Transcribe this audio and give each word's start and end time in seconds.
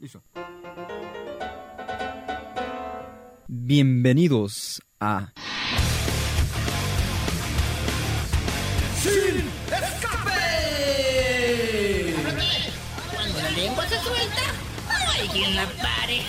Listo. 0.00 0.22
Bienvenidos 3.48 4.80
a 4.98 5.30
¡Sin 8.98 9.44
escape! 9.66 10.30
Cuando 13.14 13.40
la 13.42 13.50
lengua 13.50 13.86
se 13.88 13.98
suelta, 13.98 14.40
no 14.88 15.10
hay 15.10 15.28
quien 15.28 15.54
la 15.54 15.66
pare. 15.66 16.22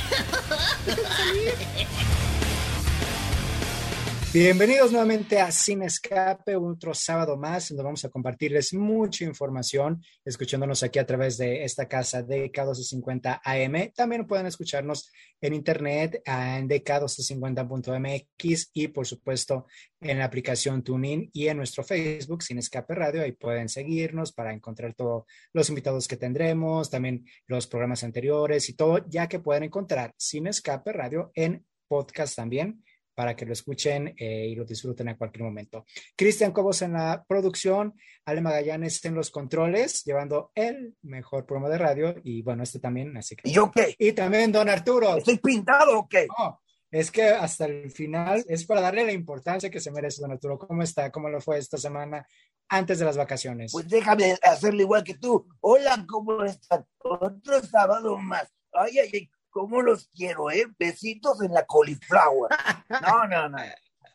Bienvenidos 4.33 4.93
nuevamente 4.93 5.41
a 5.41 5.51
Sin 5.51 5.81
Escape, 5.81 6.55
otro 6.55 6.93
sábado 6.93 7.35
más, 7.35 7.67
donde 7.67 7.83
vamos 7.83 8.05
a 8.05 8.09
compartirles 8.09 8.73
mucha 8.73 9.25
información, 9.25 10.01
escuchándonos 10.23 10.83
aquí 10.83 10.99
a 10.99 11.05
través 11.05 11.37
de 11.37 11.65
esta 11.65 11.89
casa 11.89 12.25
DK1250 12.25 13.41
AM. 13.43 13.91
También 13.93 14.25
pueden 14.25 14.45
escucharnos 14.45 15.11
en 15.41 15.53
internet 15.53 16.21
en 16.23 16.69
dk1250.mx 16.69 18.69
y, 18.73 18.87
por 18.87 19.05
supuesto, 19.05 19.65
en 19.99 20.19
la 20.19 20.23
aplicación 20.23 20.81
TuneIn 20.81 21.29
y 21.33 21.49
en 21.49 21.57
nuestro 21.57 21.83
Facebook, 21.83 22.43
Sin 22.43 22.57
Escape 22.57 22.95
Radio. 22.95 23.23
Ahí 23.23 23.33
pueden 23.33 23.67
seguirnos 23.67 24.31
para 24.31 24.53
encontrar 24.53 24.93
todos 24.93 25.25
los 25.51 25.67
invitados 25.67 26.07
que 26.07 26.15
tendremos, 26.15 26.89
también 26.89 27.25
los 27.47 27.67
programas 27.67 28.05
anteriores 28.05 28.69
y 28.69 28.75
todo, 28.75 29.05
ya 29.09 29.27
que 29.27 29.39
pueden 29.39 29.63
encontrar 29.63 30.13
Sin 30.15 30.47
Escape 30.47 30.93
Radio 30.93 31.33
en 31.35 31.65
podcast 31.89 32.37
también 32.37 32.81
para 33.13 33.35
que 33.35 33.45
lo 33.45 33.53
escuchen 33.53 34.13
eh, 34.17 34.47
y 34.47 34.55
lo 34.55 34.65
disfruten 34.65 35.09
a 35.09 35.17
cualquier 35.17 35.43
momento. 35.43 35.85
Cristian 36.15 36.51
Cobos 36.51 36.81
en 36.81 36.93
la 36.93 37.23
producción, 37.27 37.93
Ale 38.25 38.41
Magallanes 38.41 39.03
en 39.05 39.15
los 39.15 39.31
controles, 39.31 40.03
llevando 40.03 40.51
el 40.55 40.95
mejor 41.03 41.45
programa 41.45 41.69
de 41.69 41.77
radio 41.77 42.15
y 42.23 42.41
bueno, 42.41 42.63
este 42.63 42.79
también, 42.79 43.15
así 43.17 43.35
que... 43.35 43.49
¿Y 43.49 43.53
yo 43.53 43.71
qué? 43.71 43.95
Y 43.97 44.13
también 44.13 44.51
Don 44.51 44.69
Arturo. 44.69 45.17
¿Estoy 45.17 45.37
pintado 45.37 45.99
o 45.99 46.07
qué? 46.07 46.27
No, 46.37 46.61
es 46.89 47.11
que 47.11 47.23
hasta 47.23 47.65
el 47.65 47.91
final 47.91 48.43
es 48.47 48.65
para 48.65 48.81
darle 48.81 49.05
la 49.05 49.13
importancia 49.13 49.69
que 49.69 49.79
se 49.79 49.91
merece 49.91 50.21
Don 50.21 50.31
Arturo. 50.31 50.57
¿Cómo 50.57 50.83
está? 50.83 51.11
¿Cómo 51.11 51.29
lo 51.29 51.39
fue 51.41 51.57
esta 51.57 51.77
semana 51.77 52.27
antes 52.69 52.99
de 52.99 53.05
las 53.05 53.17
vacaciones? 53.17 53.71
Pues 53.71 53.87
déjame 53.87 54.37
hacerlo 54.41 54.81
igual 54.81 55.03
que 55.03 55.15
tú. 55.15 55.47
Hola, 55.61 56.05
¿cómo 56.07 56.43
estás? 56.43 56.83
Otro 56.99 57.61
sábado 57.61 58.17
más. 58.17 58.51
Ay, 58.73 58.99
ay, 58.99 59.09
ay 59.13 59.29
cómo 59.51 59.81
los 59.81 60.07
quiero, 60.07 60.49
¿eh? 60.49 60.65
Besitos 60.79 61.41
en 61.43 61.53
la 61.53 61.65
cauliflower. 61.65 62.49
No, 62.89 63.27
no, 63.27 63.49
no. 63.49 63.57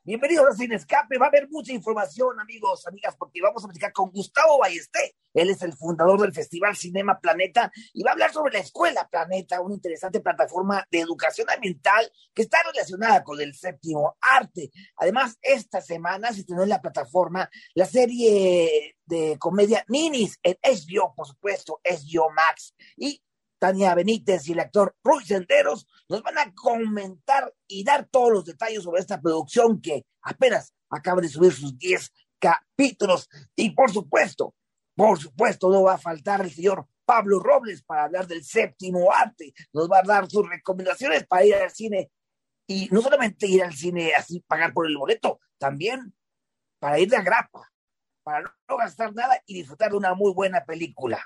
Bienvenidos 0.03 0.47
a 0.47 0.53
Sin 0.56 0.73
Escape. 0.73 1.19
Va 1.19 1.27
a 1.27 1.29
haber 1.29 1.48
mucha 1.51 1.73
información, 1.73 2.39
amigos, 2.39 2.87
amigas, 2.87 3.17
porque 3.19 3.42
vamos 3.42 3.64
a 3.64 3.67
platicar 3.67 3.92
con 3.92 4.11
Gustavo 4.12 4.59
Ballesté. 4.59 5.17
Él 5.34 5.51
es 5.51 5.62
el 5.62 5.73
fundador 5.73 6.20
del 6.20 6.33
Festival 6.33 6.77
Cinema 6.77 7.19
Planeta 7.19 7.73
y 7.92 8.05
va 8.05 8.11
a 8.11 8.12
hablar 8.12 8.33
sobre 8.33 8.53
la 8.53 8.61
Escuela 8.61 9.09
Planeta, 9.11 9.61
una 9.61 9.75
interesante 9.75 10.20
plataforma 10.20 10.87
de 10.91 11.01
educación 11.01 11.51
ambiental 11.51 12.11
que 12.33 12.42
está 12.42 12.59
relacionada 12.73 13.25
con 13.25 13.41
el 13.41 13.55
séptimo 13.55 14.17
arte. 14.20 14.70
Además, 14.97 15.39
esta 15.42 15.81
semana 15.81 16.33
se 16.33 16.41
estrenó 16.41 16.62
en 16.62 16.69
la 16.69 16.81
plataforma 16.81 17.51
la 17.75 17.87
serie 17.87 18.97
de 19.05 19.37
comedia 19.39 19.84
Ninis 19.89 20.39
en 20.42 20.57
HBO, 20.62 21.14
por 21.17 21.27
supuesto, 21.27 21.81
HBO 21.84 22.31
Max. 22.31 22.75
Y 22.97 23.20
Tania 23.59 23.95
Benítez 23.95 24.49
y 24.49 24.53
el 24.53 24.61
actor 24.61 24.95
Ruy 25.03 25.25
Senderos 25.25 25.87
nos 26.09 26.23
van 26.23 26.39
a 26.39 26.55
comentar 26.55 27.53
y 27.67 27.85
dar 27.85 28.09
todos 28.11 28.33
los 28.33 28.45
detalles 28.45 28.83
sobre 28.83 29.01
esta 29.01 29.21
producción 29.21 29.81
que 29.81 30.05
apenas 30.23 30.75
acaba 30.91 31.21
de 31.21 31.29
subir 31.29 31.53
sus 31.53 31.77
10 31.79 32.13
capítulos. 32.39 33.29
Y 33.55 33.71
por 33.71 33.91
supuesto, 33.91 34.55
por 34.95 35.19
supuesto, 35.19 35.71
no 35.71 35.83
va 35.83 35.95
a 35.95 35.98
faltar 35.98 36.41
el 36.43 36.51
señor 36.51 36.87
Pablo 37.05 37.39
Robles 37.39 37.83
para 37.83 38.05
hablar 38.05 38.27
del 38.27 38.45
séptimo 38.45 39.13
arte. 39.13 39.55
Nos 39.73 39.91
va 39.91 39.98
a 39.98 40.03
dar 40.03 40.29
sus 40.29 40.48
recomendaciones 40.48 41.27
para 41.27 41.45
ir 41.45 41.55
al 41.55 41.70
cine 41.70 42.11
y 42.67 42.89
no 42.91 43.01
solamente 43.01 43.47
ir 43.47 43.63
al 43.63 43.75
cine 43.75 44.13
así, 44.15 44.41
pagar 44.41 44.73
por 44.73 44.87
el 44.87 44.97
boleto, 44.97 45.41
también 45.59 46.15
para 46.79 46.98
ir 46.98 47.09
de 47.09 47.23
grapa, 47.23 47.70
para 48.23 48.42
no 48.69 48.77
gastar 48.77 49.14
nada 49.14 49.41
y 49.47 49.55
disfrutar 49.55 49.92
de 49.92 49.97
una 49.97 50.14
muy 50.14 50.33
buena 50.33 50.64
película. 50.64 51.25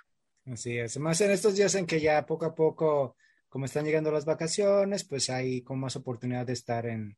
Así 0.51 0.79
es, 0.79 0.99
más 0.99 1.21
en 1.21 1.31
estos 1.31 1.55
días 1.55 1.75
en 1.77 1.87
que 1.87 2.01
ya 2.01 2.27
poco 2.27 2.45
a 2.45 2.55
poco, 2.55 3.17
como 3.49 3.67
están 3.67 3.85
llegando 3.85 4.11
las 4.11 4.25
vacaciones, 4.25 5.05
pues 5.05 5.31
hay 5.31 5.63
como 5.63 5.83
más 5.83 5.95
oportunidad 5.95 6.45
de 6.45 6.55
estar 6.55 6.87
en, 6.87 7.17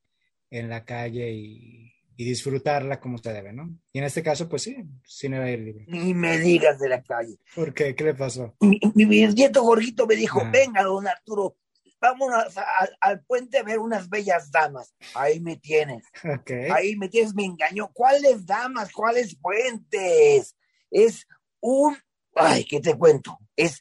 en 0.50 0.68
la 0.68 0.84
calle 0.84 1.30
y, 1.32 1.94
y, 2.16 2.24
disfrutarla 2.24 3.00
como 3.00 3.16
se 3.16 3.32
debe, 3.32 3.54
¿no? 3.54 3.70
Y 3.90 4.00
en 4.00 4.04
este 4.04 4.22
caso, 4.22 4.50
pues 4.50 4.62
sí, 4.62 4.76
cine 5.04 5.38
de 5.38 5.44
aire 5.44 5.62
libre. 5.62 5.84
Ni 5.88 6.12
me 6.12 6.38
digas 6.38 6.78
de 6.78 6.90
la 6.90 7.02
calle. 7.02 7.38
¿Por 7.54 7.72
qué? 7.72 7.94
¿Qué 7.94 8.04
le 8.04 8.14
pasó? 8.14 8.54
Mi, 8.60 8.78
mi, 8.94 9.26
nieto 9.28 9.62
Gorgito 9.62 10.06
me 10.06 10.14
dijo, 10.14 10.40
ah. 10.42 10.50
venga, 10.52 10.82
don 10.82 11.08
Arturo, 11.08 11.56
a, 12.02 12.08
a, 12.10 12.88
al 13.00 13.24
puente 13.24 13.58
a 13.58 13.62
ver 13.62 13.78
unas 13.78 14.10
bellas 14.10 14.50
damas. 14.50 14.94
Ahí 15.14 15.40
me 15.40 15.56
tienes. 15.56 16.04
Okay. 16.40 16.68
Ahí 16.70 16.96
me 16.96 17.08
tienes, 17.08 17.34
me 17.34 17.44
engañó. 17.44 17.90
¿Cuáles 17.92 18.44
damas? 18.44 18.92
¿Cuáles 18.92 19.36
puentes? 19.36 20.54
Es 20.90 21.26
un 21.60 21.96
ay, 22.34 22.64
¿qué 22.64 22.80
te 22.80 22.96
cuento? 22.96 23.38
Es 23.56 23.80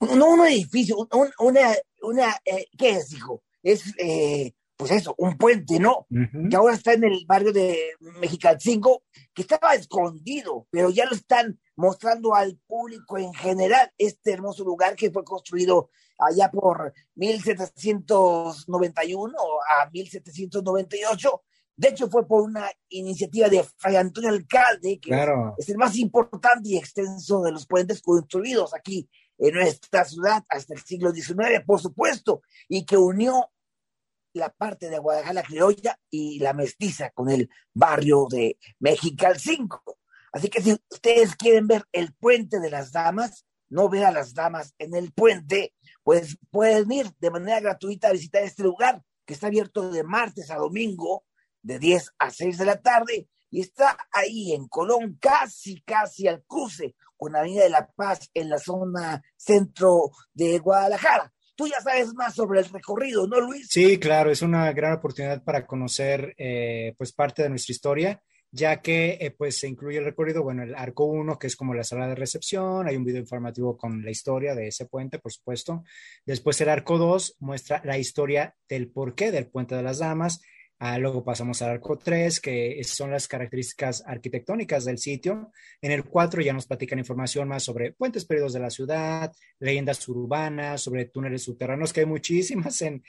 no 0.00 0.30
un 0.30 0.46
edificio, 0.46 0.96
un, 0.96 1.30
una, 1.38 1.74
una 2.02 2.36
eh, 2.44 2.66
¿qué 2.76 2.90
es, 2.90 3.12
hijo? 3.12 3.42
Es, 3.62 3.94
eh, 3.98 4.52
pues 4.76 4.90
eso, 4.90 5.14
un 5.18 5.38
puente, 5.38 5.78
¿no? 5.80 6.06
Uh 6.10 6.16
-huh. 6.16 6.50
Que 6.50 6.56
ahora 6.56 6.74
está 6.74 6.92
en 6.92 7.04
el 7.04 7.24
barrio 7.26 7.52
de 7.52 7.92
Mexicalcingo, 8.20 9.04
que 9.34 9.42
estaba 9.42 9.74
escondido, 9.74 10.66
pero 10.70 10.90
ya 10.90 11.06
lo 11.06 11.14
están 11.14 11.58
mostrando 11.76 12.34
al 12.34 12.58
público 12.66 13.18
en 13.18 13.32
general, 13.34 13.92
este 13.98 14.32
hermoso 14.32 14.64
lugar 14.64 14.96
que 14.96 15.10
fue 15.10 15.24
construido 15.24 15.90
allá 16.18 16.50
por 16.50 16.94
1791 17.14 19.34
a 19.68 19.90
1798, 19.90 21.42
de 21.76 21.88
hecho, 21.88 22.08
fue 22.08 22.26
por 22.26 22.42
una 22.42 22.70
iniciativa 22.88 23.48
de 23.50 23.62
Fray 23.62 23.96
Antonio 23.96 24.30
Alcalde, 24.30 24.98
que 24.98 25.10
claro. 25.10 25.54
es 25.58 25.68
el 25.68 25.76
más 25.76 25.96
importante 25.98 26.70
y 26.70 26.78
extenso 26.78 27.42
de 27.42 27.52
los 27.52 27.66
puentes 27.66 28.00
construidos 28.00 28.74
aquí 28.74 29.08
en 29.36 29.54
nuestra 29.54 30.06
ciudad 30.06 30.42
hasta 30.48 30.72
el 30.72 30.80
siglo 30.80 31.12
XIX, 31.12 31.62
por 31.66 31.78
supuesto, 31.78 32.40
y 32.66 32.86
que 32.86 32.96
unió 32.96 33.50
la 34.32 34.48
parte 34.48 34.88
de 34.88 34.98
Guadalajara 34.98 35.42
criolla 35.42 35.98
y 36.08 36.38
la 36.38 36.54
mestiza 36.54 37.10
con 37.10 37.28
el 37.28 37.50
barrio 37.74 38.26
de 38.30 38.58
Mexicalcingo. 38.78 39.82
Así 40.32 40.48
que 40.48 40.62
si 40.62 40.72
ustedes 40.90 41.36
quieren 41.36 41.66
ver 41.66 41.84
el 41.92 42.14
puente 42.14 42.58
de 42.58 42.70
las 42.70 42.90
damas, 42.90 43.44
no 43.68 43.90
ver 43.90 44.06
a 44.06 44.12
las 44.12 44.32
damas 44.32 44.74
en 44.78 44.94
el 44.94 45.12
puente, 45.12 45.74
pues 46.02 46.38
pueden 46.50 46.90
ir 46.90 47.10
de 47.18 47.30
manera 47.30 47.60
gratuita 47.60 48.08
a 48.08 48.12
visitar 48.12 48.42
este 48.42 48.62
lugar 48.62 49.02
que 49.26 49.34
está 49.34 49.48
abierto 49.48 49.90
de 49.90 50.04
martes 50.04 50.50
a 50.50 50.56
domingo 50.56 51.24
de 51.66 51.78
10 51.80 52.12
a 52.18 52.30
6 52.30 52.58
de 52.58 52.64
la 52.64 52.80
tarde 52.80 53.28
y 53.50 53.60
está 53.60 53.96
ahí 54.12 54.52
en 54.52 54.68
Colón, 54.68 55.18
casi, 55.20 55.80
casi 55.82 56.28
al 56.28 56.44
cruce 56.44 56.94
con 57.16 57.32
la 57.32 57.40
Avenida 57.40 57.64
de 57.64 57.70
la 57.70 57.90
Paz 57.90 58.30
en 58.34 58.50
la 58.50 58.58
zona 58.58 59.22
centro 59.36 60.10
de 60.32 60.58
Guadalajara. 60.58 61.32
Tú 61.56 61.66
ya 61.66 61.80
sabes 61.80 62.14
más 62.14 62.34
sobre 62.34 62.60
el 62.60 62.66
recorrido, 62.66 63.26
¿no, 63.26 63.40
Luis? 63.40 63.66
Sí, 63.70 63.98
claro, 63.98 64.30
es 64.30 64.42
una 64.42 64.70
gran 64.72 64.92
oportunidad 64.92 65.42
para 65.42 65.66
conocer 65.66 66.34
eh, 66.36 66.94
pues 66.98 67.12
parte 67.12 67.42
de 67.42 67.48
nuestra 67.48 67.72
historia, 67.72 68.22
ya 68.50 68.82
que 68.82 69.16
eh, 69.20 69.30
pues 69.30 69.58
se 69.58 69.66
incluye 69.66 69.98
el 69.98 70.04
recorrido, 70.04 70.42
bueno, 70.42 70.62
el 70.62 70.74
arco 70.74 71.06
1, 71.06 71.38
que 71.38 71.46
es 71.46 71.56
como 71.56 71.72
la 71.72 71.82
sala 71.82 72.08
de 72.08 72.14
recepción, 72.14 72.86
hay 72.86 72.96
un 72.96 73.04
video 73.04 73.22
informativo 73.22 73.76
con 73.76 74.04
la 74.04 74.10
historia 74.10 74.54
de 74.54 74.68
ese 74.68 74.86
puente, 74.86 75.18
por 75.18 75.32
supuesto. 75.32 75.82
Después 76.26 76.60
el 76.60 76.68
arco 76.68 76.98
2 76.98 77.36
muestra 77.40 77.80
la 77.84 77.98
historia 77.98 78.54
del 78.68 78.90
porqué 78.90 79.32
del 79.32 79.48
puente 79.48 79.74
de 79.74 79.82
las 79.82 79.98
damas, 79.98 80.42
Ah, 80.78 80.98
luego 80.98 81.24
pasamos 81.24 81.62
al 81.62 81.70
arco 81.70 81.96
3, 81.96 82.38
que 82.38 82.84
son 82.84 83.10
las 83.10 83.28
características 83.28 84.02
arquitectónicas 84.06 84.84
del 84.84 84.98
sitio. 84.98 85.50
En 85.80 85.90
el 85.90 86.04
4 86.04 86.42
ya 86.42 86.52
nos 86.52 86.66
platican 86.66 86.98
información 86.98 87.48
más 87.48 87.62
sobre 87.62 87.92
puentes 87.92 88.26
perdidos 88.26 88.52
de 88.52 88.60
la 88.60 88.68
ciudad, 88.68 89.32
leyendas 89.58 90.06
urbanas, 90.06 90.82
sobre 90.82 91.06
túneles 91.06 91.44
subterráneos, 91.44 91.94
que 91.94 92.00
hay 92.00 92.06
muchísimas 92.06 92.82
en, 92.82 93.02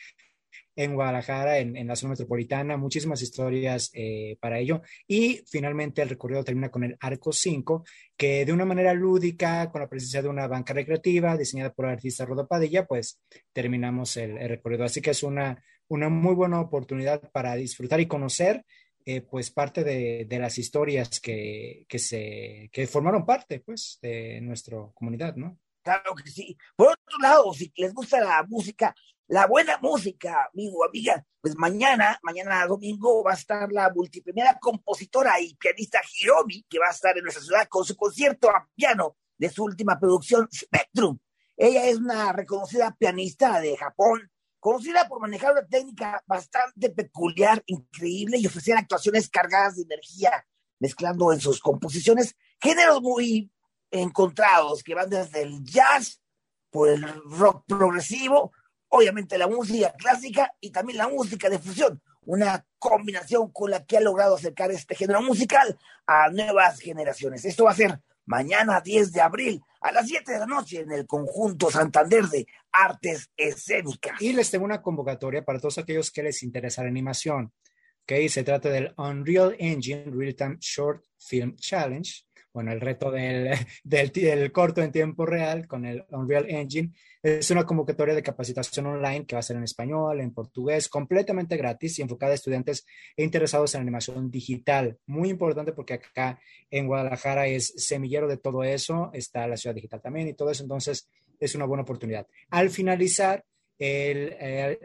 en 0.78 0.96
Guadalajara, 0.96 1.58
en, 1.60 1.76
en, 1.76 1.88
la 1.88 1.98
zona 1.98 2.12
metropolitana, 2.12 2.78
muchísimas 2.78 3.22
historias 3.22 3.92
eh, 3.94 4.38
para 4.40 4.60
ello. 4.60 4.82
Y 5.06 5.42
finalmente 5.46 6.02
el 6.02 6.08
recorrido 6.08 6.46
termina 6.46 6.70
con 6.72 6.86
el 6.86 6.96
arco 7.02 7.34
5, 7.34 7.84
que 8.16 8.46
de 8.46 8.54
una 8.54 8.64
manera 8.64 8.94
lúdica, 8.94 9.70
con 9.72 9.82
la 9.82 9.90
presencia 9.90 10.22
de 10.22 10.30
una 10.30 10.48
banca 10.48 10.74
recreativa 10.74 11.36
diseñada 11.36 11.74
por 11.74 11.86
el 11.86 11.92
artista 11.92 12.26
Rodo 12.26 12.48
Padilla, 12.48 12.86
pues 12.86 13.20
terminamos 13.52 14.16
el, 14.16 14.38
el 14.38 14.48
recorrido. 14.48 14.86
Así 14.86 15.02
que 15.02 15.12
es 15.12 15.22
una 15.22 15.62
una 15.88 16.10
muy 16.10 16.36
buena 16.36 16.60
oportunidad 16.60 17.30
para 17.32 17.56
disfrutar 17.56 18.00
y 18.00 18.08
conocer 18.08 18.66
eh, 19.06 19.22
pues 19.22 19.52
parte 19.52 19.84
de, 19.84 20.26
de, 20.28 20.40
las 20.40 20.58
historias 20.58 21.22
que, 21.22 21.86
que, 21.88 21.98
se, 21.98 22.70
que 22.74 22.88
formaron 22.88 23.26
parte 23.26 23.62
pues 23.62 24.00
de 24.02 24.42
nuestra 24.42 24.78
comunidad, 24.94 25.36
¿no? 25.36 25.58
Claro 25.82 26.14
que 26.14 26.30
sí. 26.30 26.58
Por 26.76 26.88
otro 26.88 27.18
lado, 27.22 27.54
si 27.54 27.72
les 27.78 27.94
gusta 27.94 28.20
la 28.20 28.44
música, 28.44 28.94
la 29.28 29.48
buena 29.48 29.78
música, 29.82 30.50
amigo, 30.54 30.84
amiga, 30.84 31.26
pues 31.40 31.56
mañana, 31.56 32.20
mañana 32.22 32.68
domingo 32.68 33.24
va 33.24 33.32
a 33.32 33.36
estar 33.36 33.72
la 33.72 33.90
multipremiada 33.94 34.60
compositora 34.60 35.40
y 35.40 35.56
pianista 35.56 36.02
Hiromi, 36.20 36.64
que 36.64 36.80
va 36.80 36.88
a 36.88 36.92
estar 36.92 37.18
en 37.18 37.24
nuestra 37.24 37.44
ciudad 37.44 37.68
con 37.70 37.86
su 37.86 37.96
concierto 37.96 38.50
a 38.50 38.68
piano 38.76 39.16
de 39.38 39.50
su 39.50 39.64
última 39.64 39.98
producción, 39.98 40.50
Spectrum. 40.54 41.18
Ella 41.56 41.86
es 41.86 41.98
una 41.98 42.34
reconocida 42.34 42.96
pianista 42.98 43.62
de 43.62 43.78
Japón, 43.78 44.30
conocida 44.68 45.08
por 45.08 45.22
manejar 45.22 45.54
una 45.54 45.66
técnica 45.66 46.22
bastante 46.28 46.90
peculiar, 46.90 47.64
increíble 47.68 48.38
y 48.38 48.48
ofrecer 48.48 48.76
actuaciones 48.76 49.30
cargadas 49.30 49.78
de 49.78 49.84
energía, 49.84 50.46
mezclando 50.78 51.32
en 51.32 51.40
sus 51.40 51.62
composiciones 51.62 52.36
géneros 52.60 53.02
muy 53.02 53.50
encontrados 53.92 54.84
que 54.84 54.94
van 54.94 55.10
desde 55.10 55.44
el 55.44 55.64
jazz 55.64 56.22
por 56.70 56.90
el 56.90 57.02
rock 57.30 57.64
progresivo, 57.66 58.52
obviamente 58.90 59.38
la 59.38 59.48
música 59.48 59.94
clásica 59.94 60.52
y 60.60 60.72
también 60.72 60.98
la 60.98 61.08
música 61.08 61.50
de 61.50 61.60
fusión, 61.60 62.02
una 62.24 62.66
combinación 62.78 63.50
con 63.54 63.72
la 63.72 63.86
que 63.86 63.96
ha 63.96 64.02
logrado 64.02 64.36
acercar 64.36 64.70
este 64.72 64.96
género 64.96 65.22
musical 65.22 65.80
a 66.06 66.28
nuevas 66.28 66.82
generaciones. 66.82 67.46
Esto 67.46 67.64
va 67.64 67.72
a 67.72 67.76
ser 67.76 68.02
mañana 68.28 68.80
10 68.82 69.12
de 69.12 69.22
abril 69.22 69.62
a 69.82 69.92
las 69.92 70.08
7 70.08 70.32
de 70.32 70.40
la 70.40 70.46
noche 70.46 70.82
en 70.82 70.92
el 70.92 71.08
conjunto 71.08 71.72
Santander 71.72 72.26
de 72.26 72.46
Artes 72.72 73.32
Escénicas. 73.36 74.22
Y 74.22 74.34
les 74.34 74.52
tengo 74.52 74.66
una 74.66 74.82
convocatoria 74.82 75.44
para 75.44 75.60
todos 75.60 75.80
aquellos 75.80 76.12
que 76.12 76.24
les 76.24 76.44
interesa 76.44 76.84
la 76.84 76.90
animación. 76.90 77.52
Okay, 78.04 78.30
se 78.30 78.44
trata 78.44 78.70
del 78.70 78.94
Unreal 78.98 79.56
Engine 79.60 80.06
Real 80.14 80.36
Time 80.36 80.58
Short 80.62 81.04
Film 81.18 81.56
Challenge 81.58 82.27
bueno, 82.58 82.72
el 82.72 82.82
reto 82.82 83.12
del, 83.12 83.52
del, 83.84 84.52
corto 84.52 84.82
en 84.82 84.92
tiempo 84.92 85.28
real 85.28 85.68
con 85.68 85.86
el 85.86 86.04
Unreal 86.10 86.50
Engine. 86.50 86.92
Es 87.22 87.52
una 87.52 87.68
convocatoria 87.68 88.16
de 88.16 88.24
capacitación 88.24 88.88
online 88.88 89.28
que 89.28 89.36
va 89.36 89.42
a 89.42 89.44
ser 89.44 89.58
en 89.58 89.64
español, 89.64 90.20
en 90.22 90.34
portugués, 90.34 90.90
completamente 90.90 91.56
gratis 91.56 92.00
y 92.00 92.02
enfocada 92.02 92.32
a 92.32 92.36
estudiantes 92.36 92.84
interesados 93.16 93.76
en 93.76 93.82
animación 93.82 94.32
digital. 94.32 94.98
Muy 95.06 95.30
importante 95.30 95.72
porque 95.72 95.94
acá 95.94 96.40
en 96.72 96.88
Guadalajara 96.88 97.46
es 97.46 97.76
semillero 97.78 98.28
de 98.28 98.38
todo 98.38 98.64
eso, 98.64 99.12
está 99.14 99.48
la 99.48 99.56
ciudad 99.56 99.76
digital 99.76 100.02
también 100.02 100.28
y 100.28 100.34
todo 100.34 100.50
eso, 100.50 100.64
entonces 100.64 101.08
es 101.40 101.54
una 101.54 101.66
buena 101.66 101.84
oportunidad. 101.84 102.26
Al 102.50 102.72
finalizar, 102.72 103.46
el, 103.78 104.36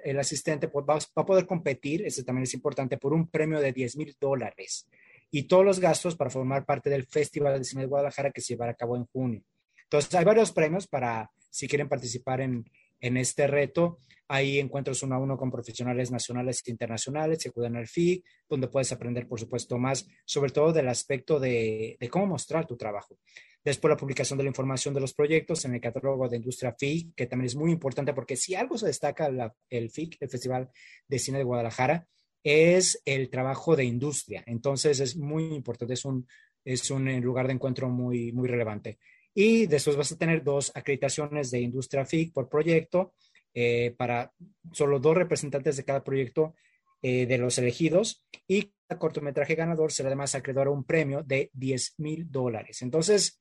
el, 0.04 0.18
asistente 0.18 0.66
va, 0.66 0.82
va, 0.82 0.98
a 1.16 1.24
poder 1.24 1.46
competir, 1.46 2.04
eso 2.04 2.22
también 2.22 2.42
es 2.42 2.52
importante, 2.52 2.98
por 2.98 3.14
un 3.14 3.30
premio 3.30 3.60
de 3.60 3.72
10 3.72 3.96
mil 3.96 4.14
dólares 4.20 4.86
y 5.34 5.44
todos 5.44 5.64
los 5.64 5.80
gastos 5.80 6.14
para 6.14 6.30
formar 6.30 6.66
parte 6.66 6.90
del 6.90 7.06
Festival 7.06 7.58
de 7.58 7.64
Cine 7.64 7.82
de 7.82 7.88
Guadalajara 7.88 8.30
que 8.30 8.42
se 8.42 8.52
llevará 8.52 8.72
a 8.72 8.76
cabo 8.76 8.96
en 8.96 9.06
junio. 9.06 9.42
Entonces, 9.84 10.14
hay 10.14 10.24
varios 10.24 10.52
premios 10.52 10.86
para 10.86 11.30
si 11.50 11.66
quieren 11.66 11.88
participar 11.88 12.42
en, 12.42 12.70
en 13.00 13.16
este 13.16 13.46
reto. 13.46 13.98
Hay 14.28 14.58
encuentros 14.58 15.02
uno 15.02 15.14
a 15.14 15.18
uno 15.18 15.38
con 15.38 15.50
profesionales 15.50 16.10
nacionales 16.10 16.62
e 16.66 16.70
internacionales 16.70 17.42
que 17.42 17.48
acuden 17.48 17.76
al 17.76 17.88
FIC, 17.88 18.24
donde 18.48 18.68
puedes 18.68 18.92
aprender, 18.92 19.26
por 19.26 19.40
supuesto, 19.40 19.78
más 19.78 20.06
sobre 20.26 20.50
todo 20.50 20.70
del 20.70 20.88
aspecto 20.88 21.40
de, 21.40 21.96
de, 21.98 22.08
cómo 22.10 22.26
mostrar 22.26 22.66
tu 22.66 22.76
trabajo. 22.76 23.18
Después 23.64 23.90
la 23.90 23.96
publicación 23.96 24.36
de 24.36 24.44
la 24.44 24.50
información 24.50 24.92
de 24.92 25.00
los 25.00 25.14
proyectos 25.14 25.64
en 25.64 25.74
el 25.74 25.80
catálogo 25.80 26.28
de 26.28 26.36
industria 26.36 26.74
FIC, 26.78 27.14
que 27.14 27.26
también 27.26 27.46
es 27.46 27.56
muy 27.56 27.72
importante 27.72 28.12
porque 28.12 28.36
si 28.36 28.54
algo 28.54 28.76
se 28.76 28.86
destaca 28.86 29.30
la, 29.30 29.54
el 29.70 29.90
FIC, 29.90 30.18
el 30.20 30.28
Festival 30.28 30.70
de 31.08 31.18
Cine 31.18 31.38
de 31.38 31.44
Guadalajara, 31.44 32.06
es 32.44 33.00
el 33.04 33.30
trabajo 33.30 33.76
de 33.76 33.84
industria. 33.84 34.42
Entonces 34.46 35.00
es 35.00 35.16
muy 35.16 35.44
importante, 35.44 35.94
es 35.94 36.04
un, 36.04 36.26
es 36.64 36.90
un 36.90 37.08
eh, 37.08 37.20
lugar 37.20 37.46
de 37.46 37.54
encuentro 37.54 37.88
muy, 37.88 38.32
muy 38.32 38.48
relevante. 38.48 38.98
Y 39.34 39.66
después 39.66 39.96
vas 39.96 40.12
a 40.12 40.18
tener 40.18 40.42
dos 40.42 40.72
acreditaciones 40.74 41.50
de 41.50 41.60
industria 41.60 42.04
FIC 42.04 42.32
por 42.32 42.48
proyecto 42.48 43.14
eh, 43.54 43.94
para 43.96 44.32
solo 44.72 44.98
dos 44.98 45.16
representantes 45.16 45.76
de 45.76 45.84
cada 45.84 46.04
proyecto 46.04 46.54
eh, 47.00 47.26
de 47.26 47.38
los 47.38 47.58
elegidos 47.58 48.26
y 48.46 48.72
cada 48.86 48.98
cortometraje 48.98 49.54
ganador 49.54 49.92
será 49.92 50.08
además 50.08 50.34
acreedor 50.34 50.68
a 50.68 50.70
un 50.70 50.84
premio 50.84 51.22
de 51.22 51.50
10 51.54 51.94
mil 51.98 52.30
dólares. 52.30 52.82
Entonces 52.82 53.40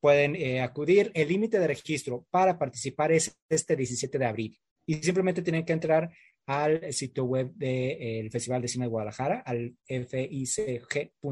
pueden 0.00 0.60
acudir. 0.60 1.10
El 1.14 1.28
límite 1.28 1.58
de 1.58 1.66
registro 1.66 2.26
para 2.30 2.58
participar 2.58 3.12
es 3.12 3.36
este 3.50 3.76
17 3.76 4.18
de 4.18 4.24
abril 4.24 4.58
y 4.86 4.94
simplemente 4.94 5.42
tienen 5.42 5.64
que 5.64 5.74
entrar 5.74 6.10
al 6.50 6.92
sitio 6.92 7.24
web 7.26 7.52
del 7.54 8.28
Festival 8.28 8.60
de 8.60 8.66
Cine 8.66 8.86
de 8.86 8.90
Guadalajara, 8.90 9.44
al 9.46 9.76
ficg.mx 9.86 11.22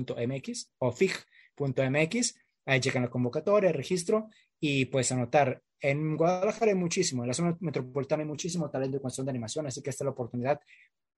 o 0.79 0.93
fig.mx. 0.93 2.35
Ahí 2.67 2.79
checan 2.79 3.03
la 3.03 3.11
convocatoria, 3.11 3.71
el 3.71 3.75
registro 3.75 4.29
y 4.61 4.85
pues 4.85 5.11
anotar. 5.11 5.61
En 5.81 6.17
Guadalajara 6.17 6.71
hay 6.71 6.77
muchísimo, 6.77 7.25
en 7.25 7.29
la 7.29 7.35
zona 7.35 7.57
metropolitana 7.59 8.23
hay 8.23 8.29
muchísimo 8.29 8.71
talento 8.71 8.99
en 8.99 9.01
cuestión 9.01 9.27
de 9.27 9.31
animación, 9.31 9.67
así 9.67 9.83
que 9.83 9.91
esta 9.91 10.05
es 10.05 10.07
la 10.07 10.13
oportunidad 10.13 10.61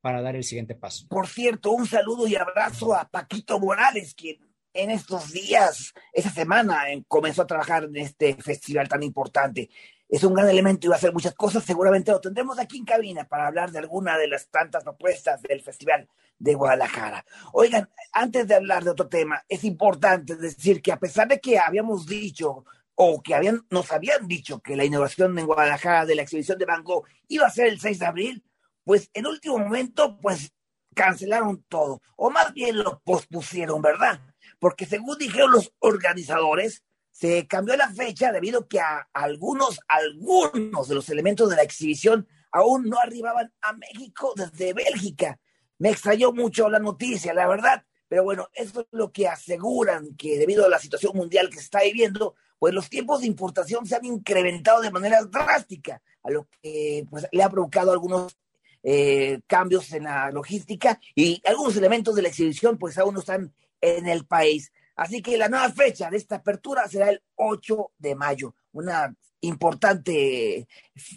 para 0.00 0.23
dar 0.23 0.35
el 0.35 0.44
siguiente 0.44 0.75
paso. 0.75 1.06
Por 1.06 1.26
cierto, 1.26 1.73
un 1.73 1.87
saludo 1.87 2.26
y 2.26 2.37
abrazo 2.37 2.94
a 2.94 3.06
Paquito 3.06 3.61
Morales, 3.61 4.14
quien 4.14 4.38
en 4.73 4.91
estos 4.91 5.31
días, 5.32 5.93
esa 6.14 6.31
semana, 6.31 6.85
comenzó 7.06 7.43
a 7.43 7.46
trabajar 7.46 7.85
en 7.85 7.96
este 7.96 8.35
festival 8.37 8.88
tan 8.88 9.03
importante 9.03 9.69
es 10.10 10.24
un 10.24 10.34
gran 10.34 10.48
elemento 10.48 10.86
y 10.86 10.90
va 10.90 10.96
a 10.96 10.98
hacer 10.98 11.12
muchas 11.12 11.34
cosas. 11.34 11.64
Seguramente 11.64 12.10
lo 12.10 12.20
tendremos 12.20 12.58
aquí 12.58 12.78
en 12.78 12.84
cabina 12.84 13.24
para 13.24 13.46
hablar 13.46 13.70
de 13.70 13.78
alguna 13.78 14.18
de 14.18 14.26
las 14.26 14.48
tantas 14.48 14.82
propuestas 14.82 15.40
del 15.42 15.62
Festival 15.62 16.08
de 16.38 16.54
Guadalajara. 16.54 17.24
Oigan, 17.52 17.88
antes 18.12 18.48
de 18.48 18.56
hablar 18.56 18.82
de 18.82 18.90
otro 18.90 19.08
tema, 19.08 19.44
es 19.48 19.62
importante 19.62 20.34
decir 20.34 20.82
que 20.82 20.90
a 20.90 20.98
pesar 20.98 21.28
de 21.28 21.40
que 21.40 21.58
habíamos 21.58 22.06
dicho 22.06 22.64
o 22.96 23.22
que 23.22 23.34
habían, 23.34 23.64
nos 23.70 23.92
habían 23.92 24.26
dicho 24.26 24.60
que 24.60 24.76
la 24.76 24.84
inauguración 24.84 25.38
en 25.38 25.46
Guadalajara 25.46 26.04
de 26.06 26.16
la 26.16 26.22
exhibición 26.22 26.58
de 26.58 26.66
Van 26.66 26.84
iba 27.28 27.46
a 27.46 27.50
ser 27.50 27.68
el 27.68 27.80
6 27.80 28.00
de 28.00 28.06
abril, 28.06 28.44
pues 28.84 29.10
en 29.14 29.26
último 29.26 29.58
momento, 29.58 30.18
pues 30.20 30.52
cancelaron 30.94 31.64
todo, 31.68 32.02
o 32.16 32.30
más 32.30 32.52
bien 32.52 32.78
lo 32.78 33.00
pospusieron, 33.00 33.80
¿verdad? 33.80 34.20
Porque 34.58 34.86
según 34.86 35.16
dijeron 35.18 35.52
los 35.52 35.72
organizadores, 35.78 36.82
se 37.10 37.46
cambió 37.46 37.76
la 37.76 37.90
fecha 37.90 38.32
debido 38.32 38.60
a 38.60 38.68
que 38.68 38.80
a 38.80 39.08
algunos, 39.12 39.80
algunos 39.88 40.88
de 40.88 40.94
los 40.94 41.08
elementos 41.08 41.50
de 41.50 41.56
la 41.56 41.62
exhibición 41.62 42.26
aún 42.52 42.88
no 42.88 42.98
arribaban 42.98 43.52
a 43.60 43.72
México 43.74 44.32
desde 44.36 44.72
Bélgica. 44.72 45.38
Me 45.78 45.90
extrañó 45.90 46.32
mucho 46.32 46.68
la 46.68 46.78
noticia, 46.78 47.32
la 47.32 47.46
verdad, 47.46 47.84
pero 48.08 48.24
bueno, 48.24 48.48
eso 48.54 48.80
es 48.80 48.86
lo 48.90 49.12
que 49.12 49.28
aseguran 49.28 50.16
que 50.16 50.38
debido 50.38 50.66
a 50.66 50.68
la 50.68 50.78
situación 50.78 51.16
mundial 51.16 51.48
que 51.48 51.56
se 51.56 51.64
está 51.64 51.82
viviendo, 51.82 52.34
pues 52.58 52.74
los 52.74 52.90
tiempos 52.90 53.20
de 53.20 53.28
importación 53.28 53.86
se 53.86 53.96
han 53.96 54.04
incrementado 54.04 54.82
de 54.82 54.90
manera 54.90 55.22
drástica, 55.24 56.02
a 56.22 56.30
lo 56.30 56.46
que 56.60 57.06
pues, 57.08 57.26
le 57.32 57.42
ha 57.42 57.48
provocado 57.48 57.92
algunos 57.92 58.36
eh, 58.82 59.40
cambios 59.46 59.92
en 59.92 60.04
la 60.04 60.30
logística 60.30 61.00
y 61.14 61.40
algunos 61.46 61.76
elementos 61.76 62.14
de 62.14 62.22
la 62.22 62.28
exhibición 62.28 62.78
pues 62.78 62.98
aún 62.98 63.14
no 63.14 63.20
están 63.20 63.54
en 63.80 64.06
el 64.06 64.26
país. 64.26 64.72
Así 65.00 65.23
que 65.23 65.38
la 65.38 65.49
nueva 65.49 65.70
fecha 65.70 66.11
de 66.11 66.19
esta 66.19 66.37
apertura 66.37 66.87
será 66.87 67.08
el 67.08 67.23
8 67.37 67.93
de 67.97 68.14
mayo, 68.14 68.55
una 68.73 69.11
importante 69.41 70.69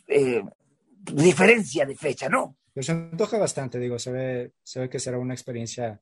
eh, 0.07 0.43
diferencia 1.01 1.85
de 1.85 1.93
fecha, 1.93 2.29
¿no? 2.29 2.55
Pues 2.73 2.85
se 2.85 2.93
antoja 2.93 3.37
bastante, 3.37 3.79
digo, 3.79 3.99
se 3.99 4.13
ve, 4.13 4.53
se 4.63 4.79
ve 4.79 4.89
que 4.89 4.99
será 4.99 5.19
una 5.19 5.33
experiencia 5.33 6.01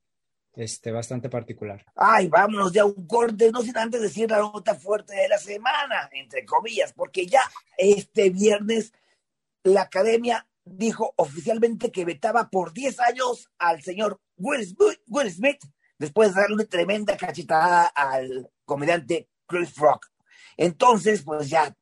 este, 0.53 0.91
bastante 0.91 1.27
particular. 1.27 1.84
Ay, 1.96 2.27
vámonos 2.27 2.72
ya 2.72 2.84
a 2.84 2.86
un 2.86 3.08
corte, 3.08 3.51
no 3.51 3.63
sin 3.63 3.75
antes 3.75 4.00
decir 4.00 4.29
la 4.29 4.38
nota 4.38 4.75
fuerte 4.75 5.15
de 5.15 5.27
la 5.27 5.39
semana, 5.39 6.08
entre 6.13 6.46
comillas, 6.46 6.94
porque 6.94 7.25
ya 7.25 7.41
este 7.79 8.29
viernes 8.29 8.94
la 9.63 9.82
academia 9.82 10.48
dijo 10.65 11.15
oficialmente 11.15 11.91
que 11.91 12.05
vetaba 12.05 12.51
por 12.51 12.74
10 12.74 13.00
años 13.00 13.50
al 13.58 13.82
señor 13.82 14.22
Will 14.38 15.32
Smith 15.32 15.63
después 16.01 16.34
de 16.34 16.41
darle 16.41 16.55
una 16.55 16.65
tremenda 16.65 17.15
cachetada 17.15 17.86
al 17.86 18.50
comediante 18.65 19.29
Chris 19.46 19.75
Rock. 19.75 20.08
Entonces, 20.58 21.22
pues 21.22 21.48
ya 21.48 21.75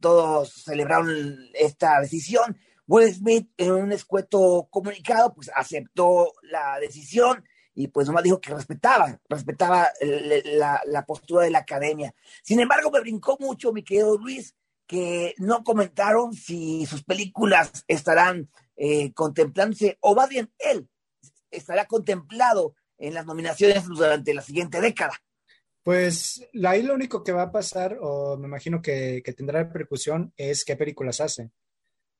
todos 0.00 0.52
celebraron 0.64 1.36
esta 1.52 2.00
decisión. 2.00 2.56
Will 2.86 3.12
Smith, 3.12 3.50
en 3.56 3.72
un 3.72 3.90
escueto 3.90 4.68
comunicado, 4.70 5.34
pues 5.34 5.50
aceptó 5.52 6.32
la 6.42 6.78
decisión 6.78 7.44
y 7.74 7.88
pues 7.88 8.06
nomás 8.06 8.22
dijo 8.22 8.40
que 8.40 8.54
respetaba, 8.54 9.20
respetaba 9.28 9.88
la, 10.00 11.04
postura 11.04 11.44
de 11.44 11.50
la 11.50 11.58
academia. 11.58 12.14
Sin 12.44 12.60
embargo, 12.60 12.92
me 12.92 13.00
brincó 13.00 13.36
mucho, 13.40 13.72
mi 13.72 13.82
querido 13.82 14.16
Luis, 14.16 14.54
que 14.86 15.34
no 15.38 15.64
comentaron 15.64 16.32
si 16.32 16.86
sus 16.86 17.02
películas 17.02 17.84
estarán 17.88 18.48
eh, 18.76 19.12
contemplándose, 19.12 19.98
o 20.00 20.14
más 20.14 20.28
bien 20.28 20.52
él 20.58 20.88
estará 21.50 21.86
contemplado 21.86 22.76
en 22.98 23.14
las 23.14 23.26
nominaciones 23.26 23.86
durante 23.86 24.34
la 24.34 24.42
siguiente 24.42 24.80
década. 24.80 25.14
Pues 25.82 26.44
ahí 26.64 26.82
lo 26.82 26.94
único 26.94 27.22
que 27.22 27.30
va 27.30 27.42
a 27.42 27.52
pasar, 27.52 27.96
o 28.00 28.36
me 28.36 28.48
imagino 28.48 28.82
que, 28.82 29.22
tendrá 29.36 29.62
repercusión, 29.62 30.32
es 30.36 30.64
qué 30.64 30.74
películas 30.74 31.20
hace. 31.20 31.50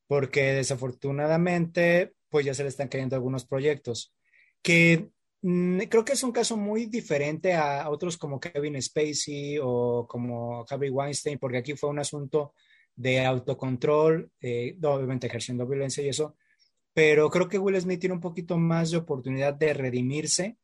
Porque 0.07 0.53
desafortunadamente, 0.53 2.15
pues 2.29 2.47
ya 2.47 2.55
se 2.55 2.63
le 2.63 2.69
están 2.69 2.87
cayendo 2.87 3.17
algunos 3.17 3.45
proyectos. 3.45 4.15
Que 4.63 5.11
mm, 5.43 5.79
creo 5.89 6.05
que 6.05 6.13
es 6.13 6.23
un 6.23 6.31
caso 6.31 6.57
muy 6.57 6.87
diferente 6.87 7.55
a 7.55 7.91
otros 7.91 8.17
como 8.17 8.39
Kevin 8.39 8.81
Spacey 8.81 9.59
o 9.61 10.07
como 10.09 10.65
Harvey 10.71 10.91
Weinstein, 10.91 11.41
porque 11.41 11.59
aquí 11.59 11.75
fue 11.75 11.91
un 11.91 11.99
asunto 11.99 12.55
de 12.95 13.25
autocontrol, 13.25 14.31
eh, 14.41 14.77
obviamente 14.81 15.27
ejerciendo 15.27 15.67
violencia 15.67 16.05
y 16.05 16.09
eso, 16.09 16.37
pero 16.97 17.29
creo 17.29 17.47
que 17.47 17.59
Will 17.59 17.79
Smith 17.79 18.01
tiene 18.01 18.15
un 18.15 18.23
poquito 18.23 18.57
más 18.57 18.91
de 18.91 18.97
oportunidad 18.97 19.53
de 19.53 19.75
redimirse 19.75 20.57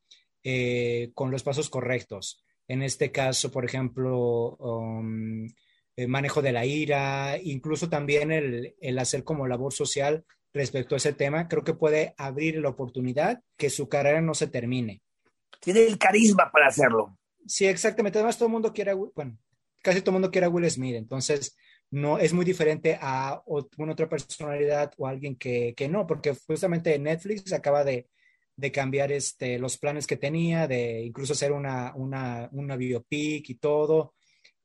eh, 0.43 1.11
con 1.13 1.29
los 1.29 1.43
pasos 1.43 1.69
correctos. 1.69 2.43
En 2.67 2.81
este 2.81 3.11
caso, 3.11 3.51
por 3.51 3.65
ejemplo, 3.65 4.55
um, 4.55 5.45
eh, 5.95 6.07
manejo 6.07 6.41
de 6.41 6.51
la 6.51 6.65
ira, 6.65 7.37
incluso 7.39 7.87
también 7.87 8.31
el, 8.31 8.73
el 8.81 8.97
hacer 8.97 9.23
como 9.23 9.45
labor 9.45 9.73
social 9.73 10.25
respecto 10.55 10.95
a 10.95 10.97
ese 10.97 11.13
tema, 11.13 11.47
creo 11.47 11.63
que 11.63 11.75
puede 11.75 12.15
abrir 12.17 12.57
la 12.57 12.69
oportunidad 12.69 13.43
que 13.55 13.69
su 13.69 13.87
carrera 13.87 14.19
no 14.19 14.33
se 14.33 14.47
termine. 14.47 15.03
Tiene 15.59 15.83
el 15.83 15.99
carisma 15.99 16.49
para 16.51 16.65
hacerlo. 16.65 17.15
Sí, 17.45 17.67
exactamente. 17.67 18.17
Además, 18.17 18.39
todo 18.39 18.47
el 18.47 18.53
mundo 18.53 18.73
quiere, 18.73 18.93
bueno, 18.95 19.37
casi 19.83 20.01
todo 20.01 20.09
el 20.09 20.13
mundo 20.13 20.31
quiere 20.31 20.47
a 20.47 20.49
Will 20.49 20.67
Smith, 20.71 20.95
entonces 20.95 21.55
no 21.93 22.17
es 22.17 22.33
muy 22.33 22.43
diferente 22.43 22.97
a 22.99 23.43
una 23.77 23.93
otra 23.93 24.09
personalidad 24.09 24.91
o 24.97 25.05
alguien 25.05 25.35
que, 25.35 25.75
que 25.77 25.87
no, 25.87 26.07
porque 26.07 26.35
justamente 26.47 26.97
Netflix 26.97 27.53
acaba 27.53 27.83
de, 27.83 28.07
de, 28.55 28.71
cambiar 28.71 29.11
este, 29.11 29.59
los 29.59 29.77
planes 29.77 30.07
que 30.07 30.17
tenía, 30.17 30.67
de 30.67 31.03
incluso 31.03 31.33
hacer 31.33 31.51
una, 31.51 31.93
una, 31.95 32.49
una 32.51 32.75
biopic 32.77 33.47
y 33.47 33.55
todo. 33.55 34.15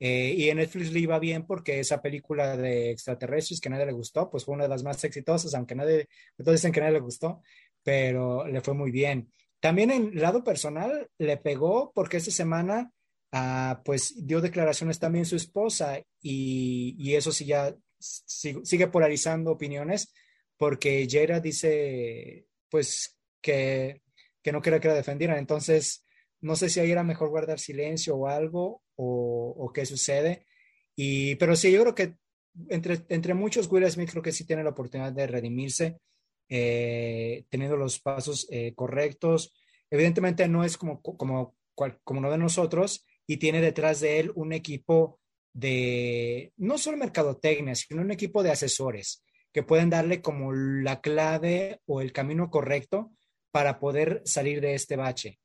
Eh, 0.01 0.33
y 0.39 0.49
en 0.49 0.57
Netflix 0.57 0.91
le 0.91 1.01
iba 1.01 1.19
bien 1.19 1.45
porque 1.45 1.81
esa 1.81 2.01
película 2.01 2.57
de 2.57 2.93
extraterrestres 2.93 3.61
que 3.61 3.69
a 3.69 3.73
nadie 3.73 3.87
le 3.87 3.93
gustó, 3.93 4.31
pues 4.31 4.47
fue 4.47 4.55
una 4.55 4.65
de 4.65 4.71
las 4.71 4.83
más 4.83 5.05
exitosas, 5.05 5.53
aunque 5.55 5.75
nadie, 5.75 6.09
todos 6.39 6.55
dicen 6.55 6.73
que 6.73 6.81
nadie 6.81 6.95
le 6.95 7.01
gustó, 7.01 7.43
pero 7.83 8.47
le 8.47 8.63
fue 8.63 8.73
muy 8.73 8.91
bien. 8.91 9.31
También 9.61 9.91
en 9.91 10.19
lado 10.19 10.43
personal 10.43 11.11
le 11.19 11.37
pegó 11.37 11.93
porque 11.95 12.17
esta 12.17 12.31
semana 12.31 12.91
ah, 13.33 13.83
pues 13.85 14.27
dio 14.27 14.41
declaraciones 14.41 14.99
también 14.99 15.27
su 15.27 15.37
esposa 15.37 15.99
y, 16.21 16.97
y 16.99 17.15
eso 17.15 17.33
sí 17.33 17.47
ya 17.47 17.75
sigue, 17.99 18.87
polarizando 18.89 19.53
opiniones 19.53 20.13
porque 20.57 21.07
Jera 21.09 21.41
dice 21.41 22.47
pues 22.69 23.19
que, 23.41 24.03
que 24.43 24.53
no 24.53 24.61
quiere 24.61 24.81
que 24.81 24.89
la 24.89 24.95
defendieran. 24.95 25.39
Entonces, 25.39 26.05
no 26.41 26.57
sé 26.57 26.69
si 26.69 26.81
ahí 26.81 26.91
era 26.91 27.03
mejor 27.03 27.31
guardar 27.31 27.59
silencio 27.59 28.17
o 28.17 28.27
algo 28.29 28.83
o, 28.97 29.55
o 29.57 29.73
qué 29.73 29.87
sucede. 29.87 30.47
Y, 30.97 31.37
pero 31.37 31.55
sí, 31.57 31.71
yo 31.71 31.81
creo 31.83 31.95
que 31.95 32.17
entre, 32.69 33.05
entre 33.09 33.35
muchos, 33.35 33.71
Will 33.71 33.89
Smith 33.91 34.11
creo 34.11 34.23
que 34.23 34.33
sí 34.33 34.45
tiene 34.45 34.65
la 34.65 34.71
oportunidad 34.71 35.13
de 35.13 35.27
redimirse, 35.27 36.01
eh, 36.49 37.45
teniendo 37.49 37.77
los 37.77 38.01
pasos 38.01 38.49
eh, 38.51 38.75
correctos. 38.75 39.55
Evidentemente 39.91 40.49
no 40.49 40.65
es 40.65 40.77
como, 40.77 41.01
como, 41.01 41.57
como 41.75 42.21
uno 42.21 42.31
de 42.31 42.39
nosotros 42.39 43.07
y 43.29 43.37
tiene 43.37 43.61
detrás 43.61 44.01
de 44.01 44.19
él 44.19 44.33
un 44.35 44.53
equipo 44.53 45.21
de, 45.53 46.53
no 46.57 46.79
solo 46.79 46.97
mercadotecnia, 46.97 47.75
sino 47.75 48.01
un 48.01 48.11
equipo 48.11 48.43
de 48.43 48.51
asesores 48.51 49.23
que 49.53 49.63
pueden 49.63 49.91
darle 49.91 50.23
como 50.23 50.53
la 50.53 51.01
clave 51.01 51.81
o 51.87 52.01
el 52.01 52.13
camino 52.13 52.51
correcto 52.51 53.13
para 53.51 53.79
poder 53.79 54.23
salir 54.25 54.61
de 54.61 54.75
este 54.75 54.97
bache. 54.97 55.39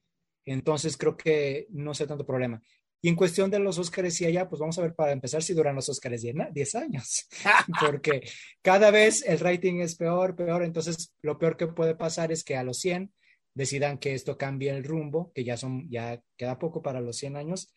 Entonces 0.45 0.97
creo 0.97 1.17
que 1.17 1.67
no 1.71 1.93
sé 1.93 2.07
tanto 2.07 2.25
problema. 2.25 2.61
Y 3.01 3.09
en 3.09 3.15
cuestión 3.17 3.51
de 3.51 3.59
los 3.59 3.77
Óscares 3.79 4.19
y 4.21 4.25
allá, 4.25 4.47
pues 4.47 4.61
vamos 4.61 4.79
a 4.79 4.81
ver 4.81 4.95
para 4.95 5.11
empezar 5.11 5.43
si 5.43 5.53
duran 5.53 5.75
los 5.75 5.89
Óscares 5.89 6.21
10 6.21 6.75
años, 6.75 7.27
porque 7.81 8.21
cada 8.61 8.91
vez 8.91 9.25
el 9.27 9.39
rating 9.39 9.81
es 9.81 9.95
peor, 9.95 10.37
peor. 10.37 10.63
Entonces 10.63 11.13
lo 11.21 11.37
peor 11.37 11.57
que 11.57 11.67
puede 11.67 11.95
pasar 11.95 12.31
es 12.31 12.45
que 12.45 12.55
a 12.55 12.63
los 12.63 12.77
100 12.79 13.11
decidan 13.53 13.97
que 13.97 14.13
esto 14.13 14.37
cambie 14.37 14.71
el 14.71 14.83
rumbo, 14.83 15.31
que 15.33 15.43
ya 15.43 15.57
son, 15.57 15.89
ya 15.89 16.21
queda 16.37 16.59
poco 16.59 16.81
para 16.81 17.01
los 17.01 17.17
100 17.17 17.37
años, 17.37 17.73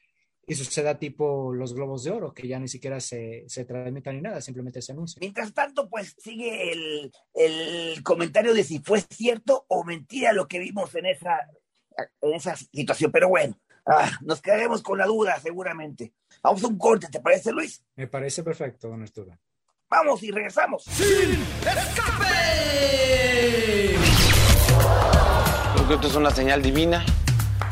y 0.49 0.55
suceda 0.55 0.99
tipo 0.99 1.53
los 1.53 1.75
globos 1.75 2.05
de 2.05 2.13
oro, 2.13 2.33
que 2.33 2.47
ya 2.47 2.59
ni 2.61 2.69
siquiera 2.69 3.01
se, 3.01 3.45
se 3.49 3.65
transmitan 3.65 4.15
ni 4.15 4.23
nada, 4.23 4.41
simplemente 4.41 4.81
se 4.81 4.93
anuncia. 4.93 5.19
Mientras 5.21 5.53
tanto, 5.53 5.89
pues 5.89 6.15
sigue 6.19 6.73
el, 6.73 7.13
el 7.35 8.03
comentario 8.05 8.55
de 8.55 8.63
si 8.63 8.79
fue 8.79 9.01
cierto 9.01 9.65
o 9.69 9.83
mentira 9.83 10.33
lo 10.33 10.47
que 10.47 10.61
vimos 10.61 10.95
en 10.95 11.07
esa 11.07 11.49
en 12.21 12.35
esa 12.35 12.57
situación. 12.57 13.11
Pero 13.11 13.29
bueno, 13.29 13.59
ah, 13.87 14.11
nos 14.23 14.41
quedaremos 14.41 14.83
con 14.83 14.99
la 14.99 15.07
duda 15.07 15.39
seguramente. 15.41 16.13
Vamos 16.43 16.63
a 16.65 16.69
un 16.69 16.79
corte, 16.79 17.09
¿te 17.11 17.21
parece, 17.21 17.53
Luis? 17.53 17.83
Me 17.97 18.07
parece 18.07 18.43
perfecto, 18.43 18.89
don 18.89 19.03
Arturo. 19.03 19.39
Vamos 19.89 20.23
y 20.23 20.31
regresamos. 20.31 20.85
¡Sin 20.85 21.43
escape! 21.63 23.36
Creo 25.87 26.01
que 26.01 26.07
esto 26.07 26.09
es 26.09 26.15
una 26.17 26.31
señal 26.31 26.63
divina 26.63 27.05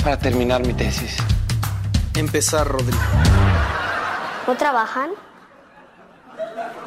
para 0.03 0.19
terminar 0.19 0.67
mi 0.67 0.73
tesis. 0.75 1.17
Empezar, 2.15 2.67
Rodrigo. 2.69 3.03
¿No 4.47 4.57
trabajan? 4.57 5.11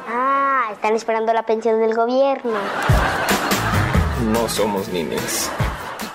Ah, 0.08 0.70
están 0.72 0.94
esperando 0.94 1.32
la 1.32 1.44
pensión 1.44 1.80
del 1.80 1.94
gobierno. 1.94 2.58
No 4.32 4.48
somos 4.48 4.88
niños 4.88 5.50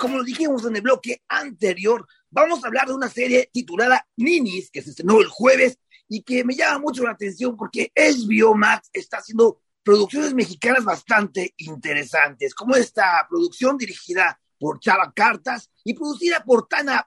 como 0.03 0.17
lo 0.17 0.23
dijimos 0.25 0.65
en 0.65 0.75
el 0.75 0.81
bloque 0.81 1.23
anterior, 1.29 2.05
vamos 2.29 2.61
a 2.61 2.67
hablar 2.67 2.87
de 2.87 2.93
una 2.93 3.07
serie 3.07 3.49
titulada 3.53 4.05
Ninis, 4.17 4.69
que 4.69 4.81
se 4.81 4.89
estrenó 4.89 5.21
el 5.21 5.29
jueves 5.29 5.79
y 6.09 6.23
que 6.23 6.43
me 6.43 6.55
llama 6.55 6.79
mucho 6.79 7.05
la 7.05 7.11
atención 7.11 7.55
porque 7.55 7.89
HBO 7.95 8.53
Max 8.53 8.89
está 8.91 9.19
haciendo 9.19 9.61
producciones 9.81 10.33
mexicanas 10.33 10.83
bastante 10.83 11.53
interesantes, 11.55 12.53
como 12.53 12.75
esta 12.75 13.25
producción 13.29 13.77
dirigida 13.77 14.37
por 14.63 14.79
Chava 14.79 15.11
Cartas 15.13 15.69
y 15.83 15.93
producida 15.93 16.41
por 16.45 16.69
Tana, 16.69 17.05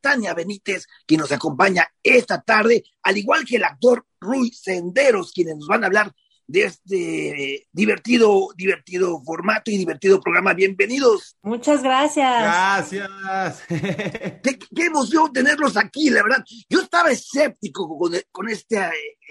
Tania 0.00 0.32
Benítez, 0.32 0.86
quien 1.06 1.20
nos 1.20 1.30
acompaña 1.30 1.86
esta 2.02 2.40
tarde, 2.40 2.82
al 3.02 3.18
igual 3.18 3.44
que 3.44 3.56
el 3.56 3.64
actor 3.64 4.06
Rui 4.18 4.50
Senderos, 4.50 5.32
quienes 5.32 5.56
nos 5.56 5.66
van 5.66 5.84
a 5.84 5.88
hablar 5.88 6.14
de 6.46 6.64
este 6.64 7.68
divertido, 7.70 8.48
divertido 8.56 9.22
formato 9.22 9.70
y 9.70 9.76
divertido 9.76 10.18
programa. 10.18 10.54
Bienvenidos. 10.54 11.36
Muchas 11.42 11.82
gracias. 11.82 12.42
Gracias. 12.42 13.62
qué, 14.42 14.86
emoción 14.86 15.30
tenerlos 15.30 15.76
aquí, 15.76 16.08
la 16.08 16.22
verdad. 16.22 16.42
Yo 16.70 16.80
estaba 16.80 17.10
escéptico 17.10 17.86
con, 17.98 18.14
con 18.32 18.48
este, 18.48 18.80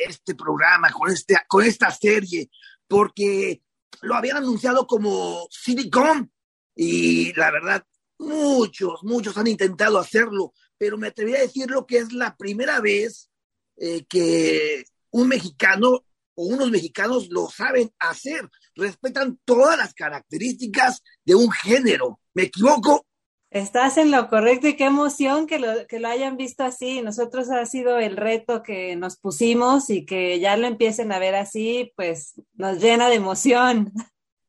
este 0.08 0.36
programa, 0.36 0.92
con, 0.92 1.12
este, 1.12 1.36
con 1.48 1.66
esta 1.66 1.90
serie, 1.90 2.52
porque 2.88 3.64
lo 4.02 4.14
habían 4.14 4.38
anunciado 4.38 4.86
como 4.86 5.48
Silicon 5.50 6.32
y 6.78 7.34
la 7.34 7.52
verdad, 7.52 7.84
muchos, 8.20 9.04
muchos 9.04 9.38
han 9.38 9.48
intentado 9.48 9.98
hacerlo, 9.98 10.54
pero 10.78 10.98
me 10.98 11.08
atrevería 11.08 11.40
a 11.40 11.44
decirlo 11.44 11.86
que 11.86 11.98
es 11.98 12.14
la 12.14 12.38
primera 12.38 12.80
vez 12.80 13.30
eh, 13.78 14.06
que 14.08 14.86
un 15.12 15.28
mexicano 15.28 16.06
o 16.36 16.46
unos 16.46 16.70
mexicanos 16.70 17.30
lo 17.30 17.50
saben 17.50 17.92
hacer, 17.98 18.48
respetan 18.76 19.40
todas 19.44 19.78
las 19.78 19.94
características 19.96 21.02
de 21.26 21.34
un 21.34 21.52
género. 21.52 22.20
¿Me 22.36 22.44
equivoco? 22.44 23.08
Estás 23.50 23.98
en 23.98 24.12
lo 24.12 24.28
correcto 24.30 24.68
y 24.68 24.76
qué 24.76 24.86
emoción 24.86 25.48
que 25.48 25.58
lo, 25.58 25.88
que 25.88 26.00
lo 26.00 26.10
hayan 26.10 26.38
visto 26.38 26.64
así. 26.64 27.02
Nosotros 27.02 27.50
ha 27.50 27.66
sido 27.66 27.98
el 27.98 28.18
reto 28.18 28.62
que 28.62 28.96
nos 28.96 29.18
pusimos 29.18 29.90
y 29.90 30.06
que 30.06 30.40
ya 30.40 30.58
lo 30.58 30.68
empiecen 30.68 31.12
a 31.12 31.18
ver 31.18 31.34
así, 31.34 31.92
pues 31.96 32.34
nos 32.54 32.80
llena 32.80 33.10
de 33.10 33.16
emoción. 33.16 33.92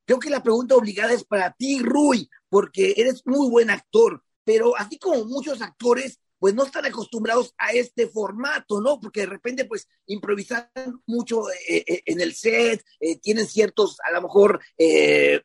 Creo 0.09 0.21
que 0.21 0.31
la 0.31 0.43
pregunta 0.43 0.75
obligada 0.75 1.13
es 1.13 1.23
para 1.23 1.53
ti, 1.53 1.81
Rui, 1.81 2.31
porque 2.49 2.95
eres 2.97 3.27
muy 3.27 3.47
buen 3.51 3.69
actor, 3.69 4.25
pero 4.43 4.75
así 4.75 4.99
como 4.99 5.27
muchos 5.27 5.61
actores, 5.61 6.19
pues 6.39 6.55
no 6.55 6.65
están 6.65 6.87
acostumbrados 6.87 7.53
a 7.59 7.73
este 7.73 8.07
formato, 8.07 8.81
¿no? 8.81 8.99
Porque 8.99 9.21
de 9.21 9.27
repente, 9.27 9.67
pues, 9.67 9.87
improvisan 10.07 10.67
mucho 11.05 11.51
eh, 11.51 11.85
eh, 11.87 12.03
en 12.07 12.23
el 12.23 12.35
set, 12.35 12.83
eh, 13.01 13.19
tienen 13.19 13.47
ciertos, 13.47 13.99
a 14.01 14.11
lo 14.13 14.23
mejor, 14.23 14.63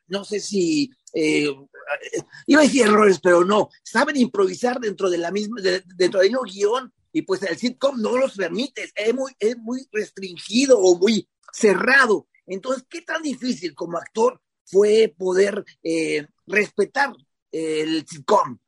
no 0.06 0.24
sé 0.24 0.40
si, 0.40 0.90
iba 1.12 2.60
a 2.60 2.64
decir 2.64 2.86
errores, 2.86 3.20
pero 3.22 3.44
no, 3.44 3.68
saben 3.82 4.16
improvisar 4.16 4.80
dentro 4.80 5.10
de 5.10 5.18
la 5.18 5.30
misma, 5.30 5.60
dentro 5.60 6.20
del 6.20 6.30
mismo 6.30 6.44
guion, 6.44 6.90
y 7.12 7.20
pues 7.20 7.42
el 7.42 7.58
sitcom 7.58 8.00
no 8.00 8.16
los 8.16 8.34
permite, 8.34 8.90
es 8.94 9.12
muy, 9.12 9.30
es 9.38 9.58
muy 9.58 9.86
restringido 9.92 10.78
o 10.78 10.96
muy 10.96 11.28
cerrado. 11.52 12.28
Entonces, 12.46 12.86
¿qué 12.88 13.02
tan 13.02 13.22
difícil 13.22 13.74
como 13.74 13.98
actor 13.98 14.40
fue 14.64 15.14
poder 15.16 15.64
respetar 16.46 17.12
el 17.52 18.06
sitcom? 18.06 18.58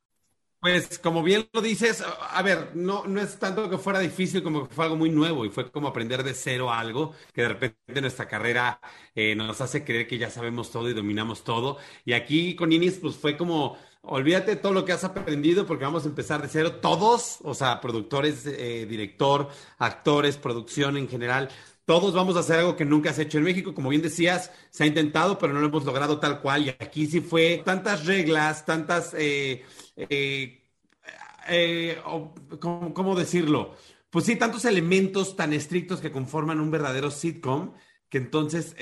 Pues 0.59 0.97
como 0.97 1.21
bien 1.21 1.47
lo 1.53 1.61
dices, 1.61 2.03
a 2.19 2.41
ver, 2.41 2.71
no, 2.73 3.05
no 3.05 3.21
es 3.21 3.37
tanto 3.37 3.69
que 3.69 3.77
fuera 3.77 3.99
difícil 3.99 4.41
como 4.41 4.67
que 4.67 4.73
fue 4.73 4.85
algo 4.85 4.97
muy 4.97 5.11
nuevo 5.11 5.45
y 5.45 5.49
fue 5.49 5.71
como 5.71 5.87
aprender 5.87 6.23
de 6.23 6.33
cero 6.33 6.73
algo 6.73 7.13
que 7.31 7.43
de 7.43 7.49
repente 7.49 8.01
nuestra 8.01 8.27
carrera 8.27 8.81
eh, 9.13 9.35
nos 9.35 9.61
hace 9.61 9.83
creer 9.83 10.07
que 10.07 10.17
ya 10.17 10.31
sabemos 10.31 10.71
todo 10.71 10.89
y 10.89 10.93
dominamos 10.93 11.43
todo. 11.43 11.77
Y 12.05 12.13
aquí 12.13 12.55
con 12.55 12.71
Inis 12.71 12.97
pues 12.99 13.15
fue 13.15 13.37
como, 13.37 13.77
olvídate 14.01 14.55
todo 14.55 14.73
lo 14.73 14.83
que 14.83 14.93
has 14.93 15.03
aprendido 15.03 15.67
porque 15.67 15.85
vamos 15.85 16.05
a 16.05 16.09
empezar 16.09 16.41
de 16.41 16.49
cero 16.49 16.77
todos, 16.81 17.37
o 17.43 17.53
sea, 17.53 17.79
productores, 17.79 18.47
eh, 18.47 18.87
director, 18.89 19.49
actores, 19.77 20.37
producción 20.37 20.97
en 20.97 21.07
general. 21.07 21.49
Todos 21.87 22.13
vamos 22.13 22.35
a 22.35 22.41
hacer 22.41 22.59
algo 22.59 22.75
que 22.75 22.83
nunca 22.83 23.11
has 23.11 23.19
hecho 23.19 23.37
en 23.37 23.45
México. 23.45 23.73
Como 23.73 23.87
bien 23.87 24.01
decías, 24.01 24.51
se 24.71 24.83
ha 24.83 24.87
intentado, 24.87 25.39
pero 25.39 25.53
no 25.53 25.61
lo 25.61 25.67
hemos 25.67 25.85
logrado 25.85 26.19
tal 26.19 26.41
cual. 26.41 26.65
Y 26.65 26.69
aquí 26.71 27.07
sí 27.07 27.21
fue 27.21 27.61
tantas 27.63 28.05
reglas, 28.05 28.65
tantas... 28.65 29.13
Eh, 29.13 29.63
eh, 29.95 30.67
eh, 31.47 31.97
¿cómo, 32.59 33.15
decirlo? 33.15 33.77
Pues 34.09 34.25
sí, 34.25 34.35
tantos 34.35 34.65
elementos 34.65 35.37
tan 35.37 35.53
estrictos 35.53 36.01
que 36.01 36.11
conforman 36.11 36.59
un 36.59 36.71
verdadero 36.71 37.09
sitcom, 37.09 37.73
que 38.09 38.17
entonces, 38.17 38.75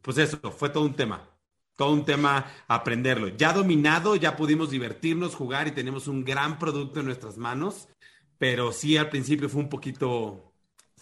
pues 0.00 0.16
eso, 0.16 0.38
fue 0.52 0.70
todo 0.70 0.84
un 0.84 0.96
tema, 0.96 1.28
todo 1.76 1.92
un 1.92 2.06
tema 2.06 2.46
aprenderlo. 2.68 3.28
Ya 3.28 3.52
dominado, 3.52 4.16
ya 4.16 4.34
pudimos 4.34 4.70
divertirnos, 4.70 5.34
jugar 5.34 5.68
y 5.68 5.72
tenemos 5.72 6.08
un 6.08 6.24
gran 6.24 6.58
producto 6.58 7.00
en 7.00 7.06
nuestras 7.06 7.36
manos, 7.36 7.88
pero 8.38 8.72
sí 8.72 8.96
al 8.96 9.10
principio 9.10 9.50
fue 9.50 9.60
un 9.60 9.68
poquito 9.68 10.45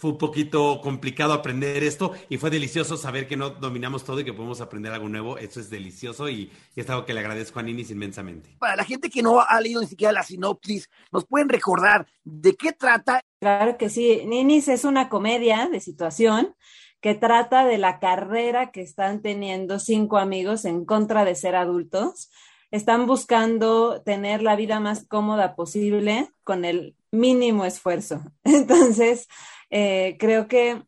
fue 0.04 0.10
un 0.10 0.18
poquito 0.18 0.82
complicado 0.82 1.32
aprender 1.32 1.82
esto 1.82 2.12
y 2.28 2.36
fue 2.36 2.50
delicioso 2.50 2.98
saber 2.98 3.26
que 3.26 3.38
no 3.38 3.48
dominamos 3.48 4.04
todo 4.04 4.20
y 4.20 4.24
que 4.24 4.34
podemos 4.34 4.60
aprender 4.60 4.92
algo 4.92 5.08
nuevo. 5.08 5.38
Eso 5.38 5.60
es 5.60 5.70
delicioso 5.70 6.28
y, 6.28 6.52
y 6.76 6.80
es 6.82 6.90
algo 6.90 7.06
que 7.06 7.14
le 7.14 7.20
agradezco 7.20 7.58
a 7.58 7.62
Ninis 7.62 7.90
inmensamente. 7.90 8.50
Para 8.58 8.76
la 8.76 8.84
gente 8.84 9.08
que 9.08 9.22
no 9.22 9.40
ha 9.40 9.58
leído 9.62 9.80
ni 9.80 9.86
siquiera 9.86 10.12
la 10.12 10.22
sinopsis, 10.22 10.90
¿nos 11.10 11.24
pueden 11.24 11.48
recordar 11.48 12.06
de 12.22 12.54
qué 12.54 12.72
trata? 12.72 13.22
Claro 13.40 13.78
que 13.78 13.88
sí. 13.88 14.24
Ninis 14.26 14.68
es 14.68 14.84
una 14.84 15.08
comedia 15.08 15.70
de 15.72 15.80
situación 15.80 16.54
que 17.00 17.14
trata 17.14 17.64
de 17.64 17.78
la 17.78 17.98
carrera 17.98 18.72
que 18.72 18.82
están 18.82 19.22
teniendo 19.22 19.78
cinco 19.78 20.18
amigos 20.18 20.66
en 20.66 20.84
contra 20.84 21.24
de 21.24 21.34
ser 21.34 21.56
adultos. 21.56 22.30
Están 22.70 23.06
buscando 23.06 24.02
tener 24.02 24.42
la 24.42 24.54
vida 24.54 24.80
más 24.80 25.06
cómoda 25.06 25.56
posible 25.56 26.28
con 26.42 26.66
el 26.66 26.94
mínimo 27.10 27.64
esfuerzo. 27.64 28.20
Entonces, 28.44 29.28
eh, 29.70 30.16
creo 30.18 30.48
que 30.48 30.82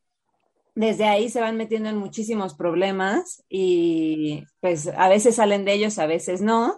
desde 0.74 1.04
ahí 1.04 1.30
se 1.30 1.40
van 1.40 1.56
metiendo 1.56 1.88
en 1.88 1.96
muchísimos 1.96 2.54
problemas 2.54 3.42
y 3.48 4.44
pues 4.60 4.88
a 4.88 5.08
veces 5.08 5.36
salen 5.36 5.64
de 5.64 5.72
ellos, 5.72 5.98
a 5.98 6.06
veces 6.06 6.42
no. 6.42 6.76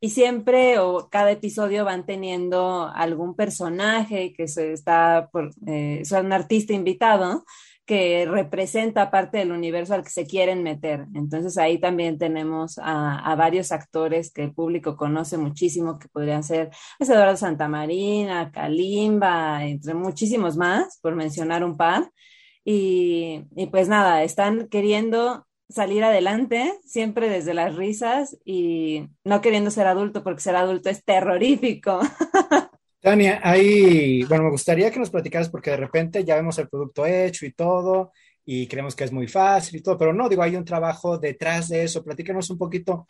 Y 0.00 0.10
siempre 0.10 0.78
o 0.78 1.08
cada 1.10 1.30
episodio 1.30 1.84
van 1.84 2.04
teniendo 2.06 2.90
algún 2.94 3.36
personaje 3.36 4.32
que 4.34 4.48
se 4.48 4.72
está 4.72 5.28
por, 5.32 5.50
eh, 5.66 6.00
es 6.02 6.12
un 6.12 6.32
artista 6.32 6.72
invitado 6.72 7.44
que 7.86 8.26
representa 8.26 9.10
parte 9.10 9.38
del 9.38 9.52
universo 9.52 9.94
al 9.94 10.02
que 10.04 10.10
se 10.10 10.26
quieren 10.26 10.62
meter. 10.62 11.06
Entonces 11.14 11.58
ahí 11.58 11.78
también 11.78 12.18
tenemos 12.18 12.78
a, 12.82 13.34
varios 13.36 13.72
actores 13.72 14.32
que 14.32 14.42
el 14.44 14.54
público 14.54 14.96
conoce 14.96 15.36
muchísimo, 15.36 15.98
que 15.98 16.08
podrían 16.08 16.42
ser 16.42 16.70
pues, 16.98 17.10
Eduardo 17.10 17.36
Santamarina, 17.36 18.50
Kalimba, 18.50 19.64
entre 19.66 19.94
muchísimos 19.94 20.56
más, 20.56 20.98
por 21.00 21.14
mencionar 21.14 21.64
un 21.64 21.76
par. 21.76 22.10
Y, 22.64 23.44
y 23.56 23.66
pues 23.66 23.88
nada, 23.88 24.22
están 24.22 24.68
queriendo 24.68 25.46
salir 25.68 26.04
adelante, 26.04 26.72
siempre 26.84 27.28
desde 27.28 27.54
las 27.54 27.74
risas 27.74 28.38
y 28.44 29.08
no 29.24 29.40
queriendo 29.40 29.70
ser 29.70 29.86
adulto, 29.86 30.22
porque 30.22 30.40
ser 30.40 30.56
adulto 30.56 30.88
es 30.88 31.04
terrorífico. 31.04 32.00
Tania, 33.04 33.38
ahí, 33.42 34.24
bueno, 34.24 34.44
me 34.44 34.50
gustaría 34.50 34.90
que 34.90 34.98
nos 34.98 35.10
platicaras 35.10 35.50
porque 35.50 35.70
de 35.70 35.76
repente 35.76 36.24
ya 36.24 36.36
vemos 36.36 36.56
el 36.56 36.70
producto 36.70 37.04
hecho 37.04 37.44
y 37.44 37.52
todo 37.52 38.12
y 38.46 38.66
creemos 38.66 38.96
que 38.96 39.04
es 39.04 39.12
muy 39.12 39.28
fácil 39.28 39.76
y 39.76 39.82
todo, 39.82 39.98
pero 39.98 40.14
no, 40.14 40.26
digo, 40.26 40.42
hay 40.42 40.56
un 40.56 40.64
trabajo 40.64 41.18
detrás 41.18 41.68
de 41.68 41.84
eso. 41.84 42.02
Platícanos 42.02 42.48
un 42.48 42.56
poquito, 42.56 43.04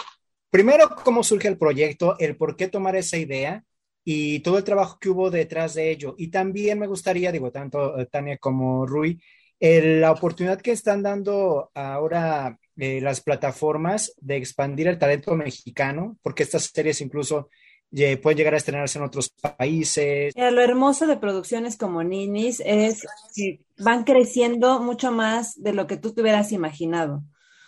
primero, 0.50 0.90
cómo 1.04 1.22
surge 1.22 1.46
el 1.46 1.56
proyecto, 1.56 2.16
el 2.18 2.36
por 2.36 2.56
qué 2.56 2.66
tomar 2.66 2.96
esa 2.96 3.18
idea 3.18 3.62
y 4.02 4.40
todo 4.40 4.58
el 4.58 4.64
trabajo 4.64 4.98
que 4.98 5.10
hubo 5.10 5.30
detrás 5.30 5.74
de 5.74 5.92
ello. 5.92 6.16
Y 6.18 6.26
también 6.26 6.80
me 6.80 6.88
gustaría, 6.88 7.30
digo, 7.30 7.52
tanto 7.52 7.96
eh, 7.96 8.06
Tania 8.06 8.36
como 8.38 8.86
Rui, 8.86 9.20
la 9.60 10.10
oportunidad 10.10 10.60
que 10.60 10.72
están 10.72 11.04
dando 11.04 11.70
ahora 11.72 12.58
eh, 12.76 13.00
las 13.00 13.20
plataformas 13.20 14.12
de 14.20 14.38
expandir 14.38 14.88
el 14.88 14.98
talento 14.98 15.36
mexicano, 15.36 16.18
porque 16.20 16.42
estas 16.42 16.64
series 16.64 17.00
incluso 17.00 17.48
eh, 17.96 18.16
pueden 18.16 18.38
llegar 18.38 18.54
a 18.54 18.58
estrenarse 18.58 18.98
en 18.98 19.04
otros 19.04 19.28
países. 19.30 20.34
Mira, 20.34 20.50
lo 20.50 20.60
hermoso 20.60 21.06
de 21.06 21.16
producciones 21.16 21.76
como 21.76 22.02
Ninis 22.02 22.60
es 22.64 23.06
que 23.34 23.60
van 23.78 24.04
creciendo 24.04 24.80
mucho 24.80 25.12
más 25.12 25.60
de 25.62 25.72
lo 25.72 25.86
que 25.86 25.96
tú 25.96 26.12
te 26.12 26.22
hubieras 26.22 26.52
imaginado. 26.52 27.22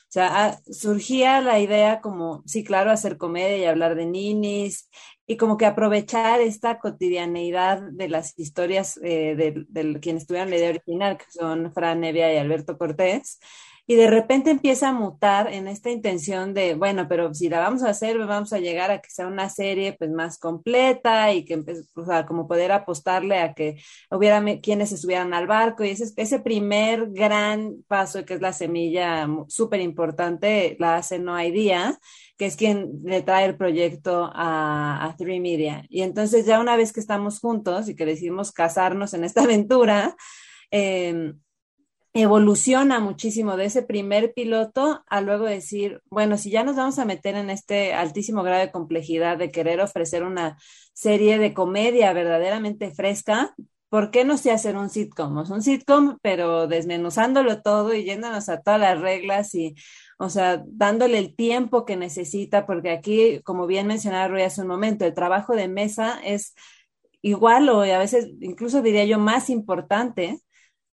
O 0.09 0.13
sea, 0.17 0.29
ah, 0.33 0.59
surgía 0.71 1.41
la 1.41 1.59
idea 1.59 2.01
como, 2.01 2.43
sí, 2.47 2.63
claro, 2.63 2.93
hacer 2.93 3.19
comedia 3.19 3.59
y 3.59 3.65
hablar 3.65 3.97
de 3.97 4.07
ninis 4.07 4.89
y 5.27 5.37
como 5.37 5.57
que 5.57 5.67
aprovechar 5.67 6.41
esta 6.41 6.79
cotidianeidad 6.79 7.83
de 7.91 8.09
las 8.09 8.39
historias 8.39 8.99
eh, 9.03 9.35
de, 9.35 9.65
de 9.69 10.01
quienes 10.01 10.27
tuvieron 10.27 10.51
la 10.51 10.57
idea 10.57 10.71
original, 10.71 11.19
que 11.19 11.25
son 11.29 11.73
Fran 11.73 12.01
Nevia 12.01 12.33
y 12.33 12.37
Alberto 12.37 12.79
Cortés, 12.79 13.41
y 13.89 13.95
de 13.95 14.09
repente 14.09 14.51
empieza 14.51 14.89
a 14.89 14.93
mutar 14.93 15.53
en 15.53 15.69
esta 15.69 15.91
intención 15.91 16.55
de, 16.55 16.75
bueno, 16.75 17.07
pero 17.09 17.33
si 17.35 17.49
la 17.49 17.61
vamos 17.61 17.85
a 17.85 17.91
hacer, 17.91 18.19
vamos 18.19 18.53
a 18.53 18.59
llegar 18.59 18.91
a 18.91 19.01
que 19.01 19.11
sea 19.11 19.29
una 19.29 19.49
serie 19.49 19.95
pues 19.97 20.11
más 20.11 20.39
completa 20.39 21.33
y 21.33 21.45
que 21.45 21.63
o 21.95 22.05
sea, 22.05 22.27
como 22.27 22.49
poder 22.49 22.73
apostarle 22.73 23.39
a 23.39 23.55
que 23.55 23.81
hubiera 24.11 24.43
quienes 24.61 24.91
se 24.91 24.97
subieran 24.97 25.35
al 25.35 25.47
barco 25.47 25.85
y 25.85 25.91
ese, 25.91 26.13
ese 26.17 26.41
primer 26.41 27.11
gran 27.13 27.85
paso 27.87 28.25
que 28.25 28.35
es 28.35 28.41
la 28.41 28.53
semilla 28.53 29.29
súper 29.49 29.81
importante 29.81 30.77
la 30.81 30.97
hace 30.97 31.19
No 31.21 31.35
Hay 31.35 31.53
Día 31.53 31.99
que 32.37 32.47
es 32.47 32.57
quien 32.57 33.01
le 33.05 33.23
trae 33.23 33.47
el 33.47 33.57
proyecto 33.57 34.31
a, 34.33 35.07
a 35.07 35.17
Three 35.17 35.41
Media. 35.41 35.87
Y 35.89 36.03
entonces 36.03 36.45
ya 36.45 36.61
una 36.61 36.77
vez 36.77 36.93
que 36.93 37.01
estamos 37.01 37.41
juntos 37.41 37.89
y 37.89 37.97
que 37.97 38.05
decidimos 38.05 38.53
casarnos 38.53 39.15
en 39.15 39.25
esta 39.25 39.43
aventura, 39.45 40.17
eh, 40.71 41.33
evoluciona 42.23 43.01
muchísimo 43.01 43.57
de 43.57 43.67
ese 43.67 43.83
primer 43.83 44.33
piloto 44.33 45.05
a 45.07 45.21
luego 45.21 45.45
decir, 45.45 46.03
bueno, 46.09 46.39
si 46.39 46.51
ya 46.51 46.65
nos 46.65 46.77
vamos 46.77 46.99
a 46.99 47.05
meter 47.05 47.35
en 47.35 47.51
este 47.51 47.95
altísimo 47.95 48.43
grado 48.43 48.61
de 48.61 48.73
complejidad 48.73 49.39
de 49.39 49.51
querer 49.51 49.81
ofrecer 49.81 50.23
una 50.23 50.59
serie 50.93 51.39
de 51.39 51.53
comedia 51.53 52.13
verdaderamente 52.13 52.91
fresca, 52.91 53.55
¿por 53.89 54.11
qué 54.11 54.25
no 54.25 54.39
sé 54.39 54.51
hacer 54.51 54.77
un 54.77 54.89
sitcom? 54.91 55.41
Es 55.41 55.51
un 55.51 55.63
sitcom, 55.63 56.19
pero 56.23 56.67
desmenuzándolo 56.67 57.63
todo 57.63 57.95
y 57.95 58.05
yéndonos 58.05 58.49
a 58.49 58.61
todas 58.63 58.81
las 58.81 59.01
reglas 59.01 59.55
y, 59.55 59.75
o 60.19 60.31
sea, 60.31 60.63
dándole 60.67 61.19
el 61.19 61.35
tiempo 61.37 61.85
que 61.85 61.97
necesita, 61.97 62.67
porque 62.67 62.91
aquí, 62.91 63.41
como 63.43 63.67
bien 63.67 63.87
mencionaba 63.87 64.29
Rui 64.29 64.43
hace 64.43 64.63
un 64.63 64.69
momento, 64.69 65.05
el 65.05 65.15
trabajo 65.15 65.55
de 65.55 65.69
mesa 65.69 66.21
es 66.25 66.55
igual 67.23 67.69
o 67.69 67.81
a 67.83 67.99
veces 67.99 68.31
incluso 68.41 68.83
diría 68.83 69.05
yo 69.05 69.19
más 69.19 69.51
importante 69.51 70.41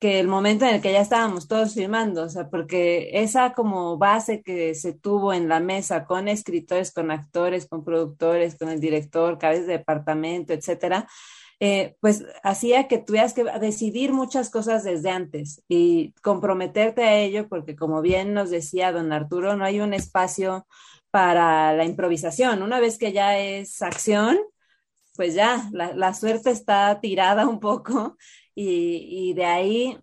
que 0.02 0.20
el 0.20 0.28
momento 0.28 0.66
en 0.66 0.76
el 0.76 0.82
que 0.82 0.94
ya 0.94 1.02
estábamos 1.02 1.48
todos 1.48 1.76
filmando, 1.76 2.24
o 2.24 2.30
sea, 2.30 2.50
porque 2.50 3.12
esa 3.22 3.54
como 3.54 4.00
base 4.00 4.42
que 4.42 4.74
se 4.74 4.94
tuvo 4.94 5.32
en 5.32 5.48
la 5.48 5.60
mesa 5.60 6.06
con 6.06 6.28
escritores, 6.28 6.92
con 6.92 7.12
actores, 7.12 7.68
con 7.68 7.84
productores, 7.86 8.58
con 8.58 8.70
el 8.70 8.80
director, 8.80 9.38
cabezas 9.38 9.68
de 9.68 9.74
departamento, 9.74 10.54
etcétera, 10.54 11.08
eh, 11.60 11.98
pues 12.00 12.26
hacía 12.42 12.88
que 12.88 12.98
tuvieras 12.98 13.36
que 13.36 13.44
decidir 13.60 14.12
muchas 14.12 14.50
cosas 14.50 14.84
desde 14.84 15.12
antes 15.12 15.62
y 15.68 16.14
comprometerte 16.24 17.04
a 17.04 17.20
ello, 17.20 17.48
porque 17.48 17.76
como 17.76 18.02
bien 18.02 18.34
nos 18.34 18.50
decía 18.50 18.92
don 18.92 19.14
Arturo, 19.14 19.56
no 19.56 19.66
hay 19.66 19.82
un 19.82 19.94
espacio 19.94 20.66
para 21.12 21.74
la 21.74 21.86
improvisación. 21.86 22.64
Una 22.64 22.80
vez 22.80 22.98
que 22.98 23.12
ya 23.14 23.38
es 23.38 23.84
acción, 23.84 24.40
pues 25.16 25.36
ya 25.36 25.70
la, 25.74 25.94
la 25.94 26.16
suerte 26.16 26.50
está 26.50 27.00
tirada 27.02 27.48
un 27.48 27.60
poco 27.60 28.18
y, 28.56 29.34
de 29.34 29.46
ahí 29.46 29.98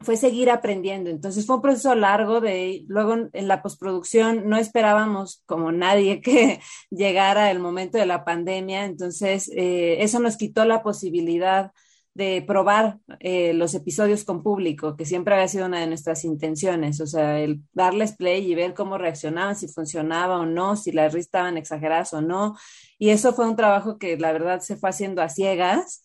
fue 0.00 0.16
seguir 0.16 0.50
aprendiendo. 0.50 1.10
Entonces 1.10 1.46
fue 1.46 1.56
un 1.56 1.62
proceso 1.62 1.94
largo 1.94 2.40
de, 2.40 2.84
luego 2.88 3.14
en 3.32 3.48
la 3.48 3.62
postproducción 3.62 4.48
no 4.48 4.56
esperábamos 4.56 5.42
como 5.46 5.72
nadie 5.72 6.20
que 6.22 6.60
llegara 6.90 7.50
el 7.50 7.60
momento 7.60 7.98
de 7.98 8.06
la 8.06 8.24
pandemia, 8.24 8.84
entonces 8.84 9.50
eh, 9.54 10.02
eso 10.02 10.20
nos 10.20 10.36
quitó 10.36 10.64
la 10.64 10.82
posibilidad 10.82 11.72
de 12.14 12.44
probar 12.46 13.00
eh, 13.18 13.52
los 13.54 13.74
episodios 13.74 14.24
con 14.24 14.42
público, 14.44 14.96
que 14.96 15.04
siempre 15.04 15.34
había 15.34 15.48
sido 15.48 15.66
una 15.66 15.80
de 15.80 15.88
nuestras 15.88 16.24
intenciones, 16.24 17.00
o 17.00 17.06
sea, 17.08 17.40
el 17.40 17.62
darles 17.72 18.16
play 18.16 18.50
y 18.50 18.54
ver 18.54 18.72
cómo 18.72 18.98
reaccionaban, 18.98 19.56
si 19.56 19.66
funcionaba 19.66 20.38
o 20.38 20.46
no, 20.46 20.76
si 20.76 20.92
las 20.92 21.12
risas 21.12 21.26
estaban 21.26 21.56
exageradas 21.56 22.12
o 22.14 22.22
no, 22.22 22.56
y 22.98 23.10
eso 23.10 23.32
fue 23.32 23.48
un 23.48 23.56
trabajo 23.56 23.98
que 23.98 24.16
la 24.16 24.32
verdad 24.32 24.60
se 24.60 24.76
fue 24.76 24.90
haciendo 24.90 25.22
a 25.22 25.28
ciegas, 25.28 26.03